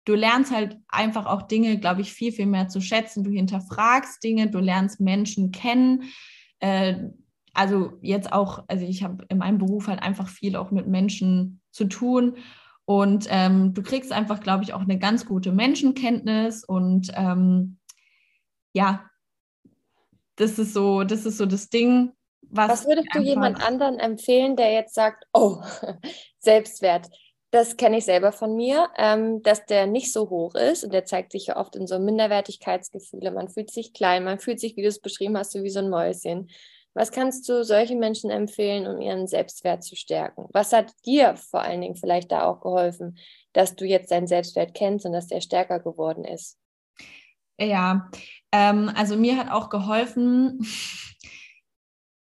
du 0.04 0.14
lernst 0.16 0.52
halt 0.52 0.80
einfach 0.88 1.26
auch 1.26 1.42
Dinge, 1.42 1.78
glaube 1.78 2.00
ich, 2.00 2.12
viel, 2.12 2.32
viel 2.32 2.46
mehr 2.46 2.66
zu 2.66 2.80
schätzen. 2.80 3.22
Du 3.22 3.30
hinterfragst 3.30 4.24
Dinge, 4.24 4.50
du 4.50 4.58
lernst 4.58 4.98
Menschen 4.98 5.52
kennen. 5.52 6.10
Äh, 6.58 7.04
also 7.52 7.92
jetzt 8.02 8.32
auch, 8.32 8.64
also 8.66 8.84
ich 8.84 9.04
habe 9.04 9.24
in 9.28 9.38
meinem 9.38 9.58
Beruf 9.58 9.86
halt 9.86 10.02
einfach 10.02 10.28
viel 10.28 10.56
auch 10.56 10.72
mit 10.72 10.88
Menschen 10.88 11.60
zu 11.70 11.84
tun. 11.84 12.38
Und 12.84 13.28
ähm, 13.30 13.74
du 13.74 13.82
kriegst 13.84 14.10
einfach, 14.10 14.40
glaube 14.40 14.64
ich, 14.64 14.74
auch 14.74 14.82
eine 14.82 14.98
ganz 14.98 15.24
gute 15.24 15.52
Menschenkenntnis. 15.52 16.64
Und 16.64 17.12
ähm, 17.14 17.78
ja, 18.72 19.08
das 20.34 20.58
ist 20.58 20.74
so, 20.74 21.04
das 21.04 21.26
ist 21.26 21.38
so 21.38 21.46
das 21.46 21.68
Ding. 21.68 22.10
Was, 22.55 22.70
was 22.70 22.86
würdest 22.86 23.09
du 23.12 23.20
jemand 23.20 23.61
anderen 23.66 23.98
empfehlen, 23.98 24.55
der 24.55 24.72
jetzt 24.72 24.94
sagt, 24.94 25.24
oh, 25.32 25.61
Selbstwert, 26.38 27.09
das 27.50 27.76
kenne 27.76 27.98
ich 27.98 28.05
selber 28.05 28.30
von 28.32 28.55
mir, 28.55 28.88
ähm, 28.96 29.42
dass 29.42 29.64
der 29.66 29.86
nicht 29.86 30.12
so 30.12 30.30
hoch 30.30 30.55
ist 30.55 30.84
und 30.84 30.92
der 30.92 31.05
zeigt 31.05 31.32
sich 31.32 31.46
ja 31.46 31.57
oft 31.57 31.74
in 31.74 31.86
so 31.86 31.98
Minderwertigkeitsgefühle. 31.98 33.32
Man 33.32 33.48
fühlt 33.48 33.70
sich 33.70 33.92
klein, 33.92 34.24
man 34.24 34.38
fühlt 34.38 34.61
sich, 34.61 34.76
wie 34.76 34.82
du 34.82 34.88
es 34.88 35.00
beschrieben 35.00 35.36
hast, 35.36 35.52
so 35.52 35.62
wie 35.62 35.70
so 35.70 35.80
ein 35.80 35.90
Mäuschen. 35.90 36.48
Was 36.94 37.11
kannst 37.11 37.48
du 37.48 37.64
solchen 37.64 37.98
Menschen 37.98 38.30
empfehlen, 38.30 38.86
um 38.86 39.00
ihren 39.00 39.26
Selbstwert 39.26 39.82
zu 39.82 39.96
stärken? 39.96 40.46
Was 40.52 40.72
hat 40.72 40.92
dir 41.05 41.36
vor 41.36 41.61
allen 41.61 41.80
Dingen 41.80 41.96
vielleicht 41.96 42.30
da 42.30 42.46
auch 42.46 42.61
geholfen, 42.61 43.18
dass 43.52 43.74
du 43.74 43.84
jetzt 43.84 44.12
deinen 44.12 44.28
Selbstwert 44.28 44.74
kennst 44.74 45.05
und 45.05 45.12
dass 45.12 45.26
der 45.26 45.40
stärker 45.40 45.80
geworden 45.80 46.24
ist? 46.24 46.57
Ja, 47.59 48.11
ähm, 48.52 48.90
also 48.94 49.16
mir 49.16 49.36
hat 49.36 49.50
auch 49.50 49.70
geholfen, 49.70 50.59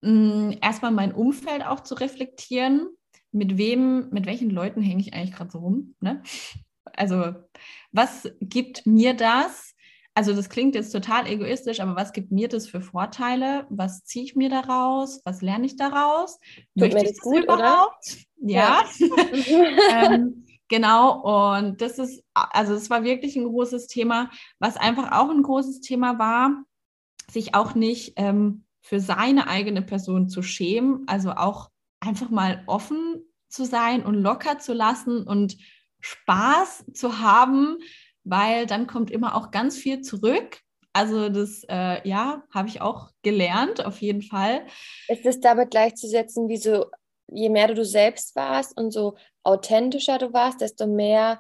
mm, 0.06 0.58
erstmal 0.62 0.92
mein 0.92 1.14
Umfeld 1.14 1.66
auch 1.66 1.82
zu 1.82 1.96
reflektieren. 1.96 2.88
Mit 3.32 3.58
wem, 3.58 4.10
mit 4.12 4.26
welchen 4.26 4.50
Leuten 4.50 4.82
hänge 4.82 5.02
ich 5.02 5.14
eigentlich 5.14 5.34
gerade 5.34 5.52
so 5.52 5.60
rum? 5.60 5.96
Ne? 6.00 6.24
Also, 6.94 7.34
was 7.92 8.30
gibt 8.40 8.86
mir 8.86 9.14
das? 9.14 9.76
also 10.16 10.34
das 10.34 10.50
klingt 10.50 10.76
jetzt 10.76 10.92
total 10.92 11.28
egoistisch, 11.28 11.82
aber 11.82 11.96
was 11.98 12.14
gibt 12.14 12.32
mir 12.32 12.48
das 12.48 12.68
für 12.68 12.80
Vorteile? 12.80 13.68
Was 13.70 14.06
ziehe 14.06 14.24
ich 14.24 14.36
mir 14.36 14.50
daraus? 14.50 15.22
Was 15.26 15.42
lerne 15.42 15.66
ich 15.66 15.76
daraus? 15.76 16.40
Tut 16.40 16.66
Möchte 16.76 16.98
mir 17.00 17.04
das 17.04 17.18
gut, 17.18 17.44
überhaupt? 17.44 18.18
Oder? 18.38 18.50
Ja. 18.50 18.84
ja. 18.98 19.66
ähm, 20.14 20.46
genau, 20.70 21.58
und 21.58 21.82
das 21.82 22.00
ist, 22.00 22.24
also 22.34 22.74
es 22.74 22.90
war 22.90 23.04
wirklich 23.04 23.36
ein 23.36 23.44
großes 23.44 23.88
Thema. 23.88 24.32
Was 24.58 24.78
einfach 24.78 25.12
auch 25.12 25.30
ein 25.30 25.44
großes 25.44 25.82
Thema 25.82 26.18
war, 26.18 26.64
sich 27.30 27.54
auch 27.54 27.76
nicht 27.76 28.14
ähm, 28.16 28.65
für 28.86 29.00
seine 29.00 29.48
eigene 29.48 29.82
Person 29.82 30.30
zu 30.30 30.44
schämen, 30.44 31.06
also 31.08 31.32
auch 31.32 31.72
einfach 32.00 32.30
mal 32.30 32.64
offen 32.68 33.24
zu 33.50 33.66
sein 33.66 34.06
und 34.06 34.14
locker 34.14 34.60
zu 34.60 34.74
lassen 34.74 35.24
und 35.24 35.58
Spaß 36.02 36.86
zu 36.94 37.20
haben, 37.20 37.78
weil 38.24 38.68
dann 38.68 38.86
kommt 38.86 39.10
immer 39.10 39.36
auch 39.36 39.50
ganz 39.50 39.76
viel 39.76 40.02
zurück. 40.02 40.60
Also 40.94 41.30
das, 41.30 41.64
äh, 41.68 42.08
ja, 42.08 42.44
habe 42.54 42.68
ich 42.68 42.80
auch 42.82 43.10
gelernt, 43.24 43.84
auf 43.84 44.02
jeden 44.02 44.22
Fall. 44.22 44.68
Ist 45.08 45.26
es 45.26 45.40
damit 45.40 45.72
gleichzusetzen, 45.72 46.48
wie 46.48 46.58
so, 46.58 46.86
je 47.32 47.50
mehr 47.50 47.74
du 47.74 47.84
selbst 47.84 48.36
warst 48.36 48.78
und 48.78 48.92
so 48.92 49.18
authentischer 49.42 50.20
du 50.20 50.32
warst, 50.32 50.62
desto 50.62 50.86
mehr 50.86 51.40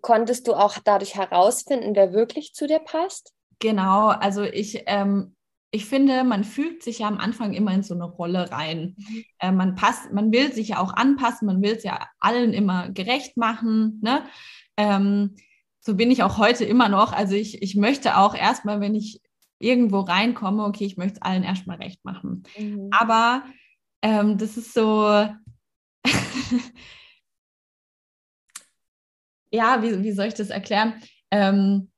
konntest 0.00 0.48
du 0.48 0.54
auch 0.54 0.76
dadurch 0.82 1.14
herausfinden, 1.14 1.94
wer 1.94 2.12
wirklich 2.12 2.52
zu 2.52 2.66
dir 2.66 2.80
passt? 2.80 3.32
Genau, 3.60 4.08
also 4.08 4.42
ich, 4.42 4.82
ähm, 4.86 5.35
ich 5.76 5.84
finde, 5.84 6.24
man 6.24 6.42
fügt 6.42 6.82
sich 6.82 7.00
ja 7.00 7.08
am 7.08 7.18
Anfang 7.18 7.52
immer 7.52 7.74
in 7.74 7.82
so 7.82 7.92
eine 7.92 8.04
Rolle 8.04 8.50
rein. 8.50 8.96
Äh, 9.38 9.52
man 9.52 9.74
passt, 9.74 10.10
man 10.10 10.32
will 10.32 10.50
sich 10.50 10.68
ja 10.68 10.78
auch 10.78 10.94
anpassen, 10.94 11.44
man 11.44 11.60
will 11.60 11.72
es 11.72 11.84
ja 11.84 12.08
allen 12.18 12.54
immer 12.54 12.88
gerecht 12.88 13.36
machen. 13.36 14.00
Ne? 14.02 14.24
Ähm, 14.78 15.36
so 15.80 15.94
bin 15.94 16.10
ich 16.10 16.22
auch 16.22 16.38
heute 16.38 16.64
immer 16.64 16.88
noch. 16.88 17.12
Also 17.12 17.34
ich, 17.34 17.60
ich 17.60 17.76
möchte 17.76 18.16
auch 18.16 18.34
erstmal, 18.34 18.80
wenn 18.80 18.94
ich 18.94 19.20
irgendwo 19.58 20.00
reinkomme, 20.00 20.64
okay, 20.64 20.86
ich 20.86 20.96
möchte 20.96 21.16
es 21.16 21.22
allen 21.22 21.42
erstmal 21.42 21.76
recht 21.76 22.02
machen. 22.06 22.44
Mhm. 22.58 22.88
Aber 22.90 23.44
ähm, 24.00 24.38
das 24.38 24.56
ist 24.56 24.72
so, 24.72 25.28
ja, 29.50 29.82
wie, 29.82 30.02
wie 30.02 30.12
soll 30.12 30.28
ich 30.28 30.34
das 30.34 30.48
erklären? 30.48 30.94
Ähm, 31.30 31.90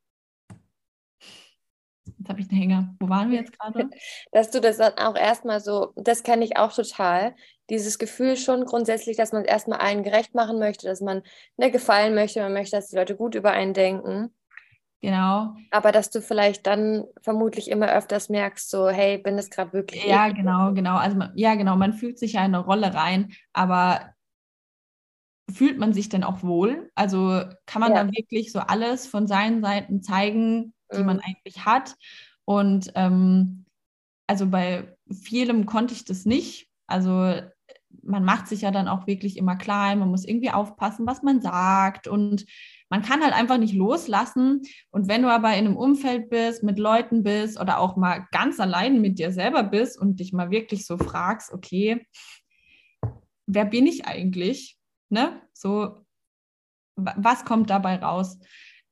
jetzt 2.28 2.30
habe 2.30 2.40
ich 2.40 2.50
einen 2.50 2.60
Hänger. 2.60 2.94
Wo 3.00 3.08
waren 3.08 3.30
wir 3.30 3.38
jetzt 3.38 3.58
gerade? 3.58 3.88
Dass 4.32 4.50
du 4.50 4.60
das 4.60 4.76
dann 4.76 4.94
auch 4.98 5.16
erstmal 5.16 5.60
so, 5.60 5.92
das 5.96 6.22
kenne 6.22 6.44
ich 6.44 6.56
auch 6.56 6.72
total, 6.72 7.34
dieses 7.70 7.98
Gefühl 7.98 8.36
schon 8.36 8.64
grundsätzlich, 8.64 9.18
dass 9.18 9.32
man 9.32 9.42
es 9.42 9.48
erstmal 9.48 9.80
allen 9.80 10.02
gerecht 10.02 10.34
machen 10.34 10.58
möchte, 10.58 10.86
dass 10.86 11.02
man 11.02 11.22
ne, 11.58 11.70
gefallen 11.70 12.14
möchte, 12.14 12.40
man 12.40 12.54
möchte, 12.54 12.76
dass 12.76 12.88
die 12.88 12.96
Leute 12.96 13.14
gut 13.14 13.34
über 13.34 13.50
einen 13.50 13.74
denken. 13.74 14.34
Genau. 15.02 15.54
Aber 15.70 15.92
dass 15.92 16.08
du 16.08 16.22
vielleicht 16.22 16.66
dann 16.66 17.04
vermutlich 17.20 17.70
immer 17.70 17.92
öfters 17.92 18.30
merkst, 18.30 18.70
so, 18.70 18.88
hey, 18.88 19.18
bin 19.18 19.36
das 19.36 19.50
gerade 19.50 19.74
wirklich. 19.74 20.04
Ja, 20.04 20.28
ich? 20.28 20.34
genau, 20.34 20.72
genau. 20.72 20.96
Also 20.96 21.18
man, 21.18 21.32
ja, 21.34 21.56
genau, 21.56 21.76
man 21.76 21.92
fühlt 21.92 22.18
sich 22.18 22.32
ja 22.32 22.40
in 22.40 22.54
eine 22.54 22.64
Rolle 22.64 22.94
rein, 22.94 23.32
aber 23.52 24.14
fühlt 25.52 25.78
man 25.78 25.92
sich 25.92 26.08
denn 26.08 26.24
auch 26.24 26.42
wohl? 26.42 26.90
Also 26.94 27.42
kann 27.66 27.80
man 27.80 27.92
ja. 27.92 27.98
dann 27.98 28.12
wirklich 28.12 28.50
so 28.50 28.60
alles 28.60 29.06
von 29.06 29.26
seinen 29.26 29.62
Seiten 29.62 30.02
zeigen, 30.02 30.72
die 30.92 31.00
mhm. 31.00 31.06
man 31.06 31.20
eigentlich 31.20 31.64
hat? 31.64 31.94
Und 32.44 32.92
ähm, 32.94 33.66
also 34.26 34.46
bei 34.46 34.96
vielem 35.10 35.66
konnte 35.66 35.94
ich 35.94 36.04
das 36.04 36.24
nicht. 36.24 36.68
Also 36.86 37.34
man 38.02 38.24
macht 38.24 38.48
sich 38.48 38.62
ja 38.62 38.70
dann 38.70 38.88
auch 38.88 39.06
wirklich 39.06 39.36
immer 39.36 39.56
klein, 39.56 39.98
man 39.98 40.10
muss 40.10 40.24
irgendwie 40.24 40.50
aufpassen, 40.50 41.06
was 41.06 41.22
man 41.22 41.40
sagt 41.40 42.08
und 42.08 42.46
man 42.90 43.02
kann 43.02 43.22
halt 43.22 43.34
einfach 43.34 43.58
nicht 43.58 43.74
loslassen. 43.74 44.62
Und 44.90 45.08
wenn 45.08 45.22
du 45.22 45.28
aber 45.28 45.50
in 45.54 45.66
einem 45.66 45.76
Umfeld 45.76 46.30
bist, 46.30 46.62
mit 46.62 46.78
Leuten 46.78 47.22
bist 47.22 47.60
oder 47.60 47.78
auch 47.78 47.96
mal 47.96 48.26
ganz 48.32 48.60
allein 48.60 49.00
mit 49.00 49.18
dir 49.18 49.30
selber 49.30 49.62
bist 49.62 49.98
und 49.98 50.20
dich 50.20 50.32
mal 50.32 50.50
wirklich 50.50 50.86
so 50.86 50.96
fragst, 50.96 51.52
okay, 51.52 52.06
wer 53.46 53.64
bin 53.64 53.86
ich 53.86 54.06
eigentlich? 54.06 54.78
Ne? 55.10 55.42
So, 55.52 56.04
was 56.96 57.44
kommt 57.44 57.70
dabei 57.70 57.96
raus? 57.96 58.38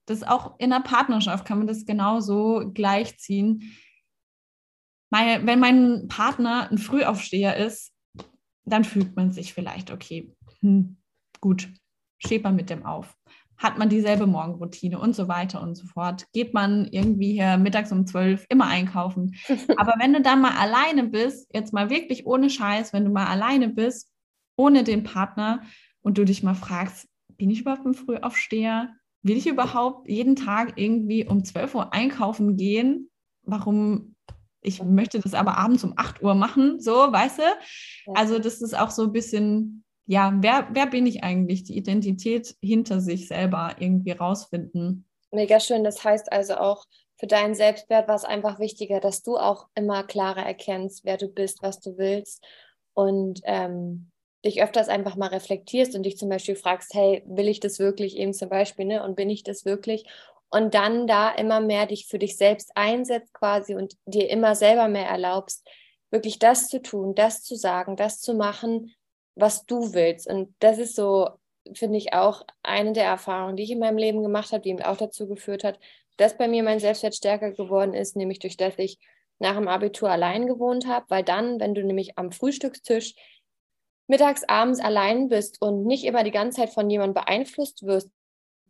Das 0.07 0.23
auch 0.23 0.59
in 0.59 0.71
der 0.71 0.81
Partnerschaft 0.81 1.45
kann 1.45 1.59
man 1.59 1.67
das 1.67 1.85
genauso 1.85 2.71
gleichziehen. 2.73 3.77
Meine, 5.11 5.47
wenn 5.47 5.61
mein 5.61 6.09
Partner 6.09 6.69
ein 6.71 6.79
Frühaufsteher 6.79 7.57
ist, 7.57 7.93
dann 8.65 8.85
fühlt 8.85 9.17
man 9.17 9.31
sich 9.31 9.53
vielleicht, 9.53 9.91
okay, 9.91 10.33
hm, 10.61 10.97
gut, 11.41 11.69
steht 12.19 12.45
man 12.45 12.57
mit 12.57 12.71
dem 12.71 12.85
auf. 12.85 13.17
Hat 13.57 13.79
man 13.79 13.89
dieselbe 13.89 14.27
Morgenroutine 14.27 14.99
und 14.99 15.15
so 15.15 15.29
weiter 15.29 15.63
und 15.63 15.77
so 15.77 15.87
fort. 15.87 16.27
Geht 16.33 16.53
man 16.53 16.87
irgendwie 16.87 17.33
hier 17.33 17.57
mittags 17.57 17.91
um 17.91 18.07
zwölf 18.07 18.45
immer 18.49 18.67
einkaufen. 18.67 19.35
Aber 19.77 19.95
wenn 19.99 20.13
du 20.13 20.21
dann 20.21 20.43
mal 20.43 20.57
alleine 20.57 21.05
bist, 21.05 21.49
jetzt 21.55 21.73
mal 21.73 21.89
wirklich 21.89 22.27
ohne 22.27 22.51
Scheiß, 22.51 22.93
wenn 22.93 23.05
du 23.05 23.11
mal 23.11 23.27
alleine 23.27 23.69
bist, 23.71 24.13
ohne 24.57 24.85
den 24.85 25.05
Partner 25.05 25.63
und 26.03 26.19
du 26.19 26.25
dich 26.25 26.43
mal 26.43 26.55
fragst, 26.55 27.09
bin 27.37 27.51
ich 27.51 27.63
überhaupt 27.63 27.87
ein 27.87 27.95
Frühaufsteher? 27.95 28.95
Will 29.27 29.37
ich 29.37 29.47
überhaupt 29.47 30.09
jeden 30.09 30.37
Tag 30.37 30.74
irgendwie 30.77 31.27
um 31.27 31.45
12 31.45 31.74
Uhr 31.74 31.93
einkaufen 31.93 32.57
gehen? 32.57 33.11
Warum 33.43 34.14
ich 34.66 34.83
möchte 34.83 35.20
das 35.20 35.35
aber 35.35 35.57
abends 35.57 35.85
um 35.85 35.95
8 35.97 36.22
Uhr 36.22 36.35
machen, 36.35 36.81
so, 36.81 36.93
weißt 36.93 37.39
du? 37.39 38.12
Also 38.14 38.39
das 38.41 38.61
ist 38.61 38.77
auch 38.77 38.91
so 38.91 39.05
ein 39.05 39.12
bisschen, 39.12 39.85
ja, 40.07 40.37
wer, 40.41 40.68
wer 40.72 40.87
bin 40.87 41.07
ich 41.07 41.22
eigentlich? 41.22 41.62
Die 41.62 41.77
Identität 41.77 42.57
hinter 42.61 43.01
sich 43.01 43.29
selber 43.29 43.77
irgendwie 43.79 44.11
rausfinden. 44.11 45.09
Mega 45.31 45.61
schön. 45.61 45.85
Das 45.85 46.03
heißt 46.03 46.33
also 46.33 46.57
auch, 46.57 46.85
für 47.18 47.29
deinen 47.29 47.55
Selbstwert 47.55 48.09
war 48.09 48.16
es 48.16 48.24
einfach 48.24 48.59
wichtiger, 48.59 49.01
dass 49.01 49.22
du 49.22 49.37
auch 49.37 49.68
immer 49.74 50.03
klarer 50.03 50.45
erkennst, 50.45 51.05
wer 51.05 51.16
du 51.16 51.29
bist, 51.29 51.62
was 51.62 51.81
du 51.81 51.97
willst 51.97 52.45
und 52.93 53.41
ähm, 53.45 54.11
dich 54.47 54.62
öfters 54.62 54.88
einfach 54.88 55.16
mal 55.16 55.28
reflektierst 55.28 55.94
und 55.94 56.05
dich 56.05 56.16
zum 56.16 56.28
Beispiel 56.28 56.57
fragst, 56.57 56.94
hey, 56.94 57.22
will 57.26 57.49
ich 57.49 57.61
das 57.61 57.78
wirklich 57.78 58.16
eben 58.16 58.32
zum 58.32 58.49
Beispiel, 58.49 58.86
ne? 58.86 59.03
Und 59.03 59.16
bin 59.16 59.28
ich 59.28 59.42
das 59.42 59.64
wirklich? 59.64 60.07
und 60.51 60.74
dann 60.74 61.07
da 61.07 61.30
immer 61.30 61.61
mehr 61.61 61.86
dich 61.86 62.07
für 62.07 62.18
dich 62.18 62.36
selbst 62.36 62.72
einsetzt 62.74 63.32
quasi 63.34 63.74
und 63.74 63.97
dir 64.07 64.30
immer 64.30 64.55
selber 64.55 64.88
mehr 64.88 65.07
erlaubst, 65.07 65.66
wirklich 66.11 66.38
das 66.38 66.68
zu 66.68 66.80
tun, 66.80 67.14
das 67.14 67.42
zu 67.42 67.57
sagen, 67.57 67.97
das 67.97 68.20
zu 68.20 68.34
machen, 68.34 68.94
was 69.34 69.66
du 69.66 69.92
willst. 69.92 70.26
Und 70.28 70.55
das 70.61 70.78
ist 70.78 70.94
so, 70.94 71.28
finde 71.74 71.99
ich, 71.99 72.12
auch 72.14 72.42
eine 72.62 72.92
der 72.92 73.05
Erfahrungen, 73.05 73.57
die 73.57 73.64
ich 73.64 73.72
in 73.72 73.80
meinem 73.80 73.99
Leben 73.99 74.22
gemacht 74.22 74.53
habe, 74.53 74.62
die 74.62 74.74
mir 74.74 74.88
auch 74.88 74.97
dazu 74.97 75.26
geführt 75.26 75.64
hat, 75.64 75.78
dass 76.16 76.38
bei 76.38 76.49
mir 76.49 76.62
mein 76.62 76.78
Selbstwert 76.78 77.16
stärker 77.16 77.53
geworden 77.53 77.92
ist, 77.92 78.16
nämlich 78.16 78.38
durch 78.38 78.57
das 78.57 78.78
ich 78.78 78.99
nach 79.38 79.57
dem 79.57 79.68
Abitur 79.68 80.11
allein 80.11 80.47
gewohnt 80.47 80.86
habe, 80.86 81.05
weil 81.09 81.22
dann, 81.22 81.61
wenn 81.61 81.74
du 81.74 81.84
nämlich 81.84 82.16
am 82.16 82.32
Frühstückstisch 82.32 83.14
mittags, 84.07 84.45
abends 84.45 84.81
allein 84.81 85.29
bist 85.29 85.61
und 85.61 85.85
nicht 85.85 86.05
immer 86.05 86.25
die 86.25 86.31
ganze 86.31 86.61
Zeit 86.61 86.71
von 86.71 86.89
jemandem 86.89 87.15
beeinflusst 87.15 87.85
wirst, 87.85 88.11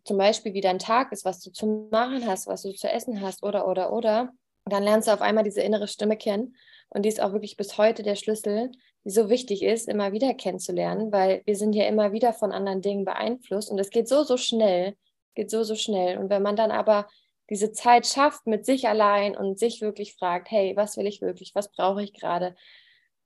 zum 0.05 0.19
Beispiel 0.19 0.55
wie 0.55 0.61
dein 0.61 0.79
Tag 0.79 1.13
ist, 1.13 1.25
was 1.25 1.41
du 1.41 1.51
zu 1.51 1.89
machen 1.91 2.27
hast, 2.27 2.47
was 2.47 2.63
du 2.63 2.73
zu 2.73 2.89
essen 2.91 3.21
hast 3.21 3.43
oder, 3.43 3.69
oder, 3.69 3.93
oder, 3.93 4.33
dann 4.65 4.83
lernst 4.83 5.09
du 5.09 5.13
auf 5.13 5.21
einmal 5.21 5.45
diese 5.45 5.61
innere 5.61 5.89
Stimme 5.89 6.17
kennen 6.17 6.57
und 6.89 7.03
die 7.03 7.09
ist 7.09 7.21
auch 7.21 7.33
wirklich 7.33 7.57
bis 7.57 7.79
heute 7.79 8.03
der 8.03 8.17
Schlüssel, 8.17 8.71
die 9.05 9.11
so 9.11 9.29
wichtig 9.29 9.63
ist, 9.63 9.89
immer 9.89 10.13
wieder 10.13 10.35
kennenzulernen, 10.35 11.13
weil 11.13 11.43
wir 11.45 11.57
sind 11.57 11.75
ja 11.75 11.87
immer 11.87 12.13
wieder 12.13 12.33
von 12.33 12.53
anderen 12.53 12.83
Dingen 12.83 13.05
beeinflusst 13.05 13.71
und 13.71 13.79
es 13.79 13.91
geht 13.91 14.09
so, 14.09 14.23
so 14.23 14.37
schnell, 14.37 14.97
geht 15.35 15.51
so, 15.51 15.63
so 15.63 15.75
schnell. 15.77 16.19
Und 16.19 16.31
wenn 16.31 16.43
man 16.43 16.57
dann 16.57 16.71
aber 16.71 17.07
diese 17.51 17.71
Zeit 17.73 18.07
schafft 18.07 18.47
mit 18.47 18.67
sich 18.67 18.89
allein 18.89 19.37
und 19.37 19.59
sich 19.59 19.81
wirklich 19.81 20.15
fragt, 20.15 20.51
hey, 20.51 20.75
was 20.77 20.97
will 20.97 21.07
ich 21.07 21.21
wirklich, 21.21 21.55
was 21.55 21.71
brauche 21.71 22.03
ich 22.03 22.13
gerade, 22.13 22.57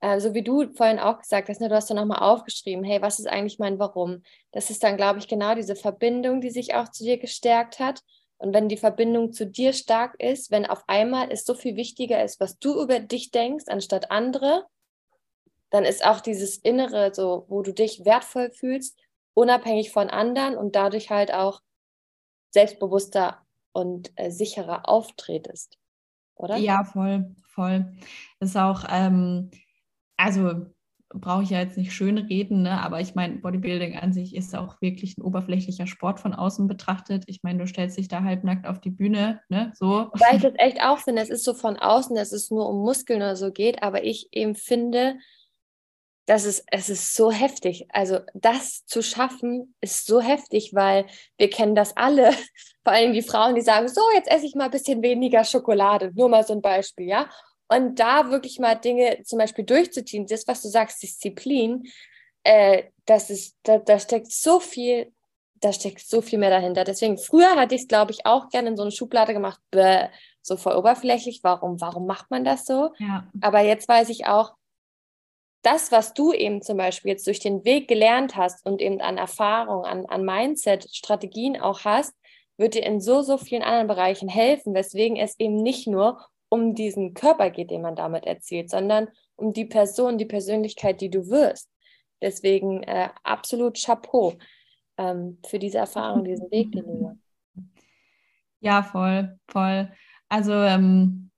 äh, 0.00 0.20
so 0.20 0.34
wie 0.34 0.42
du 0.42 0.72
vorhin 0.74 0.98
auch 0.98 1.18
gesagt 1.18 1.48
hast, 1.48 1.60
ne, 1.60 1.68
du 1.68 1.74
hast 1.74 1.90
dann 1.90 1.96
nochmal 1.96 2.20
aufgeschrieben, 2.20 2.84
hey, 2.84 3.02
was 3.02 3.18
ist 3.18 3.26
eigentlich 3.26 3.58
mein 3.58 3.78
Warum? 3.78 4.22
Das 4.52 4.70
ist 4.70 4.82
dann, 4.82 4.96
glaube 4.96 5.18
ich, 5.18 5.28
genau 5.28 5.54
diese 5.54 5.76
Verbindung, 5.76 6.40
die 6.40 6.50
sich 6.50 6.74
auch 6.74 6.88
zu 6.88 7.04
dir 7.04 7.18
gestärkt 7.18 7.78
hat. 7.78 8.02
Und 8.38 8.54
wenn 8.54 8.68
die 8.68 8.78
Verbindung 8.78 9.32
zu 9.32 9.46
dir 9.46 9.74
stark 9.74 10.14
ist, 10.18 10.50
wenn 10.50 10.64
auf 10.64 10.82
einmal 10.86 11.30
es 11.30 11.44
so 11.44 11.54
viel 11.54 11.76
wichtiger 11.76 12.24
ist, 12.24 12.40
was 12.40 12.58
du 12.58 12.80
über 12.82 12.98
dich 12.98 13.30
denkst, 13.30 13.66
anstatt 13.68 14.10
andere, 14.10 14.66
dann 15.68 15.84
ist 15.84 16.04
auch 16.04 16.20
dieses 16.20 16.56
Innere, 16.56 17.12
so, 17.14 17.44
wo 17.48 17.62
du 17.62 17.72
dich 17.72 18.04
wertvoll 18.06 18.50
fühlst, 18.50 18.98
unabhängig 19.34 19.92
von 19.92 20.08
anderen 20.08 20.56
und 20.56 20.74
dadurch 20.74 21.10
halt 21.10 21.32
auch 21.32 21.60
selbstbewusster 22.50 23.44
und 23.72 24.10
äh, 24.16 24.30
sicherer 24.30 24.88
auftretest, 24.88 25.78
oder? 26.34 26.56
Ja, 26.56 26.82
voll, 26.84 27.34
voll. 27.46 27.92
Das 28.40 28.50
ist 28.50 28.56
auch, 28.56 28.84
ähm, 28.88 29.50
also 30.20 30.66
brauche 31.12 31.42
ich 31.42 31.50
ja 31.50 31.58
jetzt 31.58 31.76
nicht 31.76 31.92
schön 31.92 32.18
reden, 32.18 32.62
ne? 32.62 32.80
aber 32.82 33.00
ich 33.00 33.16
meine, 33.16 33.36
Bodybuilding 33.36 33.96
an 33.96 34.12
sich 34.12 34.36
ist 34.36 34.54
auch 34.54 34.80
wirklich 34.80 35.18
ein 35.18 35.22
oberflächlicher 35.22 35.88
Sport 35.88 36.20
von 36.20 36.34
außen 36.34 36.68
betrachtet. 36.68 37.24
Ich 37.26 37.42
meine, 37.42 37.58
du 37.58 37.66
stellst 37.66 37.98
dich 37.98 38.06
da 38.06 38.22
halbnackt 38.22 38.66
auf 38.66 38.80
die 38.80 38.90
Bühne, 38.90 39.40
ne? 39.48 39.72
So. 39.74 40.10
Weil 40.12 40.36
ich 40.36 40.42
das 40.42 40.54
echt 40.58 40.80
auch 40.80 40.98
finde, 40.98 41.22
es 41.22 41.30
ist 41.30 41.44
so 41.44 41.54
von 41.54 41.76
außen, 41.76 42.14
dass 42.14 42.30
es 42.30 42.50
nur 42.50 42.68
um 42.68 42.82
Muskeln 42.82 43.20
oder 43.20 43.34
so 43.34 43.50
geht, 43.50 43.82
aber 43.82 44.04
ich 44.04 44.28
eben 44.30 44.54
finde, 44.54 45.16
dass 46.26 46.44
es, 46.44 46.64
es 46.70 46.88
ist 46.88 47.16
so 47.16 47.32
heftig. 47.32 47.88
Also 47.88 48.20
das 48.34 48.86
zu 48.86 49.02
schaffen 49.02 49.74
ist 49.80 50.06
so 50.06 50.20
heftig, 50.20 50.70
weil 50.74 51.06
wir 51.38 51.50
kennen 51.50 51.74
das 51.74 51.96
alle. 51.96 52.30
Vor 52.84 52.92
allem 52.92 53.12
die 53.12 53.22
Frauen, 53.22 53.56
die 53.56 53.62
sagen, 53.62 53.88
so, 53.88 54.00
jetzt 54.14 54.30
esse 54.30 54.46
ich 54.46 54.54
mal 54.54 54.66
ein 54.66 54.70
bisschen 54.70 55.02
weniger 55.02 55.42
Schokolade. 55.42 56.12
Nur 56.14 56.28
mal 56.28 56.44
so 56.44 56.52
ein 56.52 56.62
Beispiel, 56.62 57.08
ja. 57.08 57.28
Und 57.72 58.00
da 58.00 58.30
wirklich 58.30 58.58
mal 58.58 58.74
Dinge 58.74 59.22
zum 59.22 59.38
Beispiel 59.38 59.64
durchzuziehen, 59.64 60.26
das, 60.26 60.46
was 60.48 60.60
du 60.62 60.68
sagst, 60.68 61.02
Disziplin, 61.02 61.84
äh, 62.42 62.84
das 63.06 63.30
ist, 63.30 63.56
da, 63.62 63.78
da 63.78 64.00
steckt 64.00 64.32
so 64.32 64.58
viel, 64.58 65.12
da 65.54 65.72
steckt 65.72 66.00
so 66.00 66.20
viel 66.20 66.40
mehr 66.40 66.50
dahinter. 66.50 66.82
Deswegen, 66.82 67.16
früher 67.16 67.54
hatte 67.54 67.76
ich 67.76 67.82
es, 67.82 67.88
glaube 67.88 68.10
ich, 68.10 68.26
auch 68.26 68.48
gerne 68.48 68.70
in 68.70 68.76
so 68.76 68.82
eine 68.82 68.90
Schublade 68.90 69.32
gemacht, 69.34 69.60
bäh, 69.70 70.08
so 70.42 70.56
voll 70.56 70.74
oberflächlich, 70.74 71.40
warum, 71.44 71.80
warum 71.80 72.06
macht 72.06 72.30
man 72.30 72.44
das 72.44 72.64
so? 72.64 72.90
Ja. 72.98 73.28
Aber 73.40 73.60
jetzt 73.60 73.88
weiß 73.88 74.08
ich 74.08 74.26
auch, 74.26 74.54
das, 75.62 75.92
was 75.92 76.14
du 76.14 76.32
eben 76.32 76.62
zum 76.62 76.76
Beispiel 76.76 77.12
jetzt 77.12 77.26
durch 77.26 77.38
den 77.38 77.64
Weg 77.64 77.86
gelernt 77.86 78.34
hast 78.34 78.66
und 78.66 78.80
eben 78.80 79.00
an 79.00 79.18
Erfahrung, 79.18 79.84
an, 79.84 80.06
an 80.06 80.24
Mindset, 80.24 80.88
Strategien 80.90 81.60
auch 81.60 81.84
hast, 81.84 82.14
wird 82.56 82.74
dir 82.74 82.82
in 82.82 83.00
so, 83.00 83.22
so 83.22 83.38
vielen 83.38 83.62
anderen 83.62 83.86
Bereichen 83.86 84.28
helfen, 84.28 84.74
weswegen 84.74 85.16
es 85.16 85.38
eben 85.38 85.56
nicht 85.56 85.86
nur 85.86 86.26
um 86.50 86.74
diesen 86.74 87.14
Körper 87.14 87.48
geht, 87.48 87.70
den 87.70 87.80
man 87.80 87.96
damit 87.96 88.26
erzielt, 88.26 88.70
sondern 88.70 89.08
um 89.36 89.52
die 89.54 89.64
Person, 89.64 90.18
die 90.18 90.26
Persönlichkeit, 90.26 91.00
die 91.00 91.08
du 91.08 91.30
wirst. 91.30 91.70
Deswegen 92.20 92.82
äh, 92.82 93.08
absolut 93.22 93.82
Chapeau 93.82 94.36
ähm, 94.98 95.38
für 95.46 95.58
diese 95.58 95.78
Erfahrung, 95.78 96.24
diesen 96.24 96.50
Weg, 96.50 96.72
den 96.72 96.84
du 96.84 97.18
Ja, 98.60 98.82
voll, 98.82 99.38
voll. 99.48 99.90
Also 100.28 100.52
ähm, 100.52 101.30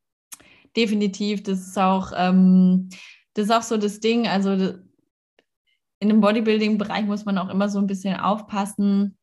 definitiv, 0.76 1.42
das 1.42 1.60
ist 1.60 1.78
auch, 1.78 2.12
ähm, 2.16 2.88
das 3.34 3.44
ist 3.44 3.52
auch 3.52 3.62
so 3.62 3.76
das 3.76 4.00
Ding. 4.00 4.26
Also 4.26 4.50
in 6.00 6.08
dem 6.08 6.20
Bodybuilding-Bereich 6.20 7.04
muss 7.04 7.24
man 7.24 7.38
auch 7.38 7.48
immer 7.48 7.68
so 7.68 7.78
ein 7.78 7.86
bisschen 7.86 8.18
aufpassen. 8.18 9.16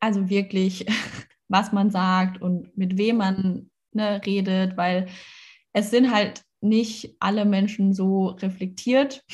Also 0.00 0.28
wirklich, 0.28 0.84
was 1.48 1.72
man 1.72 1.90
sagt 1.90 2.42
und 2.42 2.76
mit 2.76 2.98
wem 2.98 3.18
man 3.18 3.70
ne, 3.94 4.20
redet, 4.24 4.76
weil 4.76 5.06
es 5.72 5.90
sind 5.90 6.12
halt 6.12 6.42
nicht 6.60 7.16
alle 7.18 7.44
Menschen 7.44 7.92
so 7.92 8.28
reflektiert, 8.28 9.24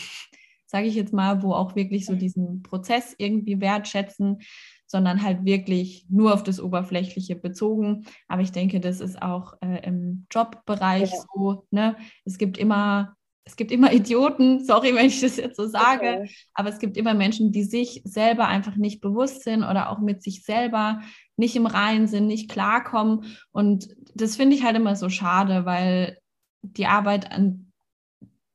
sage 0.67 0.87
ich 0.87 0.95
jetzt 0.95 1.13
mal, 1.13 1.43
wo 1.43 1.53
auch 1.53 1.77
wirklich 1.77 2.07
so 2.07 2.15
diesen 2.15 2.63
Prozess 2.63 3.15
irgendwie 3.19 3.61
wertschätzen, 3.61 4.39
sondern 4.87 5.23
halt 5.23 5.45
wirklich 5.45 6.07
nur 6.09 6.33
auf 6.33 6.43
das 6.43 6.61
Oberflächliche 6.61 7.37
bezogen. 7.37 8.07
Aber 8.27 8.43
ich 8.43 8.53
denke, 8.53 8.81
das 8.81 9.01
ist 9.01 9.21
auch 9.21 9.55
äh, 9.61 9.87
im 9.87 10.27
Jobbereich 10.31 11.11
ja. 11.11 11.25
so. 11.35 11.67
Ne? 11.71 11.97
Es 12.25 12.39
gibt 12.39 12.57
immer 12.59 13.15
es 13.49 13.57
gibt 13.57 13.73
immer 13.73 13.93
Idioten, 13.93 14.63
sorry, 14.65 14.95
wenn 14.95 15.07
ich 15.07 15.21
das 15.21 15.39
jetzt 15.39 15.57
so 15.57 15.67
sage, 15.67 16.21
okay. 16.21 16.31
aber 16.53 16.69
es 16.69 16.79
gibt 16.79 16.97
immer 16.99 17.15
Menschen, 17.15 17.51
die 17.51 17.65
sich 17.65 18.03
selber 18.05 18.47
einfach 18.47 18.77
nicht 18.77 19.01
bewusst 19.01 19.43
sind 19.43 19.65
oder 19.65 19.91
auch 19.91 20.01
mit 20.01 20.23
sich 20.23 20.45
selber 20.45 21.01
nicht 21.39 21.57
im 21.57 21.67
Reinen 21.67 22.07
sind, 22.07 22.27
nicht 22.27 22.51
klarkommen. 22.51 23.25
Und 23.53 23.89
das 24.15 24.37
finde 24.37 24.57
ich 24.57 24.65
halt 24.65 24.77
immer 24.77 24.97
so 24.97 25.09
schade, 25.09 25.65
weil 25.65 26.19
die 26.63 26.87
Arbeit 26.87 27.33
an, 27.33 27.73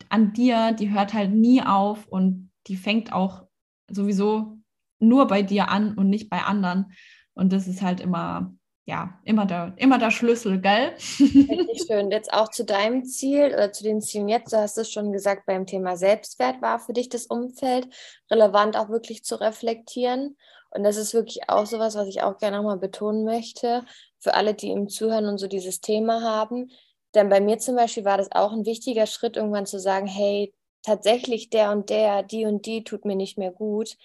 an 0.10 0.34
dir, 0.34 0.74
die 0.74 0.92
hört 0.92 1.14
halt 1.14 1.32
nie 1.32 1.62
auf 1.62 2.08
und 2.08 2.52
die 2.68 2.76
fängt 2.76 3.14
auch 3.14 3.48
sowieso 3.90 4.58
nur 5.00 5.28
bei 5.28 5.42
dir 5.42 5.70
an 5.70 5.96
und 5.96 6.10
nicht 6.10 6.30
bei 6.30 6.44
anderen. 6.44 6.94
Und 7.34 7.52
das 7.54 7.68
ist 7.68 7.82
halt 7.82 8.00
immer 8.00 8.54
ja, 8.86 9.18
immer 9.24 9.46
der, 9.46 9.74
immer 9.78 9.98
der 9.98 10.12
Schlüssel, 10.12 10.60
gell? 10.60 10.94
Richtig 11.20 11.86
schön. 11.88 12.12
Jetzt 12.12 12.34
auch 12.34 12.50
zu 12.50 12.66
deinem 12.66 13.06
Ziel 13.06 13.48
oder 13.54 13.72
zu 13.72 13.84
den 13.84 14.02
Zielen 14.02 14.28
jetzt, 14.28 14.52
du 14.52 14.58
hast 14.58 14.78
es 14.78 14.92
schon 14.92 15.14
gesagt, 15.14 15.46
beim 15.46 15.66
Thema 15.66 15.96
Selbstwert 15.96 16.62
war 16.62 16.80
für 16.80 16.92
dich 16.92 17.08
das 17.08 17.26
Umfeld 17.28 17.88
relevant 18.30 18.76
auch 18.76 18.90
wirklich 18.90 19.24
zu 19.24 19.36
reflektieren. 19.36 20.36
Und 20.74 20.84
das 20.84 20.98
ist 20.98 21.14
wirklich 21.14 21.50
auch 21.50 21.66
sowas, 21.66 21.96
was 21.96 22.08
ich 22.08 22.24
auch 22.24 22.38
gerne 22.38 22.58
nochmal 22.58 22.78
betonen 22.78 23.24
möchte, 23.24 23.86
für 24.20 24.34
alle, 24.34 24.54
die 24.54 24.72
im 24.72 24.90
Zuhören 24.90 25.26
und 25.28 25.38
so 25.38 25.48
dieses 25.48 25.82
Thema 25.82 26.22
haben. 26.22 26.72
Denn 27.14 27.30
bei 27.30 27.42
mir 27.42 27.60
zum 27.60 27.76
Beispiel 27.76 28.06
war 28.06 28.18
das 28.18 28.32
auch 28.32 28.52
ein 28.52 28.66
wichtiger 28.66 29.06
Schritt, 29.06 29.38
irgendwann 29.38 29.68
zu 29.68 29.80
sagen, 29.80 30.08
hey, 30.08 30.54
tatsächlich 30.82 31.50
der 31.50 31.72
und 31.72 31.90
der, 31.90 32.24
die 32.24 32.46
und 32.46 32.66
die 32.66 32.84
tut 32.84 33.06
mir 33.06 33.16
nicht 33.16 33.38
mehr 33.38 33.52
gut. 33.52 33.98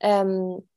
Ähm, 0.00 0.68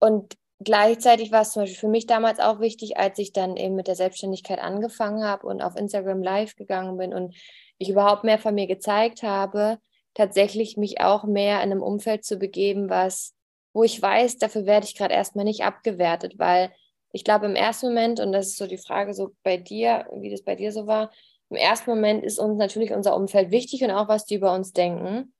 und 0.00 0.36
gleichzeitig 0.60 1.30
war 1.30 1.42
es 1.42 1.52
zum 1.52 1.62
Beispiel 1.62 1.78
für 1.78 1.88
mich 1.88 2.06
damals 2.06 2.40
auch 2.40 2.60
wichtig, 2.60 2.96
als 2.96 3.18
ich 3.18 3.32
dann 3.32 3.56
eben 3.56 3.76
mit 3.76 3.86
der 3.86 3.96
Selbstständigkeit 3.96 4.58
angefangen 4.58 5.24
habe 5.24 5.46
und 5.46 5.62
auf 5.62 5.76
Instagram 5.76 6.22
live 6.22 6.56
gegangen 6.56 6.96
bin 6.96 7.14
und 7.14 7.34
ich 7.78 7.90
überhaupt 7.90 8.24
mehr 8.24 8.38
von 8.38 8.54
mir 8.54 8.66
gezeigt 8.66 9.22
habe, 9.22 9.78
tatsächlich 10.14 10.76
mich 10.76 11.00
auch 11.00 11.24
mehr 11.24 11.58
in 11.62 11.70
einem 11.70 11.82
Umfeld 11.82 12.24
zu 12.24 12.36
begeben, 12.36 12.90
was, 12.90 13.34
wo 13.78 13.84
ich 13.84 14.02
weiß, 14.02 14.38
dafür 14.38 14.66
werde 14.66 14.86
ich 14.86 14.96
gerade 14.96 15.14
erstmal 15.14 15.44
nicht 15.44 15.62
abgewertet, 15.62 16.36
weil 16.36 16.72
ich 17.12 17.22
glaube 17.22 17.46
im 17.46 17.54
ersten 17.54 17.86
Moment, 17.86 18.18
und 18.18 18.32
das 18.32 18.48
ist 18.48 18.56
so 18.56 18.66
die 18.66 18.76
Frage 18.76 19.14
so 19.14 19.30
bei 19.44 19.56
dir, 19.56 20.06
wie 20.16 20.30
das 20.30 20.42
bei 20.42 20.56
dir 20.56 20.72
so 20.72 20.88
war, 20.88 21.12
im 21.48 21.56
ersten 21.56 21.90
Moment 21.90 22.24
ist 22.24 22.40
uns 22.40 22.58
natürlich 22.58 22.92
unser 22.92 23.14
Umfeld 23.14 23.52
wichtig 23.52 23.84
und 23.84 23.92
auch 23.92 24.08
was 24.08 24.24
die 24.24 24.34
über 24.34 24.52
uns 24.52 24.72
denken 24.72 25.32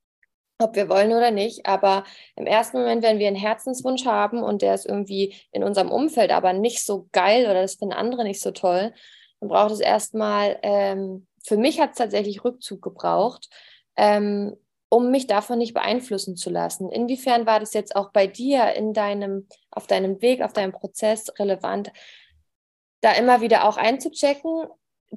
ob 0.61 0.75
wir 0.75 0.89
wollen 0.89 1.13
oder 1.13 1.31
nicht. 1.31 1.67
Aber 1.67 2.05
im 2.37 2.47
ersten 2.47 2.79
Moment, 2.79 3.03
wenn 3.03 3.19
wir 3.19 3.29
einen 3.29 3.37
Herzenswunsch 3.37 4.05
haben 4.07 4.43
und 4.43 4.63
der 4.63 4.75
ist 4.75 4.87
irgendwie 4.87 5.35
in 5.53 5.63
unserem 5.63 5.91
Umfeld 5.91 6.33
aber 6.33 6.53
nicht 6.53 6.85
so 6.85 7.09
geil 7.13 7.45
oder 7.45 7.63
das 7.63 7.77
finden 7.77 7.95
andere 7.95 8.25
nicht 8.25 8.41
so 8.41 8.51
toll, 8.51 8.93
dann 9.41 9.49
braucht 9.49 9.73
es 9.73 9.81
erstmal, 9.81 10.59
ähm, 10.63 11.27
für 11.45 11.57
mich 11.57 11.81
hat 11.81 11.91
es 11.91 11.99
tatsächlich 11.99 12.45
Rückzug 12.45 12.83
gebraucht, 12.83 13.49
ähm, 13.97 14.57
um 14.89 15.11
mich 15.11 15.27
davon 15.27 15.59
nicht 15.59 15.75
beeinflussen 15.75 16.37
zu 16.37 16.51
lassen. 16.51 16.91
Inwiefern 16.91 17.47
war 17.47 17.61
das 17.61 17.75
jetzt 17.75 17.95
auch 17.97 18.11
bei 18.11 18.27
dir 18.27 18.73
in 18.75 18.95
deinem, 18.95 19.47
auf 19.71 19.87
deinem 19.87 20.23
Weg, 20.23 20.43
auf 20.43 20.53
deinem 20.53 20.73
Prozess 20.73 21.33
relevant, 21.39 21.93
da 23.01 23.13
immer 23.13 23.41
wieder 23.41 23.69
auch 23.69 23.77
einzuchecken 23.77 24.67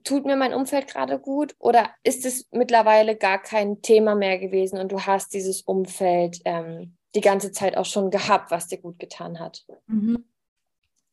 tut 0.04 0.26
mir 0.26 0.36
mein 0.36 0.54
Umfeld 0.54 0.88
gerade 0.88 1.20
gut 1.20 1.56
oder 1.60 1.90
ist 2.04 2.26
es 2.26 2.48
mittlerweile 2.52 3.16
gar 3.16 3.42
kein 3.42 3.82
Thema 3.82 4.16
mehr 4.16 4.38
gewesen 4.40 4.80
und 4.80 4.92
du 4.92 5.02
hast 5.02 5.34
dieses 5.34 5.62
Umfeld 5.62 6.40
ähm, 6.46 6.96
die 7.14 7.22
ganze 7.22 7.52
Zeit 7.52 7.76
auch 7.76 7.86
schon 7.86 8.10
gehabt, 8.10 8.52
was 8.52 8.68
dir 8.68 8.78
gut 8.78 9.00
getan 9.00 9.40
hat? 9.40 9.66
Mhm. 9.88 10.24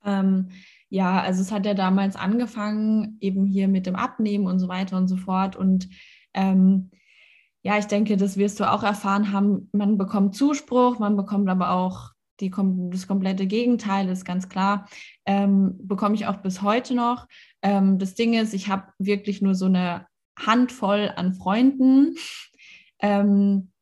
Ähm, 0.04 0.50
ja, 0.90 1.20
also 1.20 1.42
es 1.42 1.50
hat 1.50 1.66
ja 1.66 1.74
damals 1.74 2.14
angefangen, 2.16 3.18
eben 3.20 3.46
hier 3.46 3.68
mit 3.68 3.86
dem 3.86 3.96
Abnehmen 3.96 4.46
und 4.46 4.60
so 4.60 4.68
weiter 4.68 4.96
und 4.96 5.08
so 5.08 5.16
fort. 5.16 5.56
Und 5.56 5.88
ähm, 6.32 6.90
ja, 7.62 7.78
ich 7.78 7.86
denke, 7.86 8.16
das 8.16 8.36
wirst 8.36 8.60
du 8.60 8.70
auch 8.70 8.82
erfahren 8.82 9.32
haben. 9.32 9.68
Man 9.72 9.98
bekommt 9.98 10.34
Zuspruch, 10.36 10.98
man 10.98 11.16
bekommt 11.16 11.48
aber 11.48 11.70
auch 11.70 12.12
die, 12.40 12.50
das 12.90 13.06
komplette 13.06 13.46
Gegenteil 13.46 14.08
ist 14.08 14.24
ganz 14.24 14.48
klar. 14.48 14.88
Ähm, 15.26 15.76
bekomme 15.82 16.14
ich 16.14 16.26
auch 16.26 16.36
bis 16.36 16.62
heute 16.62 16.94
noch. 16.94 17.26
Ähm, 17.62 17.98
das 17.98 18.14
Ding 18.14 18.34
ist, 18.34 18.54
ich 18.54 18.68
habe 18.68 18.92
wirklich 18.98 19.42
nur 19.42 19.54
so 19.54 19.66
eine 19.66 20.06
Handvoll 20.38 21.12
an 21.16 21.34
Freunden, 21.34 22.14
ähm, 23.00 23.72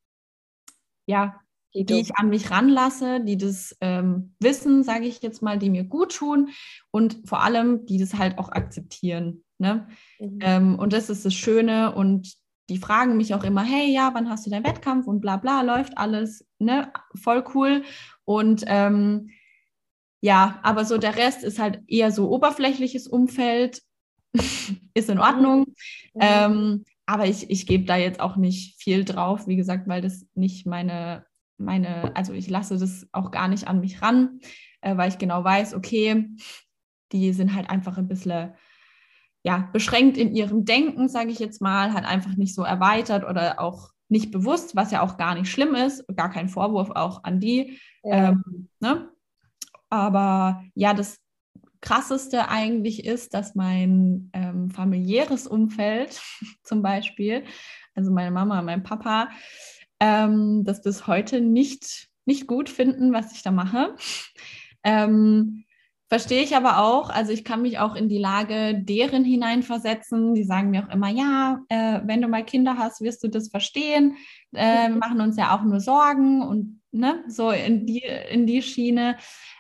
ja, 1.07 1.39
die, 1.75 1.85
die 1.85 2.01
ich 2.01 2.17
an 2.17 2.31
mich 2.31 2.51
ranlasse, 2.51 3.21
die 3.23 3.37
das 3.37 3.77
ähm, 3.83 4.35
wissen, 4.41 4.83
sage 4.83 5.05
ich 5.05 5.21
jetzt 5.23 5.43
mal, 5.43 5.59
die 5.59 5.69
mir 5.69 5.85
gut 5.85 6.17
tun 6.17 6.49
und 6.91 7.19
vor 7.27 7.43
allem, 7.43 7.85
die 7.85 7.99
das 7.99 8.15
halt 8.15 8.39
auch 8.39 8.49
akzeptieren. 8.49 9.45
Ne? 9.59 9.87
Mhm. 10.19 10.39
Ähm, 10.41 10.79
und 10.79 10.95
das 10.95 11.11
ist 11.11 11.27
das 11.27 11.35
Schöne 11.35 11.95
und 11.95 12.35
die 12.69 12.79
fragen 12.79 13.17
mich 13.17 13.35
auch 13.35 13.45
immer, 13.45 13.63
hey, 13.63 13.93
ja, 13.93 14.11
wann 14.13 14.29
hast 14.29 14.47
du 14.47 14.51
deinen 14.51 14.67
Wettkampf 14.67 15.07
und 15.07 15.21
bla 15.21 15.37
bla, 15.37 15.63
läuft 15.63 15.97
alles, 15.99 16.47
ne, 16.59 16.93
voll 17.15 17.45
cool. 17.55 17.83
Und 18.25 18.65
ähm, 18.67 19.31
ja, 20.21 20.59
aber 20.63 20.85
so 20.85 20.99
der 20.99 21.17
Rest 21.17 21.45
ist 21.45 21.59
halt 21.59 21.83
eher 21.87 22.11
so 22.11 22.29
oberflächliches 22.31 23.07
Umfeld, 23.07 23.83
ist 24.95 25.09
in 25.11 25.19
Ordnung. 25.19 25.67
Mhm. 26.15 26.21
Ähm, 26.21 26.85
aber 27.07 27.27
ich, 27.27 27.49
ich 27.51 27.67
gebe 27.67 27.85
da 27.85 27.97
jetzt 27.97 28.21
auch 28.21 28.37
nicht 28.37 28.83
viel 28.83 29.05
drauf, 29.05 29.47
wie 29.47 29.57
gesagt, 29.57 29.87
weil 29.87 30.03
das 30.03 30.27
nicht 30.35 30.67
meine, 30.67 31.25
meine, 31.57 32.15
also 32.17 32.33
ich 32.33 32.51
lasse 32.51 32.79
das 32.79 33.07
auch 33.13 33.31
gar 33.31 33.47
nicht 33.47 33.69
an 33.69 33.81
mich 33.81 34.03
ran, 34.03 34.41
äh, 34.81 34.97
weil 34.97 35.09
ich 35.09 35.19
genau 35.19 35.45
weiß, 35.45 35.75
okay, 35.75 36.29
die 37.13 37.33
sind 37.33 37.55
halt 37.55 37.71
einfach 37.71 37.97
ein 37.97 38.09
bisschen 38.09 38.55
ja, 39.47 39.69
beschränkt 39.73 40.19
in 40.19 40.35
ihrem 40.35 40.65
Denken, 40.65 41.09
sage 41.09 41.31
ich 41.31 41.39
jetzt 41.39 41.63
mal, 41.63 41.93
hat 41.93 42.05
einfach 42.05 42.37
nicht 42.37 42.53
so 42.53 42.65
erweitert 42.65 43.23
oder 43.23 43.61
auch 43.61 43.91
nicht 44.09 44.33
bewusst, 44.33 44.75
was 44.75 44.91
ja 44.91 45.03
auch 45.03 45.19
gar 45.19 45.37
nicht 45.37 45.49
schlimm 45.49 45.77
ist, 45.77 46.05
gar 46.17 46.31
kein 46.31 46.49
Vorwurf 46.49 46.91
auch 46.91 47.23
an 47.23 47.39
die. 47.39 47.79
Ja. 48.03 48.31
Ähm, 48.31 48.69
ne? 48.81 49.09
Aber 49.89 50.65
ja, 50.75 50.95
das 50.95 51.21
Krasseste 51.81 52.49
eigentlich 52.49 53.05
ist, 53.05 53.35
dass 53.35 53.55
mein 53.55 54.31
ähm, 54.33 54.73
familiäres 54.73 55.47
Umfeld 55.47 56.21
zum 56.65 56.83
Beispiel, 56.83 57.45
also 57.95 58.11
meine 58.11 58.33
Mama, 58.33 58.63
mein 58.63 58.83
Papa, 58.83 59.29
ähm, 60.01 60.65
das 60.65 60.83
bis 60.83 61.07
heute 61.07 61.41
nicht, 61.41 62.09
nicht 62.25 62.49
gut 62.49 62.69
finden, 62.69 63.13
was 63.13 63.31
ich 63.31 63.45
da 63.45 63.53
mache. 63.53 63.95
Ähm, 64.83 65.66
Verstehe 66.09 66.43
ich 66.43 66.55
aber 66.55 66.79
auch. 66.79 67.11
Also 67.11 67.33
ich 67.33 67.45
kann 67.45 67.63
mich 67.63 67.81
auch 67.81 67.97
in 67.97 68.09
die 68.09 68.19
Lage 68.19 68.81
deren 68.81 69.25
hineinversetzen. 69.25 70.35
Die 70.35 70.45
sagen 70.45 70.71
mir 70.71 70.87
auch 70.87 70.93
immer, 70.93 71.09
ja, 71.09 71.61
äh, 71.69 72.01
wenn 72.05 72.23
du 72.23 72.29
mal 72.29 72.45
Kinder 72.45 72.77
hast, 72.79 73.01
wirst 73.01 73.25
du 73.25 73.29
das 73.29 73.49
verstehen. 73.49 74.17
Äh, 74.53 74.89
wir 74.89 74.97
machen 74.97 75.21
uns 75.21 75.37
ja 75.37 75.57
auch 75.57 75.65
nur 75.65 75.81
Sorgen 75.81 76.43
und 76.43 76.81
ne, 76.93 77.25
so 77.27 77.51
in 77.51 77.87
die, 77.87 78.05
in 78.31 78.47
die 78.47 78.63
Schiene. 78.63 79.17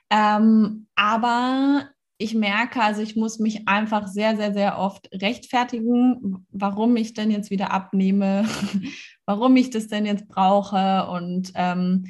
Ähm, 0.08 0.86
aber 0.94 1.88
ich 2.18 2.34
merke, 2.34 2.80
also 2.80 3.02
ich 3.02 3.16
muss 3.16 3.40
mich 3.40 3.66
einfach 3.66 4.06
sehr, 4.06 4.36
sehr, 4.36 4.52
sehr 4.52 4.78
oft 4.78 5.08
rechtfertigen, 5.12 6.46
warum 6.50 6.96
ich 6.96 7.12
denn 7.12 7.32
jetzt 7.32 7.50
wieder 7.50 7.72
abnehme, 7.72 8.48
warum 9.26 9.56
ich 9.56 9.70
das 9.70 9.88
denn 9.88 10.06
jetzt 10.06 10.28
brauche. 10.28 11.08
Und 11.10 11.50
ähm, 11.56 12.06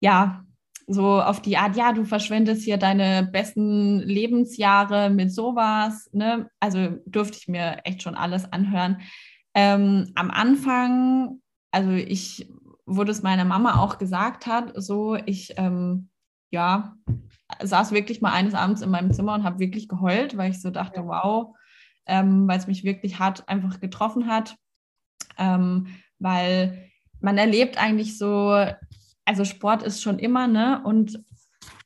ja, 0.00 0.44
so 0.92 1.22
auf 1.22 1.40
die 1.40 1.56
Art, 1.56 1.76
ja, 1.76 1.92
du 1.92 2.04
verschwendest 2.04 2.62
hier 2.64 2.76
deine 2.76 3.28
besten 3.30 4.00
Lebensjahre 4.00 5.08
mit 5.08 5.32
sowas. 5.32 6.10
Ne? 6.12 6.50
Also 6.58 6.98
durfte 7.06 7.38
ich 7.38 7.48
mir 7.48 7.78
echt 7.84 8.02
schon 8.02 8.16
alles 8.16 8.52
anhören. 8.52 9.00
Ähm, 9.54 10.10
am 10.16 10.30
Anfang, 10.30 11.40
also 11.70 11.92
ich, 11.92 12.50
wo 12.86 13.04
das 13.04 13.22
meine 13.22 13.44
Mama 13.44 13.78
auch 13.78 13.98
gesagt 13.98 14.46
hat, 14.46 14.72
so 14.74 15.14
ich, 15.14 15.54
ähm, 15.56 16.08
ja, 16.50 16.96
saß 17.62 17.92
wirklich 17.92 18.20
mal 18.20 18.32
eines 18.32 18.54
Abends 18.54 18.82
in 18.82 18.90
meinem 18.90 19.12
Zimmer 19.12 19.34
und 19.34 19.44
habe 19.44 19.60
wirklich 19.60 19.88
geheult, 19.88 20.36
weil 20.36 20.50
ich 20.50 20.60
so 20.60 20.70
dachte, 20.70 21.06
wow, 21.06 21.54
ähm, 22.06 22.48
weil 22.48 22.58
es 22.58 22.66
mich 22.66 22.82
wirklich 22.82 23.20
hart 23.20 23.48
einfach 23.48 23.78
getroffen 23.78 24.26
hat, 24.26 24.56
ähm, 25.38 25.86
weil 26.18 26.90
man 27.20 27.38
erlebt 27.38 27.80
eigentlich 27.80 28.18
so 28.18 28.66
also 29.30 29.44
Sport 29.44 29.84
ist 29.84 30.02
schon 30.02 30.18
immer, 30.18 30.48
ne? 30.48 30.82
Und 30.84 31.24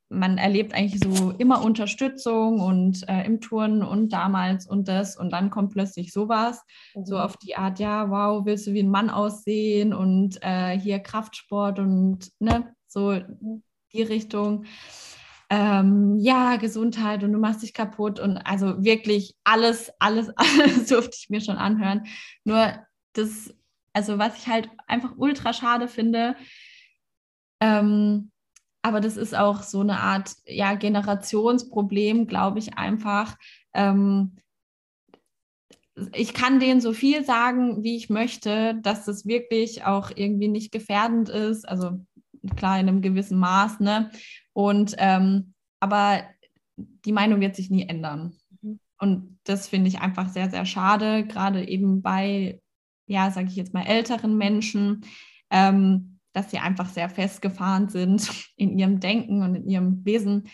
man 0.09 0.39
erlebt 0.39 0.73
eigentlich 0.73 1.03
so 1.03 1.33
immer 1.33 1.63
Unterstützung 1.63 2.61
und 2.61 3.07
äh, 3.07 3.27
im 3.27 3.43
Turnen 3.43 3.83
und 3.83 4.15
damals 4.15 4.67
und 4.67 4.89
das 4.89 5.15
und 5.15 5.31
dann 5.31 5.51
kommt 5.51 5.75
plötzlich 5.75 6.11
sowas, 6.11 6.63
mhm. 6.95 7.05
so 7.05 7.19
auf 7.19 7.37
die 7.37 7.55
Art, 7.57 7.79
ja, 7.81 8.09
wow, 8.09 8.47
willst 8.47 8.67
du 8.67 8.73
wie 8.73 8.83
ein 8.83 8.89
Mann 8.89 9.11
aussehen 9.11 9.93
und 9.93 10.39
äh, 10.41 10.79
hier 10.79 11.01
Kraftsport 11.01 11.79
und 11.79 12.31
ne, 12.39 12.75
so 12.87 13.21
die 13.93 14.03
Richtung. 14.03 14.65
Ähm, 15.51 16.17
ja, 16.19 16.57
Gesundheit 16.57 17.23
und 17.25 17.33
du 17.33 17.39
machst 17.39 17.63
dich 17.63 17.75
kaputt 17.75 18.19
und 18.19 18.39
also 18.39 18.83
wirklich 18.83 19.37
alles, 19.45 19.93
alles, 19.99 20.31
alles 20.37 20.87
durfte 20.87 21.15
ich 21.21 21.29
mir 21.29 21.43
schon 21.43 21.59
anhören. 21.59 22.07
Nur 22.45 22.73
das, 23.13 23.55
also 23.93 24.19
was 24.19 24.39
ich 24.39 24.47
halt 24.49 24.71
einfach 24.87 25.13
ultra 25.19 25.53
schade 25.53 25.89
finde, 25.89 26.37
ähm, 27.65 28.31
aber 28.83 29.01
das 29.01 29.17
ist 29.17 29.35
auch 29.35 29.63
so 29.63 29.81
eine 29.81 30.01
Art 30.01 30.35
ja, 30.45 30.75
Generationsproblem, 30.75 32.27
glaube 32.27 32.59
ich 32.59 32.77
einfach. 32.77 33.39
Ähm, 33.73 34.37
ich 36.13 36.35
kann 36.35 36.61
denen 36.61 36.83
so 36.83 36.93
viel 36.93 37.25
sagen, 37.25 37.83
wie 37.83 37.97
ich 37.97 38.11
möchte, 38.11 38.75
dass 38.83 39.07
das 39.07 39.25
wirklich 39.25 39.85
auch 39.85 40.11
irgendwie 40.15 40.49
nicht 40.49 40.73
gefährdend 40.73 41.31
ist. 41.31 41.67
Also 41.67 42.05
klar 42.57 42.79
in 42.79 42.89
einem 42.89 43.01
gewissen 43.01 43.39
Maß, 43.39 43.81
ne? 43.81 44.11
Und 44.53 44.95
ähm, 44.99 45.55
aber 45.81 46.25
die 46.77 47.13
Meinung 47.13 47.41
wird 47.41 47.57
sich 47.57 47.71
nie 47.71 47.89
ändern. 47.89 48.37
Mhm. 48.61 48.81
Und 48.99 49.39
das 49.45 49.69
finde 49.69 49.89
ich 49.89 50.01
einfach 50.01 50.29
sehr, 50.29 50.51
sehr 50.51 50.67
schade, 50.67 51.25
gerade 51.27 51.67
eben 51.67 52.03
bei, 52.03 52.61
ja, 53.07 53.31
sage 53.31 53.49
ich 53.49 53.57
jetzt 53.57 53.73
mal, 53.73 53.87
älteren 53.87 54.37
Menschen. 54.37 55.07
Ähm, 55.49 56.14
dass 56.35 56.51
sie 56.51 56.59
einfach 56.59 56.89
sehr 56.89 57.09
festgefahren 57.09 57.89
sind 57.89 58.29
in 58.57 58.79
ihrem 58.79 59.01
Denken 59.01 59.43
und 59.43 59.55
in 59.55 59.69
ihrem 59.69 60.05
Wesen. 60.05 60.49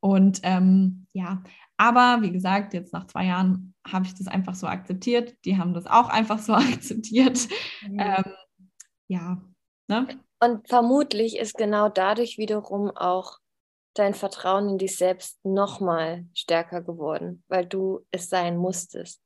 Und 0.00 0.40
ähm, 0.42 1.06
ja, 1.12 1.42
aber 1.76 2.22
wie 2.22 2.32
gesagt, 2.32 2.74
jetzt 2.74 2.92
nach 2.92 3.06
zwei 3.06 3.26
Jahren 3.26 3.74
habe 3.86 4.06
ich 4.06 4.14
das 4.14 4.26
einfach 4.26 4.54
so 4.54 4.66
akzeptiert. 4.66 5.36
Die 5.44 5.58
haben 5.58 5.74
das 5.74 5.86
auch 5.86 6.08
einfach 6.08 6.38
so 6.38 6.52
akzeptiert. 6.54 7.48
Ja. 7.90 8.18
Ähm, 8.18 8.32
ja 9.08 9.42
ne? 9.88 10.08
Und 10.40 10.68
vermutlich 10.68 11.36
ist 11.38 11.54
genau 11.54 11.88
dadurch 11.88 12.38
wiederum 12.38 12.90
auch 12.90 13.38
dein 13.94 14.14
Vertrauen 14.14 14.70
in 14.70 14.78
dich 14.78 14.96
selbst 14.96 15.42
nochmal 15.44 16.26
stärker 16.34 16.82
geworden, 16.82 17.42
weil 17.48 17.64
du 17.64 18.06
es 18.10 18.28
sein 18.28 18.56
musstest. 18.56 19.22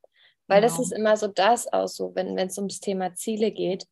Weil 0.46 0.60
genau. 0.60 0.76
das 0.76 0.86
ist 0.86 0.92
immer 0.92 1.16
so 1.16 1.26
das 1.26 1.72
auch 1.72 1.88
so, 1.88 2.14
wenn 2.14 2.38
es 2.38 2.56
ums 2.58 2.80
Thema 2.80 3.14
Ziele 3.14 3.50
geht 3.50 3.86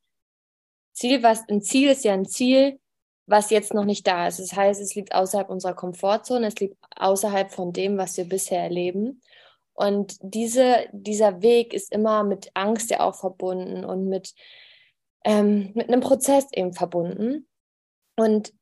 Ziel, 0.99 1.23
was 1.23 1.49
ein 1.49 1.63
Ziel 1.63 1.91
ist 1.91 2.05
ja 2.05 2.13
ein 2.13 2.27
Ziel, 2.27 2.81
was 3.27 3.51
jetzt 3.51 3.75
noch 3.75 3.85
nicht 3.85 4.07
da 4.07 4.27
ist. 4.27 4.41
Das 4.41 4.55
heißt, 4.55 4.81
es 4.81 4.95
liegt 4.95 5.15
außerhalb 5.15 5.51
unserer 5.51 5.75
Komfortzone, 5.75 6.47
es 6.47 6.57
liegt 6.57 6.77
außerhalb 6.97 7.53
von 7.53 7.73
dem, 7.73 7.99
was 7.99 8.17
wir 8.17 8.25
bisher 8.25 8.63
erleben. 8.63 9.21
Und 9.75 10.17
diese, 10.23 10.89
dieser 10.93 11.41
Weg 11.41 11.73
ist 11.73 11.93
immer 11.93 12.25
mit 12.25 12.51
Angst 12.55 12.91
ja 12.91 13.01
auch 13.01 13.15
verbunden 13.15 13.85
und 13.85 14.09
mit, 14.09 14.35
ähm, 15.25 15.71
mit 15.75 15.89
einem 15.89 16.01
Prozess 16.01 16.47
eben 16.53 16.73
verbunden. 16.73 17.47
Und 18.17 18.53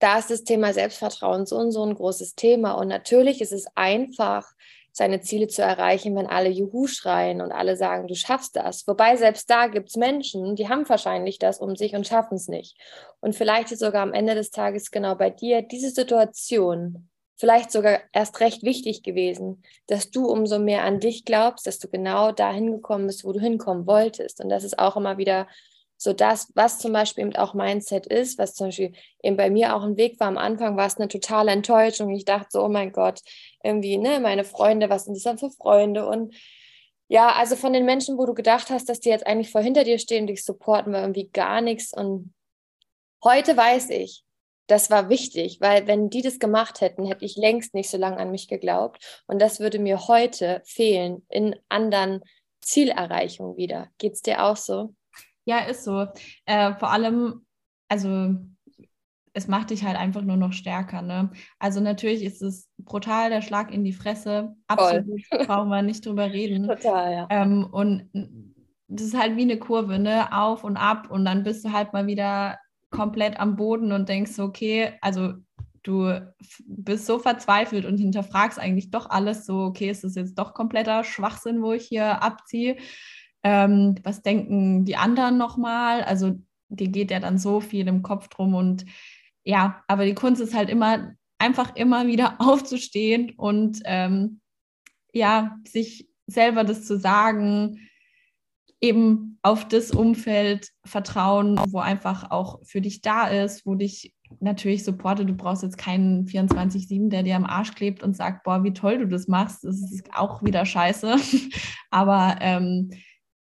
da 0.00 0.18
ist 0.18 0.30
das 0.30 0.42
Thema 0.42 0.72
Selbstvertrauen 0.72 1.46
so 1.46 1.56
und 1.56 1.70
so 1.70 1.84
ein 1.84 1.94
großes 1.94 2.34
Thema. 2.34 2.72
Und 2.72 2.88
natürlich 2.88 3.40
ist 3.40 3.52
es 3.52 3.66
einfach, 3.76 4.50
seine 4.92 5.20
Ziele 5.20 5.48
zu 5.48 5.62
erreichen, 5.62 6.14
wenn 6.16 6.26
alle 6.26 6.50
Juhu 6.50 6.86
schreien 6.86 7.40
und 7.40 7.50
alle 7.50 7.76
sagen, 7.76 8.06
du 8.06 8.14
schaffst 8.14 8.56
das. 8.56 8.86
Wobei 8.86 9.16
selbst 9.16 9.48
da 9.48 9.66
gibt 9.66 9.88
es 9.88 9.96
Menschen, 9.96 10.54
die 10.54 10.68
haben 10.68 10.88
wahrscheinlich 10.88 11.38
das 11.38 11.58
um 11.58 11.76
sich 11.76 11.94
und 11.94 12.06
schaffen 12.06 12.34
es 12.34 12.48
nicht. 12.48 12.76
Und 13.20 13.34
vielleicht 13.34 13.72
ist 13.72 13.80
sogar 13.80 14.02
am 14.02 14.12
Ende 14.12 14.34
des 14.34 14.50
Tages 14.50 14.90
genau 14.90 15.14
bei 15.14 15.30
dir 15.30 15.62
diese 15.62 15.90
Situation 15.90 17.08
vielleicht 17.42 17.72
sogar 17.72 17.98
erst 18.12 18.38
recht 18.38 18.62
wichtig 18.62 19.02
gewesen, 19.02 19.64
dass 19.88 20.12
du 20.12 20.26
umso 20.26 20.60
mehr 20.60 20.84
an 20.84 21.00
dich 21.00 21.24
glaubst, 21.24 21.66
dass 21.66 21.80
du 21.80 21.88
genau 21.88 22.30
dahin 22.30 22.70
gekommen 22.70 23.08
bist, 23.08 23.24
wo 23.24 23.32
du 23.32 23.40
hinkommen 23.40 23.84
wolltest. 23.84 24.40
Und 24.40 24.48
das 24.48 24.62
ist 24.62 24.78
auch 24.78 24.96
immer 24.96 25.18
wieder 25.18 25.48
so 26.02 26.12
das, 26.12 26.50
was 26.54 26.78
zum 26.78 26.92
Beispiel 26.92 27.24
eben 27.24 27.36
auch 27.36 27.54
Mindset 27.54 28.06
ist, 28.06 28.38
was 28.38 28.54
zum 28.54 28.68
Beispiel 28.68 28.92
eben 29.22 29.36
bei 29.36 29.50
mir 29.50 29.76
auch 29.76 29.82
ein 29.82 29.96
Weg 29.96 30.18
war. 30.18 30.28
Am 30.28 30.38
Anfang 30.38 30.76
war 30.76 30.86
es 30.86 30.96
eine 30.96 31.08
totale 31.08 31.52
Enttäuschung. 31.52 32.10
Ich 32.10 32.24
dachte 32.24 32.48
so, 32.50 32.64
oh 32.64 32.68
mein 32.68 32.92
Gott, 32.92 33.20
irgendwie, 33.62 33.98
ne, 33.98 34.18
meine 34.18 34.44
Freunde, 34.44 34.90
was 34.90 35.04
sind 35.04 35.16
das 35.16 35.22
dann 35.22 35.38
für 35.38 35.50
Freunde? 35.50 36.06
Und 36.06 36.34
ja, 37.08 37.32
also 37.32 37.56
von 37.56 37.72
den 37.72 37.84
Menschen, 37.84 38.18
wo 38.18 38.26
du 38.26 38.34
gedacht 38.34 38.70
hast, 38.70 38.88
dass 38.88 39.00
die 39.00 39.10
jetzt 39.10 39.26
eigentlich 39.26 39.50
vor 39.50 39.60
hinter 39.60 39.84
dir 39.84 39.98
stehen, 39.98 40.26
dich 40.26 40.44
supporten, 40.44 40.92
war 40.92 41.02
irgendwie 41.02 41.28
gar 41.28 41.60
nichts. 41.60 41.92
Und 41.92 42.34
heute 43.22 43.56
weiß 43.56 43.90
ich, 43.90 44.24
das 44.66 44.90
war 44.90 45.08
wichtig, 45.08 45.60
weil 45.60 45.86
wenn 45.86 46.10
die 46.10 46.22
das 46.22 46.38
gemacht 46.38 46.80
hätten, 46.80 47.06
hätte 47.06 47.24
ich 47.24 47.36
längst 47.36 47.74
nicht 47.74 47.90
so 47.90 47.96
lange 47.96 48.16
an 48.16 48.30
mich 48.30 48.48
geglaubt. 48.48 49.22
Und 49.26 49.40
das 49.40 49.60
würde 49.60 49.78
mir 49.78 50.08
heute 50.08 50.62
fehlen 50.64 51.24
in 51.28 51.54
anderen 51.68 52.22
Zielerreichungen 52.60 53.56
wieder. 53.56 53.88
Geht 53.98 54.14
es 54.14 54.22
dir 54.22 54.42
auch 54.44 54.56
so? 54.56 54.94
Ja, 55.44 55.58
ist 55.60 55.84
so. 55.84 56.06
Äh, 56.46 56.74
vor 56.74 56.90
allem, 56.90 57.44
also 57.88 58.36
es 59.34 59.48
macht 59.48 59.70
dich 59.70 59.84
halt 59.84 59.96
einfach 59.96 60.22
nur 60.22 60.36
noch 60.36 60.52
stärker. 60.52 61.02
Ne? 61.02 61.30
Also 61.58 61.80
natürlich 61.80 62.22
ist 62.22 62.42
es 62.42 62.68
brutal 62.78 63.30
der 63.30 63.42
Schlag 63.42 63.72
in 63.72 63.84
die 63.84 63.92
Fresse. 63.92 64.54
Absolut, 64.66 65.22
brauchen 65.46 65.70
wir 65.70 65.82
nicht 65.82 66.04
drüber 66.04 66.30
reden. 66.30 66.66
Total, 66.68 67.12
ja. 67.12 67.26
Ähm, 67.30 67.64
und 67.64 68.10
das 68.88 69.06
ist 69.06 69.18
halt 69.18 69.36
wie 69.36 69.42
eine 69.42 69.58
Kurve, 69.58 69.98
ne? 69.98 70.32
Auf 70.32 70.64
und 70.64 70.76
ab 70.76 71.10
und 71.10 71.24
dann 71.24 71.44
bist 71.44 71.64
du 71.64 71.72
halt 71.72 71.92
mal 71.92 72.06
wieder 72.06 72.58
komplett 72.90 73.40
am 73.40 73.56
Boden 73.56 73.90
und 73.92 74.08
denkst, 74.08 74.38
okay, 74.38 74.92
also 75.00 75.32
du 75.82 76.20
bist 76.66 77.06
so 77.06 77.18
verzweifelt 77.18 77.86
und 77.86 77.98
hinterfragst 77.98 78.58
eigentlich 78.58 78.90
doch 78.90 79.08
alles 79.08 79.46
so, 79.46 79.60
okay, 79.60 79.90
ist 79.90 80.04
das 80.04 80.14
jetzt 80.14 80.38
doch 80.38 80.52
kompletter 80.52 81.04
Schwachsinn, 81.04 81.62
wo 81.62 81.72
ich 81.72 81.86
hier 81.86 82.22
abziehe? 82.22 82.76
Ähm, 83.44 83.96
was 84.02 84.22
denken 84.22 84.84
die 84.84 84.96
anderen 84.96 85.38
nochmal? 85.38 86.02
Also 86.02 86.38
dir 86.68 86.88
geht 86.88 87.10
ja 87.10 87.20
dann 87.20 87.38
so 87.38 87.60
viel 87.60 87.88
im 87.88 88.02
Kopf 88.02 88.28
drum 88.28 88.54
und 88.54 88.84
ja, 89.44 89.82
aber 89.88 90.04
die 90.04 90.14
Kunst 90.14 90.40
ist 90.40 90.54
halt 90.54 90.70
immer 90.70 91.12
einfach 91.38 91.74
immer 91.74 92.06
wieder 92.06 92.36
aufzustehen 92.40 93.32
und 93.36 93.80
ähm, 93.84 94.40
ja, 95.12 95.56
sich 95.66 96.08
selber 96.26 96.64
das 96.64 96.86
zu 96.86 96.98
sagen, 96.98 97.78
eben 98.80 99.38
auf 99.42 99.68
das 99.68 99.92
Umfeld 99.92 100.68
vertrauen, 100.84 101.58
wo 101.68 101.78
einfach 101.78 102.30
auch 102.30 102.60
für 102.64 102.80
dich 102.80 103.00
da 103.00 103.28
ist, 103.28 103.64
wo 103.64 103.74
dich 103.74 104.12
natürlich 104.40 104.82
supportet. 104.82 105.28
Du 105.28 105.34
brauchst 105.34 105.62
jetzt 105.62 105.78
keinen 105.78 106.26
24-7, 106.26 107.08
der 107.08 107.22
dir 107.22 107.36
am 107.36 107.44
Arsch 107.44 107.74
klebt 107.74 108.02
und 108.02 108.16
sagt, 108.16 108.42
boah, 108.42 108.64
wie 108.64 108.72
toll 108.72 108.98
du 108.98 109.06
das 109.06 109.28
machst. 109.28 109.62
Das 109.62 109.76
ist 109.76 110.12
auch 110.14 110.42
wieder 110.42 110.66
scheiße. 110.66 111.16
Aber 111.90 112.36
ähm, 112.40 112.90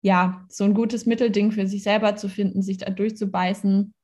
ja, 0.05 0.45
so 0.51 0.65
ein 0.65 0.75
gutes 0.75 1.07
Mittelding 1.07 1.51
für 1.51 1.67
sich 1.67 1.83
selber 1.83 2.15
zu 2.15 2.29
finden, 2.29 2.61
sich 2.61 2.77
da 2.77 2.91
durchzubeißen 2.91 3.95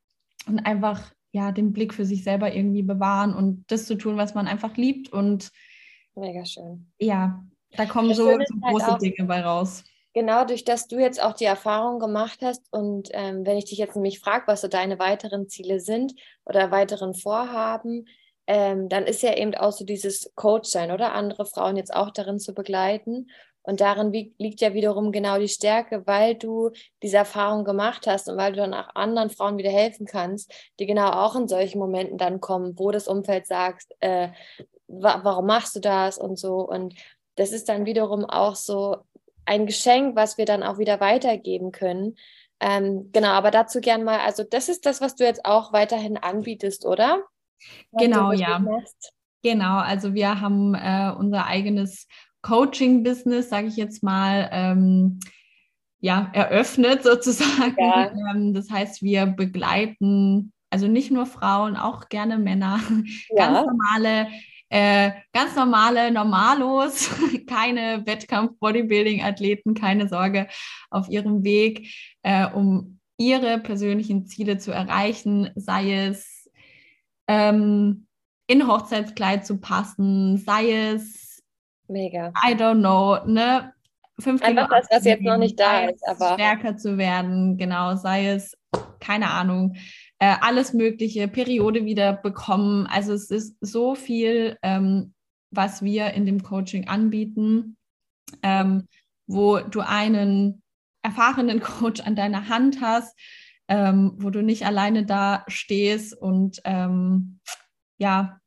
und 0.46 0.58
einfach 0.60 1.12
ja 1.30 1.52
den 1.52 1.74
Blick 1.74 1.92
für 1.92 2.06
sich 2.06 2.24
selber 2.24 2.54
irgendwie 2.54 2.82
bewahren 2.82 3.34
und 3.34 3.64
das 3.70 3.84
zu 3.84 3.96
tun, 3.96 4.16
was 4.16 4.34
man 4.34 4.48
einfach 4.48 4.78
liebt. 4.78 5.12
Und 5.12 5.50
mega 6.14 6.46
schön. 6.46 6.90
Ja, 6.98 7.44
da 7.72 7.84
kommen 7.84 8.08
das 8.08 8.16
so, 8.16 8.24
so 8.24 8.30
halt 8.30 8.48
große 8.62 8.96
Dinge 8.98 9.28
bei 9.28 9.42
raus. 9.42 9.84
Genau, 10.14 10.46
durch 10.46 10.64
das 10.64 10.88
du 10.88 10.98
jetzt 10.98 11.22
auch 11.22 11.34
die 11.34 11.44
Erfahrung 11.44 11.98
gemacht 11.98 12.38
hast 12.42 12.66
und 12.72 13.10
ähm, 13.12 13.44
wenn 13.44 13.58
ich 13.58 13.66
dich 13.66 13.78
jetzt 13.78 13.94
nämlich 13.94 14.20
frage, 14.20 14.46
was 14.46 14.62
so 14.62 14.68
deine 14.68 14.98
weiteren 14.98 15.50
Ziele 15.50 15.80
sind 15.80 16.14
oder 16.46 16.70
weiteren 16.70 17.12
Vorhaben, 17.12 18.06
ähm, 18.46 18.88
dann 18.88 19.04
ist 19.04 19.22
ja 19.22 19.36
eben 19.36 19.54
auch 19.54 19.72
so 19.72 19.84
dieses 19.84 20.32
Coach-Sein 20.34 20.92
oder 20.92 21.12
andere 21.12 21.44
Frauen 21.44 21.76
jetzt 21.76 21.94
auch 21.94 22.10
darin 22.10 22.38
zu 22.38 22.54
begleiten. 22.54 23.28
Und 23.62 23.80
darin 23.80 24.12
liegt 24.38 24.60
ja 24.60 24.72
wiederum 24.74 25.12
genau 25.12 25.38
die 25.38 25.48
Stärke, 25.48 26.06
weil 26.06 26.34
du 26.34 26.70
diese 27.02 27.18
Erfahrung 27.18 27.64
gemacht 27.64 28.06
hast 28.06 28.28
und 28.28 28.36
weil 28.36 28.52
du 28.52 28.58
dann 28.58 28.74
auch 28.74 28.94
anderen 28.94 29.30
Frauen 29.30 29.58
wieder 29.58 29.70
helfen 29.70 30.06
kannst, 30.06 30.52
die 30.78 30.86
genau 30.86 31.10
auch 31.10 31.36
in 31.36 31.46
solchen 31.46 31.78
Momenten 31.78 32.16
dann 32.16 32.40
kommen, 32.40 32.78
wo 32.78 32.90
das 32.90 33.06
Umfeld 33.06 33.46
sagt, 33.46 33.86
äh, 34.00 34.28
wa 34.88 35.20
warum 35.22 35.46
machst 35.46 35.76
du 35.76 35.80
das 35.80 36.18
und 36.18 36.38
so. 36.38 36.66
Und 36.66 36.94
das 37.36 37.52
ist 37.52 37.68
dann 37.68 37.86
wiederum 37.86 38.24
auch 38.24 38.56
so 38.56 38.98
ein 39.44 39.66
Geschenk, 39.66 40.16
was 40.16 40.38
wir 40.38 40.46
dann 40.46 40.62
auch 40.62 40.78
wieder 40.78 41.00
weitergeben 41.00 41.72
können. 41.72 42.16
Ähm, 42.60 43.10
genau, 43.12 43.28
aber 43.28 43.50
dazu 43.50 43.80
gern 43.80 44.04
mal, 44.04 44.20
also 44.20 44.42
das 44.42 44.68
ist 44.68 44.84
das, 44.86 45.00
was 45.00 45.16
du 45.16 45.24
jetzt 45.24 45.44
auch 45.44 45.72
weiterhin 45.72 46.16
anbietest, 46.18 46.84
oder? 46.84 47.24
Genau, 47.92 48.32
ja. 48.32 48.62
Genau, 49.42 49.78
also 49.78 50.12
wir 50.12 50.40
haben 50.40 50.74
äh, 50.74 51.12
unser 51.18 51.46
eigenes 51.46 52.06
Coaching-Business, 52.42 53.48
sage 53.48 53.68
ich 53.68 53.76
jetzt 53.76 54.02
mal, 54.02 54.48
ähm, 54.52 55.20
ja, 56.00 56.30
eröffnet 56.32 57.02
sozusagen. 57.04 57.76
Ja. 57.78 58.10
Ähm, 58.32 58.54
das 58.54 58.70
heißt, 58.70 59.02
wir 59.02 59.26
begleiten 59.26 60.52
also 60.70 60.86
nicht 60.86 61.10
nur 61.10 61.26
Frauen, 61.26 61.76
auch 61.76 62.08
gerne 62.08 62.38
Männer, 62.38 62.80
ja. 63.30 63.46
ganz 63.46 63.66
normale 63.66 64.28
äh, 64.72 65.10
ganz 65.32 65.56
normale 65.56 66.12
Normalos, 66.12 67.10
keine 67.48 68.06
Wettkampf-Bodybuilding-Athleten, 68.06 69.74
keine 69.74 70.08
Sorge 70.08 70.46
auf 70.90 71.08
ihrem 71.08 71.42
Weg, 71.42 71.92
äh, 72.22 72.46
um 72.46 73.00
ihre 73.18 73.58
persönlichen 73.58 74.26
Ziele 74.26 74.58
zu 74.58 74.70
erreichen, 74.70 75.50
sei 75.56 76.06
es 76.06 76.48
ähm, 77.26 78.06
in 78.46 78.66
Hochzeitskleid 78.66 79.44
zu 79.44 79.58
passen, 79.58 80.38
sei 80.38 80.92
es 80.92 81.29
Mega. 81.90 82.32
I 82.46 82.54
don't 82.54 82.80
know, 82.80 83.18
ne? 83.26 83.72
Fünf 84.18 84.42
Einfach 84.42 84.68
das, 84.68 84.86
was 84.90 85.04
jetzt 85.04 85.22
noch 85.22 85.38
nicht 85.38 85.58
da 85.58 85.86
ist, 85.86 86.06
aber 86.06 86.34
stärker 86.34 86.76
zu 86.76 86.98
werden, 86.98 87.56
genau, 87.56 87.96
sei 87.96 88.28
es, 88.28 88.56
keine 89.00 89.30
Ahnung, 89.30 89.76
äh, 90.18 90.36
alles 90.40 90.72
Mögliche, 90.74 91.26
Periode 91.26 91.86
wieder 91.86 92.12
bekommen. 92.12 92.86
Also 92.86 93.14
es 93.14 93.30
ist 93.30 93.56
so 93.60 93.94
viel, 93.94 94.58
ähm, 94.62 95.14
was 95.50 95.82
wir 95.82 96.12
in 96.12 96.26
dem 96.26 96.42
Coaching 96.42 96.86
anbieten, 96.86 97.76
ähm, 98.42 98.86
wo 99.26 99.58
du 99.58 99.80
einen 99.80 100.62
erfahrenen 101.02 101.60
Coach 101.60 102.00
an 102.02 102.14
deiner 102.14 102.48
Hand 102.48 102.80
hast, 102.82 103.18
ähm, 103.68 104.12
wo 104.16 104.30
du 104.30 104.42
nicht 104.42 104.66
alleine 104.66 105.06
da 105.06 105.44
stehst 105.48 106.16
und 106.16 106.60
ähm, 106.64 107.40
ja. 107.98 108.38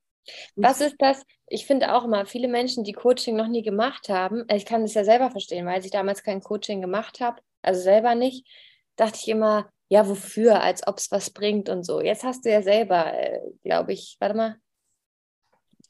Was 0.55 0.79
ist 0.79 0.95
das? 0.99 1.23
Ich 1.47 1.65
finde 1.65 1.93
auch 1.93 2.05
immer, 2.05 2.25
viele 2.25 2.47
Menschen, 2.47 2.83
die 2.83 2.93
Coaching 2.93 3.35
noch 3.35 3.47
nie 3.47 3.61
gemacht 3.61 4.09
haben, 4.09 4.45
ich 4.49 4.65
kann 4.65 4.81
das 4.81 4.93
ja 4.93 5.03
selber 5.03 5.29
verstehen, 5.29 5.65
weil 5.65 5.83
ich 5.83 5.91
damals 5.91 6.23
kein 6.23 6.41
Coaching 6.41 6.81
gemacht 6.81 7.19
habe, 7.19 7.41
also 7.61 7.81
selber 7.81 8.15
nicht, 8.15 8.47
dachte 8.95 9.19
ich 9.21 9.27
immer, 9.27 9.69
ja, 9.89 10.07
wofür, 10.07 10.61
als 10.61 10.87
ob 10.87 10.97
es 10.97 11.11
was 11.11 11.29
bringt 11.29 11.69
und 11.69 11.83
so. 11.83 12.01
Jetzt 12.01 12.23
hast 12.23 12.45
du 12.45 12.51
ja 12.51 12.61
selber, 12.61 13.13
äh, 13.13 13.39
glaube 13.63 13.93
ich, 13.93 14.17
warte 14.19 14.35
mal, 14.35 14.57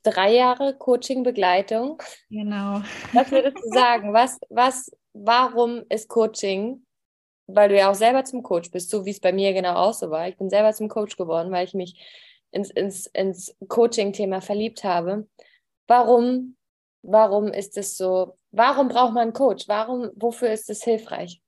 drei 0.04 0.34
Jahre 0.34 0.76
Coaching-Begleitung. 0.78 2.02
Genau. 2.30 2.82
Was 3.14 3.32
würdest 3.32 3.58
du 3.64 3.70
sagen? 3.70 4.14
Was, 4.14 4.40
was, 4.50 4.92
warum 5.14 5.84
ist 5.90 6.10
Coaching? 6.10 6.86
Weil 7.48 7.70
du 7.70 7.78
ja 7.78 7.90
auch 7.90 7.96
selber 7.96 8.24
zum 8.24 8.44
Coach 8.44 8.72
bist, 8.72 8.90
so 8.90 9.06
wie 9.06 9.12
es 9.12 9.20
bei 9.20 9.34
mir 9.34 9.54
genau 9.54 9.76
auch 9.76 9.94
so 9.94 10.10
war. 10.10 10.28
Ich 10.28 10.38
bin 10.38 10.50
selber 10.50 10.74
zum 10.74 10.90
Coach 10.90 11.18
geworden, 11.18 11.52
weil 11.52 11.66
ich 11.66 11.74
mich 11.74 11.96
ins, 12.54 12.70
ins, 12.70 13.08
ins 13.08 13.56
Coaching-Thema 13.68 14.42
verliebt 14.42 14.84
habe. 14.84 15.28
Warum, 15.88 16.56
warum 17.02 17.48
ist 17.48 17.78
es 17.78 17.98
so? 17.98 18.38
Warum 18.52 18.88
braucht 18.88 19.14
man 19.14 19.24
einen 19.24 19.34
Coach? 19.34 19.68
Warum, 19.68 20.12
wofür 20.16 20.52
ist 20.52 20.70
es 20.70 20.84
hilfreich? 20.84 21.42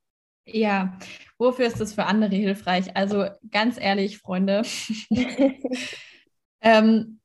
Ja, 0.47 0.97
wofür 1.37 1.65
ist 1.65 1.79
das 1.79 1.93
für 1.93 2.05
andere 2.05 2.35
hilfreich? 2.35 2.95
Also 2.95 3.25
ganz 3.49 3.79
ehrlich, 3.79 4.19
Freunde, 4.19 4.63
ähm, 6.61 7.19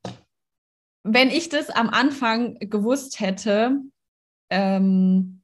wenn 1.02 1.30
ich 1.30 1.48
das 1.48 1.70
am 1.70 1.88
Anfang 1.90 2.58
gewusst 2.60 3.20
hätte, 3.20 3.78
ähm, 4.50 5.42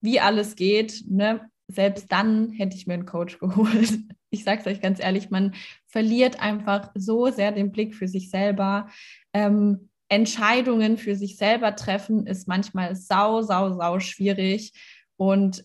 wie 0.00 0.20
alles 0.20 0.56
geht, 0.56 1.04
ne, 1.08 1.50
selbst 1.68 2.12
dann 2.12 2.50
hätte 2.50 2.76
ich 2.76 2.86
mir 2.86 2.94
einen 2.94 3.06
Coach 3.06 3.38
geholt. 3.40 3.98
Ich 4.30 4.44
sage 4.44 4.60
es 4.60 4.66
euch 4.66 4.80
ganz 4.80 5.00
ehrlich, 5.00 5.30
man 5.30 5.54
verliert 5.94 6.40
einfach 6.40 6.90
so 6.96 7.30
sehr 7.30 7.52
den 7.52 7.70
Blick 7.70 7.94
für 7.94 8.08
sich 8.08 8.28
selber. 8.28 8.88
Ähm, 9.32 9.90
Entscheidungen 10.08 10.98
für 10.98 11.14
sich 11.14 11.36
selber 11.36 11.76
treffen 11.76 12.26
ist 12.26 12.48
manchmal 12.48 12.96
sau, 12.96 13.42
sau, 13.42 13.78
sau 13.78 14.00
schwierig. 14.00 14.72
Und 15.16 15.64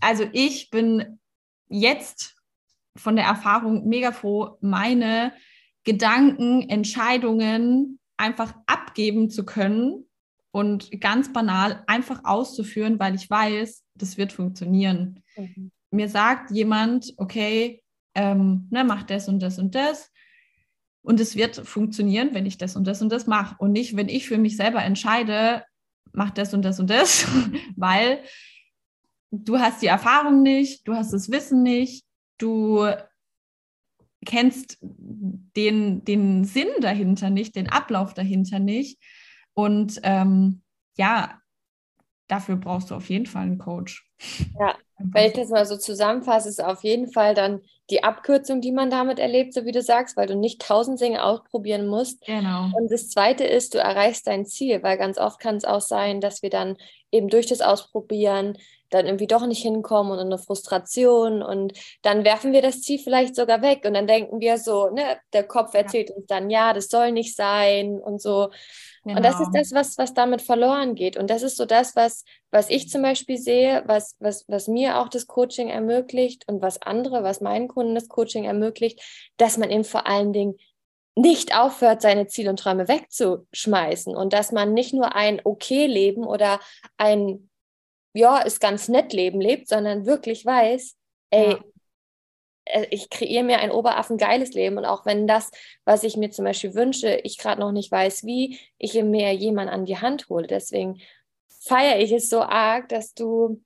also 0.00 0.28
ich 0.34 0.68
bin 0.68 1.18
jetzt 1.68 2.36
von 2.94 3.16
der 3.16 3.24
Erfahrung 3.24 3.88
mega 3.88 4.12
froh, 4.12 4.58
meine 4.60 5.32
Gedanken, 5.84 6.68
Entscheidungen 6.68 7.98
einfach 8.18 8.52
abgeben 8.66 9.30
zu 9.30 9.46
können 9.46 10.04
und 10.50 11.00
ganz 11.00 11.32
banal 11.32 11.84
einfach 11.86 12.20
auszuführen, 12.24 13.00
weil 13.00 13.14
ich 13.14 13.30
weiß, 13.30 13.82
das 13.94 14.18
wird 14.18 14.34
funktionieren. 14.34 15.22
Mhm. 15.38 15.72
Mir 15.90 16.10
sagt 16.10 16.50
jemand, 16.50 17.14
okay, 17.16 17.80
ähm, 18.14 18.68
ne, 18.70 18.84
mach 18.84 19.02
das 19.02 19.28
und 19.28 19.40
das 19.40 19.58
und 19.58 19.74
das. 19.74 20.10
Und 21.02 21.20
es 21.20 21.36
wird 21.36 21.56
funktionieren, 21.56 22.30
wenn 22.32 22.46
ich 22.46 22.56
das 22.56 22.76
und 22.76 22.86
das 22.86 23.02
und 23.02 23.10
das 23.10 23.26
mache. 23.26 23.56
Und 23.58 23.72
nicht, 23.72 23.96
wenn 23.96 24.08
ich 24.08 24.26
für 24.26 24.38
mich 24.38 24.56
selber 24.56 24.82
entscheide, 24.82 25.64
mach 26.12 26.30
das 26.30 26.54
und 26.54 26.62
das 26.62 26.80
und 26.80 26.88
das, 26.88 27.26
weil 27.76 28.22
du 29.30 29.58
hast 29.58 29.82
die 29.82 29.86
Erfahrung 29.86 30.42
nicht, 30.42 30.86
du 30.88 30.94
hast 30.94 31.12
das 31.12 31.30
Wissen 31.30 31.62
nicht, 31.62 32.04
du 32.38 32.86
kennst 34.24 34.78
den, 34.80 36.04
den 36.04 36.44
Sinn 36.44 36.68
dahinter 36.80 37.30
nicht, 37.30 37.56
den 37.56 37.68
Ablauf 37.68 38.14
dahinter 38.14 38.58
nicht. 38.58 38.98
Und 39.52 40.00
ähm, 40.02 40.62
ja, 40.96 41.40
dafür 42.28 42.56
brauchst 42.56 42.90
du 42.90 42.94
auf 42.94 43.10
jeden 43.10 43.26
Fall 43.26 43.42
einen 43.42 43.58
Coach. 43.58 44.08
Ja, 44.58 44.76
wenn 44.98 45.26
ich 45.26 45.32
das 45.32 45.48
mal 45.48 45.66
so 45.66 45.76
zusammenfasse, 45.76 46.48
ist 46.48 46.62
auf 46.62 46.84
jeden 46.84 47.10
Fall 47.10 47.34
dann 47.34 47.60
die 47.90 48.02
Abkürzung, 48.02 48.60
die 48.60 48.72
man 48.72 48.90
damit 48.90 49.18
erlebt, 49.18 49.52
so 49.52 49.64
wie 49.64 49.72
du 49.72 49.82
sagst, 49.82 50.16
weil 50.16 50.26
du 50.26 50.36
nicht 50.36 50.62
tausend 50.62 51.00
Dinge 51.00 51.22
ausprobieren 51.22 51.86
musst. 51.86 52.24
Genau. 52.24 52.70
Und 52.74 52.90
das 52.90 53.08
Zweite 53.10 53.44
ist, 53.44 53.74
du 53.74 53.78
erreichst 53.78 54.26
dein 54.26 54.46
Ziel, 54.46 54.82
weil 54.82 54.96
ganz 54.96 55.18
oft 55.18 55.38
kann 55.40 55.56
es 55.56 55.64
auch 55.64 55.80
sein, 55.80 56.20
dass 56.20 56.42
wir 56.42 56.50
dann 56.50 56.76
eben 57.10 57.28
durch 57.28 57.46
das 57.46 57.60
Ausprobieren 57.60 58.56
dann 58.90 59.06
irgendwie 59.06 59.26
doch 59.26 59.46
nicht 59.46 59.62
hinkommen 59.62 60.12
und 60.12 60.20
eine 60.20 60.38
Frustration 60.38 61.42
und 61.42 61.72
dann 62.02 62.24
werfen 62.24 62.52
wir 62.52 62.62
das 62.62 62.80
Ziel 62.80 62.98
vielleicht 62.98 63.34
sogar 63.34 63.60
weg 63.60 63.82
und 63.84 63.94
dann 63.94 64.06
denken 64.06 64.40
wir 64.40 64.56
so, 64.58 64.90
ne, 64.90 65.18
der 65.32 65.42
Kopf 65.42 65.74
erzählt 65.74 66.10
ja. 66.10 66.16
uns 66.16 66.26
dann, 66.26 66.48
ja, 66.48 66.72
das 66.72 66.88
soll 66.88 67.10
nicht 67.10 67.34
sein 67.34 67.98
und 67.98 68.22
so. 68.22 68.50
Genau. 69.04 69.18
Und 69.18 69.22
das 69.22 69.34
ist 69.34 69.52
genau. 69.52 69.58
das, 69.58 69.72
was, 69.72 69.98
was 69.98 70.14
damit 70.14 70.42
verloren 70.42 70.94
geht. 70.94 71.16
Und 71.16 71.28
das 71.28 71.42
ist 71.42 71.56
so 71.56 71.66
das, 71.66 71.94
was, 71.94 72.24
was 72.50 72.70
ich 72.70 72.88
zum 72.88 73.02
Beispiel 73.02 73.36
sehe, 73.36 73.82
was, 73.86 74.16
was, 74.18 74.44
was 74.48 74.66
mir 74.66 74.98
auch 74.98 75.08
das 75.08 75.26
Coaching 75.26 75.68
ermöglicht 75.68 76.44
und 76.48 76.62
was 76.62 76.80
andere, 76.80 77.22
was 77.22 77.40
meinen 77.40 77.68
Kunden 77.68 77.94
das 77.94 78.08
Coaching 78.08 78.44
ermöglicht, 78.44 79.00
dass 79.36 79.58
man 79.58 79.70
eben 79.70 79.84
vor 79.84 80.06
allen 80.06 80.32
Dingen 80.32 80.56
nicht 81.16 81.56
aufhört, 81.56 82.02
seine 82.02 82.26
Ziele 82.26 82.50
und 82.50 82.58
Träume 82.58 82.88
wegzuschmeißen 82.88 84.16
und 84.16 84.32
dass 84.32 84.50
man 84.52 84.72
nicht 84.72 84.94
nur 84.94 85.14
ein 85.14 85.40
okay 85.44 85.86
Leben 85.86 86.24
oder 86.24 86.58
ein 86.96 87.50
ja, 88.14 88.38
ist 88.38 88.60
ganz 88.60 88.88
nett 88.88 89.12
Leben 89.12 89.40
lebt, 89.40 89.68
sondern 89.68 90.06
wirklich 90.06 90.46
weiß, 90.46 90.96
ey, 91.30 91.50
ja. 91.50 91.64
Äh, 92.64 92.86
ich 92.90 93.10
kreiere 93.10 93.44
mir 93.44 93.58
ein 93.58 93.70
oberaffe-geiles 93.70 94.52
Leben 94.54 94.78
und 94.78 94.84
auch 94.84 95.06
wenn 95.06 95.26
das, 95.26 95.50
was 95.84 96.04
ich 96.04 96.16
mir 96.16 96.30
zum 96.30 96.44
Beispiel 96.44 96.74
wünsche, 96.74 97.16
ich 97.22 97.38
gerade 97.38 97.60
noch 97.60 97.72
nicht 97.72 97.90
weiß, 97.90 98.24
wie, 98.24 98.58
ich 98.78 98.94
mir 99.02 99.32
jemand 99.32 99.70
an 99.70 99.84
die 99.84 99.98
Hand 99.98 100.28
hole. 100.28 100.46
Deswegen 100.46 101.00
feiere 101.60 102.00
ich 102.00 102.12
es 102.12 102.28
so 102.28 102.42
arg, 102.42 102.88
dass 102.88 103.14
du 103.14 103.62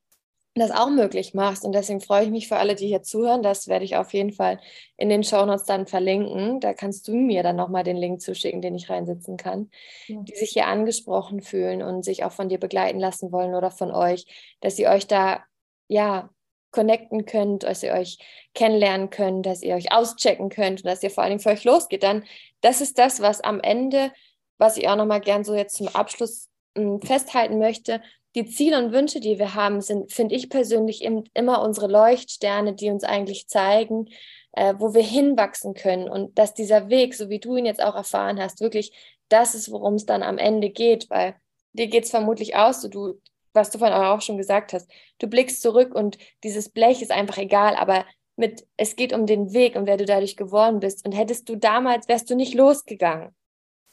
das 0.59 0.71
auch 0.71 0.91
möglich 0.91 1.35
machst. 1.35 1.65
Und 1.65 1.73
deswegen 1.73 2.01
freue 2.01 2.25
ich 2.25 2.31
mich 2.31 2.49
für 2.49 2.57
alle, 2.57 2.75
die 2.75 2.87
hier 2.87 3.03
zuhören. 3.03 3.43
Das 3.43 3.69
werde 3.69 3.85
ich 3.85 3.97
auf 3.97 4.13
jeden 4.13 4.33
Fall 4.33 4.59
in 4.97 5.09
den 5.09 5.23
Shownotes 5.23 5.65
dann 5.65 5.87
verlinken. 5.87 6.61
Da 6.61 6.75
kannst 6.75 7.09
du 7.09 7.15
mir 7.15 7.43
dann 7.43 7.57
nochmal 7.57 7.85
den 7.85 7.97
Link 7.97 8.21
zuschicken, 8.21 8.61
den 8.61 8.75
ich 8.75 8.91
reinsetzen 8.91 9.37
kann, 9.37 9.71
ja. 10.07 10.21
die 10.23 10.35
sich 10.35 10.51
hier 10.51 10.67
angesprochen 10.67 11.43
fühlen 11.43 11.83
und 11.83 12.05
sich 12.05 12.25
auch 12.25 12.33
von 12.33 12.49
dir 12.49 12.59
begleiten 12.59 12.99
lassen 12.99 13.33
wollen 13.33 13.55
oder 13.55 13.71
von 13.71 13.91
euch, 13.91 14.27
dass 14.61 14.79
ihr 14.79 14.91
euch 14.91 15.07
da, 15.07 15.45
ja, 15.87 16.31
connecten 16.71 17.27
könnt, 17.27 17.63
dass 17.63 17.83
ihr 17.83 17.93
euch 17.93 18.19
kennenlernen 18.55 19.11
könnt, 19.11 19.47
dass 19.47 19.63
ihr 19.63 19.75
euch 19.75 19.93
auschecken 19.93 20.49
könnt 20.49 20.81
und 20.81 20.87
dass 20.87 21.03
ihr 21.03 21.11
vor 21.11 21.23
allen 21.23 21.31
Dingen 21.31 21.41
für 21.41 21.51
euch 21.51 21.65
losgeht, 21.65 22.03
dann 22.03 22.25
das 22.61 22.81
ist 22.81 22.99
das, 22.99 23.21
was 23.21 23.41
am 23.41 23.61
Ende, 23.61 24.13
was 24.59 24.77
ich 24.77 24.89
auch 24.89 24.97
nochmal 24.97 25.21
gern 25.21 25.45
so 25.45 25.55
jetzt 25.55 25.77
zum 25.77 25.89
Abschluss 25.89 26.49
mh, 26.75 26.83
hm, 26.83 27.03
festhalten 27.03 27.59
möchte. 27.59 28.03
Die 28.35 28.47
Ziele 28.47 28.79
und 28.79 28.93
Wünsche, 28.93 29.21
die 29.21 29.39
wir 29.39 29.55
haben, 29.55 29.81
sind, 29.81 30.13
finde 30.13 30.35
ich 30.35 30.51
persönlich, 30.51 31.03
immer 31.35 31.63
unsere 31.63 31.87
Leuchtsterne, 31.87 32.75
die 32.75 32.91
uns 32.91 33.03
eigentlich 33.03 33.49
zeigen, 33.49 34.09
äh, 34.53 34.75
wo 34.79 34.95
wir 34.95 35.03
hinwachsen 35.03 35.75
können 35.75 36.09
und 36.09 36.39
dass 36.39 36.55
dieser 36.55 36.89
Weg, 36.89 37.15
so 37.15 37.31
wie 37.31 37.39
du 37.39 37.57
ihn 37.57 37.67
jetzt 37.67 37.83
auch 37.83 37.95
erfahren 37.95 38.41
hast, 38.41 38.61
wirklich 38.61 38.93
das 39.29 39.55
ist, 39.55 39.71
worum 39.71 39.95
es 39.95 40.07
dann 40.07 40.23
am 40.23 40.39
Ende 40.39 40.71
geht, 40.71 41.09
weil 41.11 41.37
dir 41.73 41.87
geht 41.87 42.05
es 42.05 42.11
vermutlich 42.11 42.57
aus, 42.57 42.83
so 42.83 42.89
du 42.89 43.21
was 43.53 43.71
du 43.71 43.79
vorhin 43.79 43.97
auch 43.97 44.21
schon 44.21 44.37
gesagt 44.37 44.73
hast. 44.73 44.91
Du 45.19 45.27
blickst 45.27 45.63
zurück 45.63 45.95
und 45.95 46.19
dieses 46.45 46.69
Blech 46.69 47.03
ist 47.03 47.11
einfach 47.11 47.39
egal, 47.39 47.77
aber 47.77 48.05
mit, 48.37 48.67
es 48.77 48.97
geht 48.97 49.13
um 49.13 49.27
den 49.27 49.53
Weg 49.53 49.75
und 49.75 49.87
wer 49.87 49.97
du 49.97 50.05
dadurch 50.05 50.37
geworden 50.37 50.81
bist. 50.81 51.05
Und 51.05 51.13
hättest 51.13 51.49
du 51.49 51.57
damals, 51.57 52.09
wärst 52.09 52.31
du 52.31 52.37
nicht 52.37 52.55
losgegangen, 52.55 53.35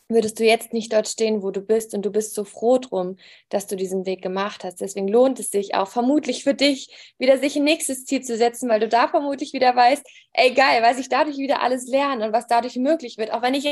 würdest 0.08 0.40
du 0.40 0.44
jetzt 0.44 0.72
nicht 0.72 0.94
dort 0.94 1.08
stehen, 1.08 1.42
wo 1.42 1.50
du 1.52 1.62
bist. 1.62 1.96
Und 1.96 2.06
du 2.06 2.12
bist 2.12 2.36
so 2.36 2.44
froh 2.44 2.78
drum, 2.78 3.18
dass 3.50 3.66
du 3.68 3.76
diesen 3.76 4.06
Weg 4.06 4.22
gemacht 4.22 4.64
hast. 4.64 4.82
Deswegen 4.82 5.08
lohnt 5.08 5.40
es 5.40 5.50
sich 5.50 5.74
auch 5.74 5.88
vermutlich 5.88 6.44
für 6.44 6.54
dich, 6.54 7.14
wieder 7.18 7.40
sich 7.40 7.56
ein 7.56 7.64
nächstes 7.64 8.06
Ziel 8.06 8.22
zu 8.22 8.38
setzen, 8.38 8.70
weil 8.70 8.80
du 8.80 8.88
da 8.88 9.08
vermutlich 9.08 9.54
wieder 9.54 9.76
weißt, 9.76 10.06
ey 10.34 10.54
geil, 10.54 10.84
weil 10.84 11.00
ich 11.00 11.10
dadurch 11.10 11.38
wieder 11.38 11.62
alles 11.64 11.88
lerne 11.88 12.28
und 12.28 12.34
was 12.34 12.48
dadurch 12.48 12.76
möglich 12.76 13.18
wird. 13.18 13.34
Auch 13.34 13.42
wenn 13.42 13.56
ich 13.56 13.66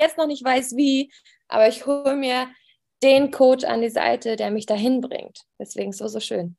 jetzt 0.00 0.18
noch 0.18 0.26
nicht 0.26 0.44
weiß, 0.44 0.76
wie, 0.76 1.12
aber 1.48 1.68
ich 1.68 1.84
hole 1.84 2.16
mir 2.16 2.48
den 3.02 3.30
Coach 3.30 3.64
an 3.64 3.82
die 3.82 3.90
Seite, 3.90 4.36
der 4.36 4.50
mich 4.50 4.66
dahin 4.66 5.00
bringt. 5.00 5.40
Deswegen 5.58 5.92
so, 5.92 6.08
so 6.08 6.20
schön. 6.20 6.56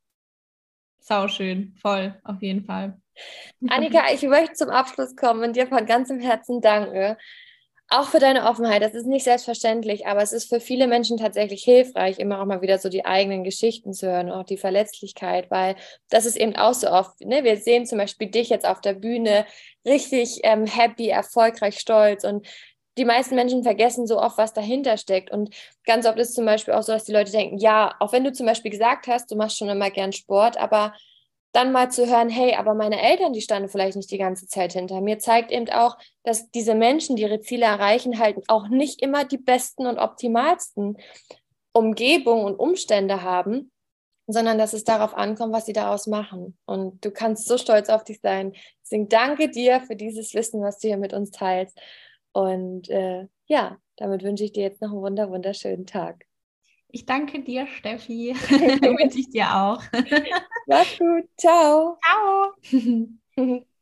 Sau 1.00 1.28
schön, 1.28 1.76
voll, 1.82 2.16
auf 2.24 2.42
jeden 2.42 2.64
Fall. 2.64 2.98
Annika, 3.68 4.12
ich 4.14 4.22
möchte 4.24 4.54
zum 4.54 4.70
Abschluss 4.70 5.16
kommen 5.16 5.44
und 5.44 5.56
dir 5.56 5.68
von 5.68 5.86
ganzem 5.86 6.20
Herzen 6.20 6.62
danke. 6.62 7.18
Auch 7.90 8.08
für 8.08 8.20
deine 8.20 8.46
Offenheit. 8.46 8.82
Das 8.82 8.94
ist 8.94 9.06
nicht 9.06 9.26
selbstverständlich, 9.26 10.08
aber 10.08 10.22
es 10.22 10.32
ist 10.32 10.48
für 10.48 10.60
viele 10.60 10.88
Menschen 10.88 11.18
tatsächlich 11.18 11.64
hilfreich, 11.64 12.18
immer 12.18 12.42
auch 12.42 12.46
mal 12.46 12.62
wieder 12.62 12.80
so 12.80 12.90
die 12.90 13.06
eigenen 13.06 13.44
Geschichten 13.44 13.94
zu 13.94 14.08
hören, 14.08 14.32
auch 14.32 14.46
die 14.46 14.58
Verletzlichkeit, 14.58 15.52
weil 15.52 15.76
das 16.10 16.26
ist 16.26 16.38
eben 16.38 16.56
auch 16.56 16.74
so 16.74 16.88
oft. 16.90 17.20
Ne? 17.22 17.44
Wir 17.44 17.58
sehen 17.58 17.86
zum 17.86 17.98
Beispiel 17.98 18.30
dich 18.30 18.50
jetzt 18.50 18.66
auf 18.66 18.82
der 18.82 18.94
Bühne 18.94 19.46
richtig 19.86 20.40
ähm, 20.44 20.66
happy, 20.66 21.10
erfolgreich, 21.10 21.78
stolz 21.78 22.24
und 22.24 22.48
die 22.98 23.06
meisten 23.06 23.36
Menschen 23.36 23.64
vergessen 23.64 24.08
so 24.08 24.20
oft, 24.20 24.38
was 24.38 24.54
dahinter 24.54 24.98
steckt. 24.98 25.32
Und 25.32 25.56
ganz 25.86 26.06
oft 26.06 26.18
ist 26.20 26.30
es 26.30 26.36
zum 26.36 26.46
Beispiel 26.46 26.74
auch 26.74 26.84
so, 26.84 26.92
dass 26.92 27.06
die 27.06 27.14
Leute 27.14 27.32
denken, 27.32 27.58
ja, 27.58 27.96
auch 28.00 28.14
wenn 28.14 28.24
du 28.24 28.32
zum 28.32 28.46
Beispiel 28.46 28.72
gesagt 28.72 29.08
hast, 29.08 29.32
du 29.32 29.36
machst 29.36 29.58
schon 29.58 29.70
immer 29.70 29.90
gern 29.90 30.12
Sport, 30.12 30.58
aber 30.58 30.94
dann 31.54 31.72
mal 31.72 31.92
zu 31.92 32.08
hören, 32.08 32.30
hey, 32.30 32.56
aber 32.56 32.74
meine 32.74 33.00
Eltern, 33.00 33.32
die 33.32 33.42
standen 33.42 33.70
vielleicht 33.70 33.96
nicht 33.96 34.10
die 34.10 34.18
ganze 34.18 34.48
Zeit 34.48 34.74
hinter 34.74 35.02
mir, 35.02 35.20
zeigt 35.20 35.52
eben 35.52 35.70
auch, 35.70 35.98
dass 36.24 36.50
diese 36.50 36.74
Menschen, 36.74 37.16
die 37.16 37.24
ihre 37.24 37.42
Ziele 37.42 37.66
erreichen, 37.66 38.20
halt 38.20 38.38
auch 38.48 38.68
nicht 38.70 39.02
immer 39.02 39.24
die 39.24 39.38
besten 39.38 39.86
und 39.86 40.00
optimalsten 40.00 40.98
Umgebungen 41.72 42.46
und 42.46 42.56
Umstände 42.56 43.22
haben, 43.22 43.72
sondern 44.26 44.58
dass 44.58 44.74
es 44.74 44.84
darauf 44.84 45.16
ankommt, 45.16 45.54
was 45.54 45.66
sie 45.66 45.74
daraus 45.74 46.08
machen. 46.08 46.58
Und 46.66 47.04
du 47.06 47.12
kannst 47.12 47.48
so 47.48 47.58
stolz 47.58 47.90
auf 47.90 48.04
dich 48.04 48.20
sein. 48.22 48.54
Deswegen 48.84 49.10
danke 49.10 49.50
dir 49.50 49.82
für 49.82 49.96
dieses 49.96 50.34
Wissen, 50.34 50.62
was 50.62 50.80
du 50.80 50.88
hier 50.88 50.98
mit 50.98 51.14
uns 51.14 51.30
teilst. 51.30 51.78
Und 52.34 52.90
äh, 52.90 53.28
ja, 53.48 53.78
damit 53.98 54.24
wünsche 54.24 54.44
ich 54.44 54.52
dir 54.52 54.64
jetzt 54.64 54.82
noch 54.82 54.92
einen 54.92 55.02
wunder, 55.02 55.30
wunderschönen 55.30 55.86
Tag. 55.86 56.26
Ich 56.90 57.06
danke 57.06 57.42
dir, 57.42 57.68
Steffi. 57.68 58.36
wünsche 59.00 59.20
ich 59.20 59.30
dir 59.30 59.56
auch. 59.56 59.82
Mach's 60.68 60.98
gut. 60.98 61.30
Ciao. 61.38 61.98
Ciao. 62.02 62.54